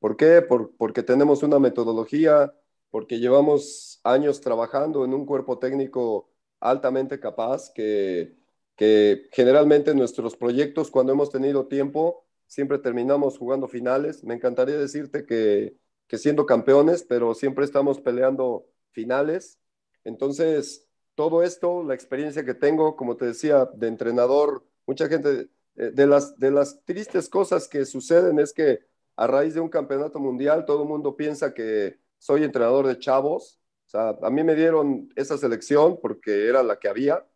¿Por 0.01 0.19
qué? 0.19 0.43
Por, 0.43 0.77
porque 0.77 1.03
tenemos 1.03 1.43
una 1.43 1.59
metodología, 1.59 2.53
porque 2.91 3.19
llevamos 3.19 4.03
años 4.05 4.43
trabajando 4.43 5.07
en 5.07 5.15
un 5.15 5.25
cuerpo 5.25 5.59
técnico 5.59 6.29
altamente 6.61 7.21
capaz 7.21 7.71
que, 7.71 8.37
que 8.77 9.29
generalmente 9.33 9.95
nuestros 9.95 10.37
proyectos 10.37 10.91
cuando 10.91 11.13
hemos 11.13 11.31
tenido 11.31 11.67
tiempo 11.67 12.25
siempre 12.47 12.79
terminamos 12.79 13.39
jugando 13.39 13.69
finales. 13.69 14.25
Me 14.25 14.35
encantaría 14.35 14.77
decirte 14.77 15.25
que, 15.25 15.77
que 16.07 16.19
siendo 16.19 16.47
campeones, 16.47 17.05
pero 17.05 17.35
siempre 17.35 17.65
estamos 17.65 18.01
peleando 18.01 18.67
finales. 18.91 19.59
Entonces, 20.05 20.89
todo 21.15 21.43
esto, 21.43 21.85
la 21.85 21.95
experiencia 21.95 22.45
que 22.45 22.55
tengo, 22.55 22.97
como 22.97 23.17
te 23.17 23.27
decía, 23.27 23.69
de 23.75 23.89
entrenador, 23.89 24.65
mucha 24.87 25.09
gente, 25.09 25.49
eh, 25.77 25.91
de 25.93 26.07
las, 26.07 26.39
de 26.39 26.51
las 26.51 26.83
tristes 26.85 27.29
cosas 27.29 27.69
que 27.69 27.85
suceden 27.85 28.39
es 28.39 28.53
que 28.53 28.81
a 29.17 29.27
raíz 29.27 29.55
de 29.55 29.61
un 29.61 29.69
campeonato 29.69 30.19
mundial, 30.19 30.65
todo 30.65 30.83
el 30.83 30.89
mundo 30.89 31.17
piensa 31.17 31.53
que 31.53 31.99
soy 32.19 32.45
entrenador 32.45 32.87
de 32.87 32.99
chavos. 32.99 33.61
O 33.89 33.91
sea, 33.91 34.11
a 34.21 34.29
mí 34.31 34.45
me 34.45 34.55
dieron 34.55 35.09
esa 35.17 35.39
selección 35.39 35.99
porque 36.03 36.47
era 36.47 36.63
la 36.63 36.79
que 36.79 36.89
había 36.89 37.27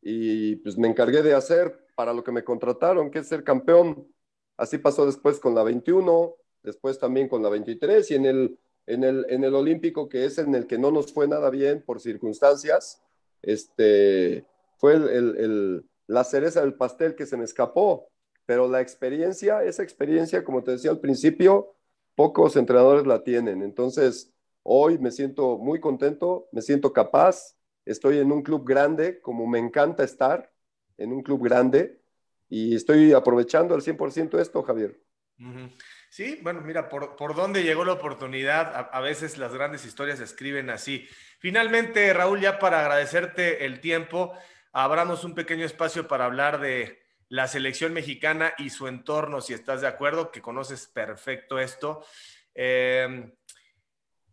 y 0.00 0.54
pues 0.56 0.78
me 0.78 0.86
encargué 0.86 1.24
de 1.24 1.34
hacer 1.34 1.88
para 1.96 2.12
lo 2.12 2.22
que 2.22 2.30
me 2.30 2.44
contrataron, 2.44 3.10
que 3.10 3.18
es 3.18 3.26
ser 3.26 3.42
campeón. 3.42 4.06
Así 4.56 4.78
pasó 4.78 5.06
después 5.06 5.40
con 5.40 5.56
la 5.56 5.64
21, 5.64 6.36
después 6.62 7.00
también 7.00 7.26
con 7.26 7.42
la 7.42 7.48
23 7.48 8.12
y 8.12 8.14
en 8.14 8.26
el, 8.26 8.58
en 8.86 9.02
el, 9.02 9.26
en 9.28 9.42
el 9.42 9.52
Olímpico, 9.56 10.08
que 10.08 10.24
es 10.24 10.38
en 10.38 10.54
el 10.54 10.68
que 10.68 10.78
no 10.78 10.92
nos 10.92 11.12
fue 11.12 11.26
nada 11.26 11.50
bien 11.50 11.82
por 11.82 12.00
circunstancias, 12.00 13.02
este, 13.42 14.46
fue 14.76 14.94
el, 14.94 15.08
el, 15.08 15.84
la 16.06 16.22
cereza 16.22 16.60
del 16.60 16.74
pastel 16.74 17.16
que 17.16 17.26
se 17.26 17.36
me 17.36 17.42
escapó. 17.42 18.08
Pero 18.46 18.68
la 18.68 18.80
experiencia, 18.80 19.64
esa 19.64 19.82
experiencia, 19.82 20.44
como 20.44 20.62
te 20.62 20.70
decía 20.70 20.92
al 20.92 21.00
principio, 21.00 21.74
pocos 22.14 22.54
entrenadores 22.54 23.04
la 23.04 23.24
tienen. 23.24 23.62
Entonces, 23.64 24.32
hoy 24.70 24.98
me 24.98 25.10
siento 25.10 25.56
muy 25.56 25.80
contento, 25.80 26.48
me 26.52 26.60
siento 26.60 26.92
capaz, 26.92 27.56
estoy 27.86 28.18
en 28.18 28.30
un 28.30 28.42
club 28.42 28.68
grande, 28.68 29.20
como 29.20 29.46
me 29.46 29.58
encanta 29.58 30.04
estar 30.04 30.52
en 30.98 31.12
un 31.12 31.22
club 31.22 31.42
grande, 31.42 32.02
y 32.50 32.74
estoy 32.74 33.14
aprovechando 33.14 33.74
al 33.74 33.80
100% 33.80 34.38
esto, 34.38 34.62
Javier. 34.62 35.00
Sí, 36.10 36.38
bueno, 36.42 36.60
mira, 36.60 36.88
por, 36.88 37.16
por 37.16 37.34
dónde 37.34 37.62
llegó 37.62 37.84
la 37.84 37.92
oportunidad, 37.92 38.90
a, 38.92 39.00
veces 39.00 39.38
las 39.38 39.54
grandes 39.54 39.86
historias 39.86 40.18
se 40.18 40.24
escriben 40.24 40.68
así. 40.68 41.08
Finalmente, 41.38 42.12
Raúl, 42.12 42.40
ya 42.40 42.58
para 42.58 42.80
agradecerte 42.80 43.64
el 43.64 43.80
tiempo, 43.80 44.34
abramos 44.72 45.24
un 45.24 45.34
pequeño 45.34 45.64
espacio 45.64 46.08
para 46.08 46.26
hablar 46.26 46.60
de, 46.60 47.02
la 47.30 47.46
selección 47.46 47.92
mexicana 47.92 48.54
y 48.58 48.70
su 48.70 48.88
entorno, 48.88 49.40
si 49.40 49.52
estás 49.52 49.82
de 49.82 49.86
acuerdo, 49.86 50.30
que 50.30 50.40
conoces 50.40 50.86
perfecto 50.86 51.58
esto. 51.58 52.04
Eh, 52.54 53.32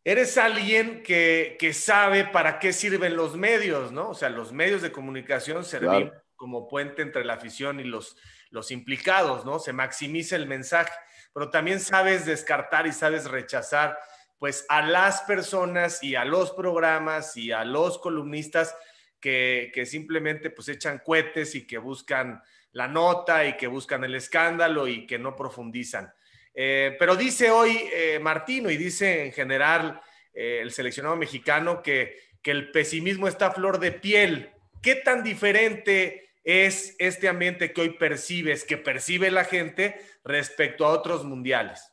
eres 0.06 0.38
alguien 0.38 1.01
que, 1.01 1.58
que, 1.60 1.74
sabe 1.74 2.26
para 2.26 2.60
qué 2.60 2.72
sirven 2.72 3.18
los 3.18 3.36
medios, 3.36 3.91
¿no? 3.91 4.12
O 4.12 4.14
sea, 4.14 4.30
los 4.30 4.53
medios 4.53 4.84
de 4.84 4.91
comunicación 4.91 5.66
sirven 5.66 5.89
claro. 5.89 6.24
como 6.36 6.68
puente 6.68 7.01
entre 7.01 7.26
la 7.26 7.34
afición 7.34 7.80
y 7.80 7.86
los, 7.86 8.16
los 8.51 8.70
implicados, 8.70 9.45
¿no? 9.45 9.58
Se 9.58 9.74
maximiza 9.74 10.36
el 10.36 10.45
mensaje, 10.45 10.93
pero 11.34 11.49
también 11.49 11.80
sabes 11.80 12.28
descartar 12.28 12.86
y 12.86 12.93
sabes 12.93 13.26
rechazar, 13.26 13.97
pues, 14.38 14.68
a 14.70 14.84
las 14.84 15.24
personas 15.24 16.03
y 16.03 16.16
a 16.16 16.24
los 16.24 16.51
programas 16.51 17.36
y 17.36 17.51
a 17.51 17.66
los 17.66 17.97
columnistas 17.97 18.78
que, 19.20 19.72
que 19.74 19.88
simplemente, 19.88 20.51
pues, 20.51 20.70
echan 20.70 21.01
cohetes 21.03 21.56
y 21.56 21.66
que 21.66 21.80
buscan 21.80 22.43
la 22.74 22.88
nota 22.88 23.43
y 23.47 23.58
que 23.58 23.66
buscan 23.66 24.03
el 24.03 24.14
escándalo 24.14 24.88
y 24.88 25.08
que 25.08 25.18
no 25.18 25.36
profundizan. 25.36 26.14
Eh, 26.58 26.95
pero 26.97 27.18
dice 27.18 27.51
hoy 27.51 27.78
eh, 27.93 28.18
Martino 28.20 28.70
y 28.70 28.78
dice 28.78 29.26
en 29.26 29.34
general 29.34 30.01
eh, 30.34 30.60
el 30.62 30.72
seleccionado 30.72 31.18
mexicano 31.18 31.84
que, 31.84 32.16
que 32.41 32.51
el 32.51 32.72
pesimismo 32.72 33.28
está 33.28 33.47
a 33.47 33.51
flor 33.51 33.80
de 33.80 33.91
piel. 33.91 34.51
¿Qué 34.82 34.95
tan 34.95 35.22
diferente 35.22 36.30
es 36.45 36.95
este 36.97 37.28
ambiente 37.28 37.74
que 37.74 37.82
hoy 37.82 37.89
percibes, 37.89 38.64
que 38.64 38.78
percibe 38.78 39.32
la 39.32 39.43
gente 39.43 39.99
respecto 40.24 40.86
a 40.86 40.93
otros 40.93 41.26
mundiales? 41.26 41.91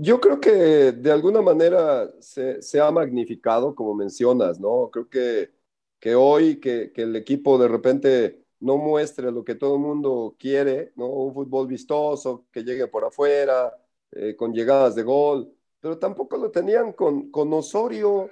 Yo 0.00 0.20
creo 0.20 0.40
que 0.40 0.50
de 0.50 1.12
alguna 1.12 1.40
manera 1.40 2.10
se, 2.18 2.80
ha 2.80 2.90
magnificado, 2.90 3.76
como 3.76 3.94
mencionas, 3.94 4.58
¿no? 4.58 4.90
Creo 4.92 5.08
que, 5.08 5.52
que 6.00 6.16
hoy 6.16 6.58
que 6.58 6.90
el 6.96 7.14
equipo 7.14 7.58
de 7.58 7.68
repente 7.68 8.41
no 8.62 8.76
muestre 8.76 9.30
lo 9.32 9.44
que 9.44 9.56
todo 9.56 9.74
el 9.74 9.80
mundo 9.80 10.36
quiere, 10.38 10.92
¿no? 10.96 11.06
Un 11.06 11.34
fútbol 11.34 11.66
vistoso, 11.66 12.46
que 12.52 12.62
llegue 12.62 12.86
por 12.86 13.04
afuera, 13.04 13.76
eh, 14.12 14.36
con 14.36 14.54
llegadas 14.54 14.94
de 14.94 15.02
gol, 15.02 15.52
pero 15.80 15.98
tampoco 15.98 16.36
lo 16.36 16.50
tenían 16.50 16.92
con, 16.92 17.30
con 17.30 17.52
Osorio. 17.52 18.30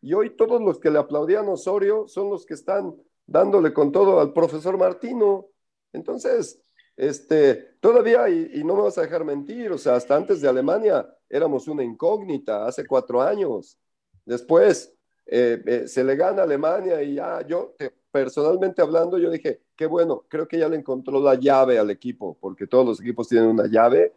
Y 0.00 0.14
hoy 0.14 0.30
todos 0.30 0.62
los 0.62 0.78
que 0.78 0.90
le 0.90 0.98
aplaudían 0.98 1.46
a 1.46 1.52
Osorio 1.52 2.08
son 2.08 2.30
los 2.30 2.46
que 2.46 2.54
están 2.54 2.96
dándole 3.26 3.74
con 3.74 3.92
todo 3.92 4.20
al 4.20 4.32
profesor 4.32 4.78
Martino. 4.78 5.48
Entonces, 5.92 6.58
este, 6.96 7.76
todavía, 7.80 8.28
y, 8.30 8.64
no 8.64 8.76
me 8.76 8.82
vas 8.82 8.96
a 8.96 9.02
dejar 9.02 9.24
mentir, 9.24 9.70
o 9.72 9.78
sea, 9.78 9.96
hasta 9.96 10.16
antes 10.16 10.40
de 10.40 10.48
Alemania 10.48 11.06
éramos 11.28 11.68
una 11.68 11.84
incógnita, 11.84 12.66
hace 12.66 12.86
cuatro 12.86 13.20
años. 13.20 13.78
Después 14.24 14.96
eh, 15.26 15.62
eh, 15.66 15.88
se 15.88 16.02
le 16.02 16.16
gana 16.16 16.44
Alemania 16.44 17.02
y 17.02 17.16
ya, 17.16 17.46
yo, 17.46 17.74
te, 17.76 17.92
personalmente 18.16 18.80
hablando, 18.80 19.18
yo 19.18 19.28
dije, 19.28 19.60
qué 19.76 19.84
bueno, 19.84 20.24
creo 20.26 20.48
que 20.48 20.58
ya 20.58 20.70
le 20.70 20.76
encontró 20.76 21.20
la 21.20 21.34
llave 21.34 21.78
al 21.78 21.90
equipo, 21.90 22.38
porque 22.40 22.66
todos 22.66 22.86
los 22.86 22.98
equipos 22.98 23.28
tienen 23.28 23.50
una 23.50 23.66
llave 23.66 24.14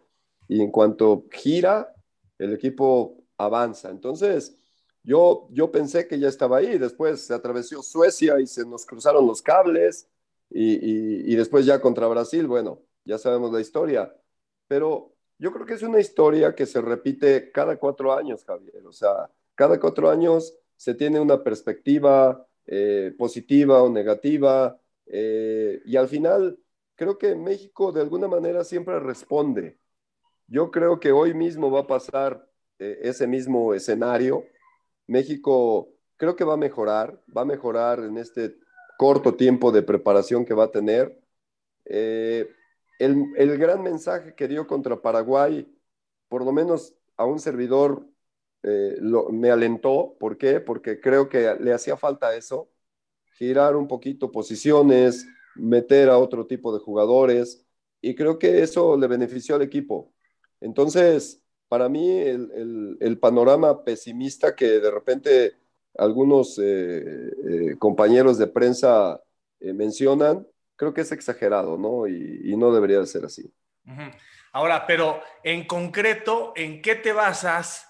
y 0.48 0.62
en 0.62 0.72
cuanto 0.72 1.26
gira, 1.30 1.94
el 2.38 2.54
equipo 2.54 3.18
avanza. 3.38 3.90
Entonces, 3.90 4.56
yo, 5.04 5.50
yo 5.52 5.70
pensé 5.70 6.08
que 6.08 6.18
ya 6.18 6.30
estaba 6.30 6.60
ahí, 6.60 6.78
después 6.78 7.20
se 7.26 7.34
atravesó 7.34 7.84
Suecia 7.84 8.40
y 8.40 8.48
se 8.48 8.66
nos 8.66 8.86
cruzaron 8.86 9.28
los 9.28 9.42
cables 9.42 10.08
y, 10.50 10.76
y, 10.76 11.34
y 11.34 11.36
después 11.36 11.66
ya 11.66 11.82
contra 11.82 12.08
Brasil, 12.08 12.48
bueno, 12.48 12.80
ya 13.04 13.18
sabemos 13.18 13.52
la 13.52 13.60
historia, 13.60 14.16
pero 14.70 15.14
yo 15.38 15.52
creo 15.52 15.66
que 15.66 15.74
es 15.74 15.84
una 15.84 16.00
historia 16.00 16.56
que 16.56 16.66
se 16.66 16.80
repite 16.80 17.52
cada 17.52 17.78
cuatro 17.78 18.14
años, 18.14 18.46
Javier, 18.46 18.88
o 18.88 18.94
sea, 18.94 19.30
cada 19.56 19.78
cuatro 19.78 20.10
años 20.10 20.56
se 20.78 20.94
tiene 20.94 21.20
una 21.20 21.44
perspectiva 21.44 22.48
eh, 22.72 23.14
positiva 23.18 23.82
o 23.82 23.90
negativa. 23.90 24.80
Eh, 25.08 25.82
y 25.86 25.96
al 25.96 26.08
final, 26.08 26.60
creo 26.96 27.18
que 27.18 27.36
México 27.36 27.92
de 27.92 28.02
alguna 28.02 28.28
manera 28.28 28.64
siempre 28.64 29.00
responde. 29.00 29.80
Yo 30.48 30.70
creo 30.70 31.00
que 31.00 31.12
hoy 31.12 31.34
mismo 31.34 31.72
va 31.72 31.82
a 31.82 31.88
pasar 31.88 32.48
eh, 32.78 33.00
ese 33.02 33.26
mismo 33.26 33.74
escenario. 33.74 34.46
México 35.08 35.90
creo 36.16 36.36
que 36.36 36.44
va 36.44 36.54
a 36.54 36.58
mejorar, 36.58 37.20
va 37.36 37.42
a 37.42 37.46
mejorar 37.46 38.02
en 38.02 38.18
este 38.18 38.58
corto 39.00 39.34
tiempo 39.36 39.72
de 39.72 39.82
preparación 39.82 40.46
que 40.46 40.54
va 40.54 40.66
a 40.66 40.72
tener. 40.72 41.20
Eh, 41.86 42.48
el, 43.00 43.58
gran 43.58 43.82
mensaje 43.82 44.36
que 44.36 44.48
dio 44.48 44.68
contra 44.68 45.02
Paraguay, 45.02 45.68
por 46.28 46.46
lo 46.46 46.52
menos 46.52 46.94
a 47.18 47.26
un 47.26 47.40
servidor, 47.40 48.06
eh, 48.64 48.98
me 49.32 49.52
alentó. 49.52 50.16
¿Por 50.20 50.38
qué? 50.38 50.60
Porque 50.60 51.00
creo 51.00 51.30
que 51.30 51.56
le 51.60 51.74
hacía 51.74 51.98
falta 51.98 52.36
eso, 52.36 52.70
girar 53.34 53.76
un 53.76 53.88
poquito 53.88 54.32
posiciones, 54.32 55.28
meter 55.56 56.10
a 56.10 56.18
otro 56.18 56.46
tipo 56.46 56.74
de 56.74 56.80
jugadores, 56.80 57.66
y 58.02 58.16
creo 58.16 58.40
que 58.40 58.62
eso 58.62 58.98
le 58.98 59.08
benefició 59.08 59.56
al 59.56 59.62
equipo. 59.62 60.14
Entonces, 60.62 61.42
para 61.68 61.90
mí, 61.90 62.10
el, 62.10 63.18
panorama 63.22 63.84
pesimista 63.84 64.56
que 64.56 64.80
de 64.80 64.92
repente 64.92 65.54
algunos 65.98 66.58
eh, 66.60 67.04
eh, 67.04 67.76
compañeros 67.78 68.38
de 68.38 68.48
prensa 68.48 69.22
mencionan, 69.60 70.48
creo 70.76 70.94
que 70.94 71.02
es 71.02 71.12
exagerado, 71.12 71.78
¿no? 71.78 72.08
Y, 72.08 72.56
no 72.56 72.74
debería 72.74 73.00
de 73.00 73.06
ser 73.06 73.26
así. 73.26 73.54
Ahora, 74.54 74.88
pero 74.88 75.22
en 75.44 75.68
concreto, 75.68 76.54
¿en 76.56 76.82
qué 76.82 76.96
te 76.96 77.12
basas 77.12 77.89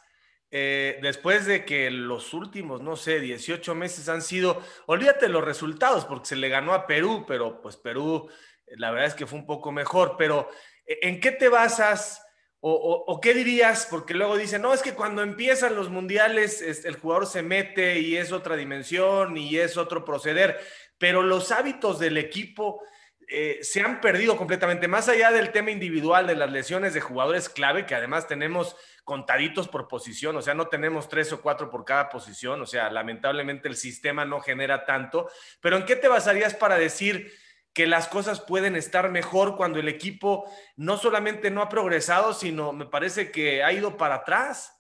eh, 0.51 0.99
después 1.01 1.45
de 1.45 1.65
que 1.65 1.91
los 1.91 2.33
últimos, 2.33 2.81
no 2.81 2.95
sé, 2.95 3.19
18 3.19 3.75
meses 3.75 4.09
han 4.09 4.21
sido, 4.21 4.61
olvídate 4.87 5.29
los 5.29 5.43
resultados, 5.43 6.05
porque 6.05 6.27
se 6.27 6.35
le 6.35 6.49
ganó 6.49 6.73
a 6.73 6.87
Perú, 6.87 7.25
pero 7.27 7.61
pues 7.61 7.77
Perú, 7.77 8.29
la 8.67 8.91
verdad 8.91 9.07
es 9.07 9.15
que 9.15 9.27
fue 9.27 9.39
un 9.39 9.45
poco 9.45 9.71
mejor, 9.71 10.15
pero 10.17 10.49
eh, 10.85 10.99
¿en 11.03 11.19
qué 11.19 11.31
te 11.31 11.49
basas? 11.49 12.25
O, 12.61 13.21
qué 13.21 13.33
dirías? 13.33 13.87
Porque 13.89 14.13
luego 14.13 14.35
dicen, 14.35 14.61
no, 14.61 14.73
es 14.73 14.81
que 14.81 14.93
cuando 14.93 15.23
empiezan 15.23 15.77
los 15.77 15.89
mundiales 15.89 16.61
el 16.83 16.97
jugador 16.97 17.25
se 17.25 17.41
mete 17.41 17.99
y 17.99 18.17
es 18.17 18.33
otra 18.33 18.57
dimensión 18.57 19.37
y 19.37 19.57
es 19.57 19.77
otro 19.77 20.03
proceder 20.03 20.59
pero 20.99 21.23
los 21.23 21.51
hábitos 21.51 21.97
del 21.97 22.17
equipo 22.17 22.83
eh, 23.27 23.59
se 23.61 23.81
han 23.81 24.01
perdido 24.01 24.37
completamente, 24.37 24.87
más 24.87 25.07
allá 25.07 25.31
del 25.31 25.51
tema 25.51 25.71
individual 25.71 26.27
de 26.27 26.35
las 26.35 26.51
lesiones 26.51 26.93
de 26.93 27.01
jugadores 27.01 27.49
clave, 27.49 27.85
que 27.85 27.95
además 27.95 28.27
tenemos 28.27 28.75
contaditos 29.10 29.68
por 29.68 29.88
posición, 29.88 30.38
o 30.38 30.41
sea, 30.43 30.53
no 30.53 30.68
tenemos 30.68 31.10
tres 31.10 31.34
o 31.34 31.41
cuatro 31.41 31.72
por 31.72 31.84
cada 31.84 32.10
posición, 32.10 32.62
o 32.62 32.68
sea, 32.68 32.91
lamentablemente 32.91 33.68
el 33.68 33.76
sistema 33.76 34.24
no 34.24 34.39
genera 34.39 34.86
tanto, 34.86 35.28
pero 35.62 35.78
¿en 35.78 35.86
qué 35.86 35.95
te 35.95 36.07
basarías 36.07 36.53
para 36.53 36.78
decir 36.78 37.32
que 37.74 37.88
las 37.88 38.07
cosas 38.07 38.39
pueden 38.39 38.76
estar 38.76 39.10
mejor 39.10 39.57
cuando 39.57 39.80
el 39.80 39.88
equipo 39.88 40.45
no 40.76 40.95
solamente 40.97 41.49
no 41.49 41.64
ha 41.64 41.70
progresado, 41.70 42.36
sino 42.36 42.72
me 42.72 42.86
parece 42.86 43.32
que 43.32 43.64
ha 43.64 43.74
ido 43.74 43.97
para 43.97 44.18
atrás? 44.18 44.80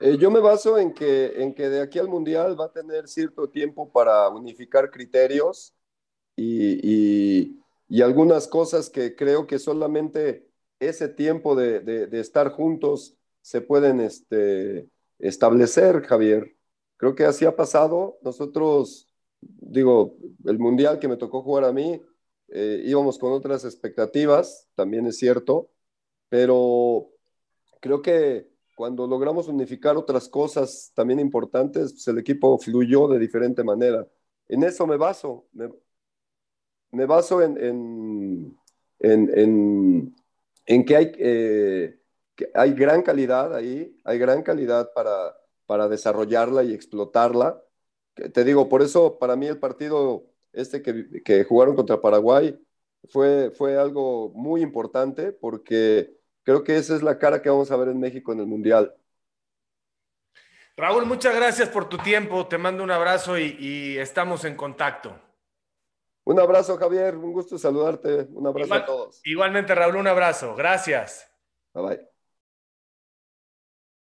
Eh, 0.00 0.16
yo 0.18 0.30
me 0.30 0.40
baso 0.40 0.78
en 0.78 0.94
que, 0.94 1.42
en 1.42 1.52
que 1.52 1.68
de 1.68 1.82
aquí 1.82 1.98
al 1.98 2.08
Mundial 2.08 2.58
va 2.58 2.64
a 2.64 2.72
tener 2.72 3.08
cierto 3.08 3.50
tiempo 3.50 3.92
para 3.92 4.26
unificar 4.30 4.90
criterios 4.90 5.74
y, 6.34 7.58
algunas 8.02 8.48
cosas 8.48 8.88
que 8.88 9.14
creo 9.14 9.46
que 9.46 9.58
solamente 9.58 10.48
ese 10.80 11.08
tiempo 11.08 11.54
de, 11.54 12.08
estar 12.12 12.52
juntos 12.52 13.17
se 13.42 13.60
pueden 13.60 14.00
este, 14.00 14.88
establecer, 15.18 16.02
Javier. 16.02 16.56
Creo 16.96 17.14
que 17.14 17.24
así 17.24 17.44
ha 17.44 17.56
pasado. 17.56 18.18
Nosotros, 18.22 19.08
digo, 19.40 20.16
el 20.44 20.58
Mundial 20.58 20.98
que 20.98 21.08
me 21.08 21.16
tocó 21.16 21.42
jugar 21.42 21.64
a 21.64 21.72
mí, 21.72 22.00
eh, 22.48 22.82
íbamos 22.84 23.18
con 23.18 23.32
otras 23.32 23.64
expectativas, 23.64 24.68
también 24.74 25.06
es 25.06 25.18
cierto, 25.18 25.70
pero 26.28 27.10
creo 27.80 28.00
que 28.02 28.48
cuando 28.74 29.06
logramos 29.06 29.48
unificar 29.48 29.96
otras 29.96 30.28
cosas 30.28 30.92
también 30.94 31.20
importantes, 31.20 31.92
pues 31.92 32.08
el 32.08 32.18
equipo 32.18 32.58
fluyó 32.58 33.08
de 33.08 33.18
diferente 33.18 33.64
manera. 33.64 34.06
En 34.46 34.62
eso 34.62 34.86
me 34.86 34.96
baso, 34.96 35.46
me, 36.92 37.04
baso 37.04 37.42
en, 37.42 37.58
en, 39.00 40.14
en, 40.66 40.84
que, 40.84 40.96
hay, 40.96 41.12
eh, 41.18 41.97
que 42.38 42.48
hay 42.54 42.72
gran 42.72 43.02
calidad 43.02 43.52
ahí, 43.52 44.00
hay 44.04 44.18
gran 44.18 44.44
calidad 44.44 44.92
para, 44.94 45.36
para 45.66 45.88
desarrollarla 45.88 46.62
y 46.62 46.72
explotarla. 46.72 47.60
Te 48.14 48.44
digo, 48.44 48.68
por 48.68 48.80
eso 48.80 49.18
para 49.18 49.34
mí 49.34 49.48
el 49.48 49.58
partido 49.58 50.24
este 50.52 50.80
que, 50.80 51.22
que 51.24 51.42
jugaron 51.42 51.74
contra 51.74 52.00
Paraguay 52.00 52.56
fue, 53.10 53.50
fue 53.50 53.76
algo 53.76 54.30
muy 54.30 54.62
importante 54.62 55.32
porque 55.32 56.16
creo 56.44 56.62
que 56.62 56.76
esa 56.76 56.94
es 56.94 57.02
la 57.02 57.18
cara 57.18 57.42
que 57.42 57.50
vamos 57.50 57.72
a 57.72 57.76
ver 57.76 57.88
en 57.88 57.98
México 57.98 58.32
en 58.32 58.38
el 58.38 58.46
Mundial. 58.46 58.94
Raúl, 60.76 61.06
muchas 61.06 61.34
gracias 61.34 61.68
por 61.70 61.88
tu 61.88 61.98
tiempo. 61.98 62.46
Te 62.46 62.56
mando 62.56 62.84
un 62.84 62.92
abrazo 62.92 63.36
y, 63.36 63.98
estamos 63.98 64.44
en 64.44 64.54
contacto. 64.54 65.20
Un 66.22 66.38
abrazo, 66.38 66.76
Javier. 66.76 67.16
Un 67.16 67.32
gusto 67.32 67.58
saludarte. 67.58 68.28
Un 68.30 68.46
abrazo 68.46 68.74
a 68.74 68.84
todos. 68.84 69.20
Igualmente, 69.24 69.74
Raúl, 69.74 69.96
un 69.96 70.06
abrazo. 70.06 70.54
Gracias. 70.54 71.28
Bye 71.74 71.82
bye. 71.82 72.17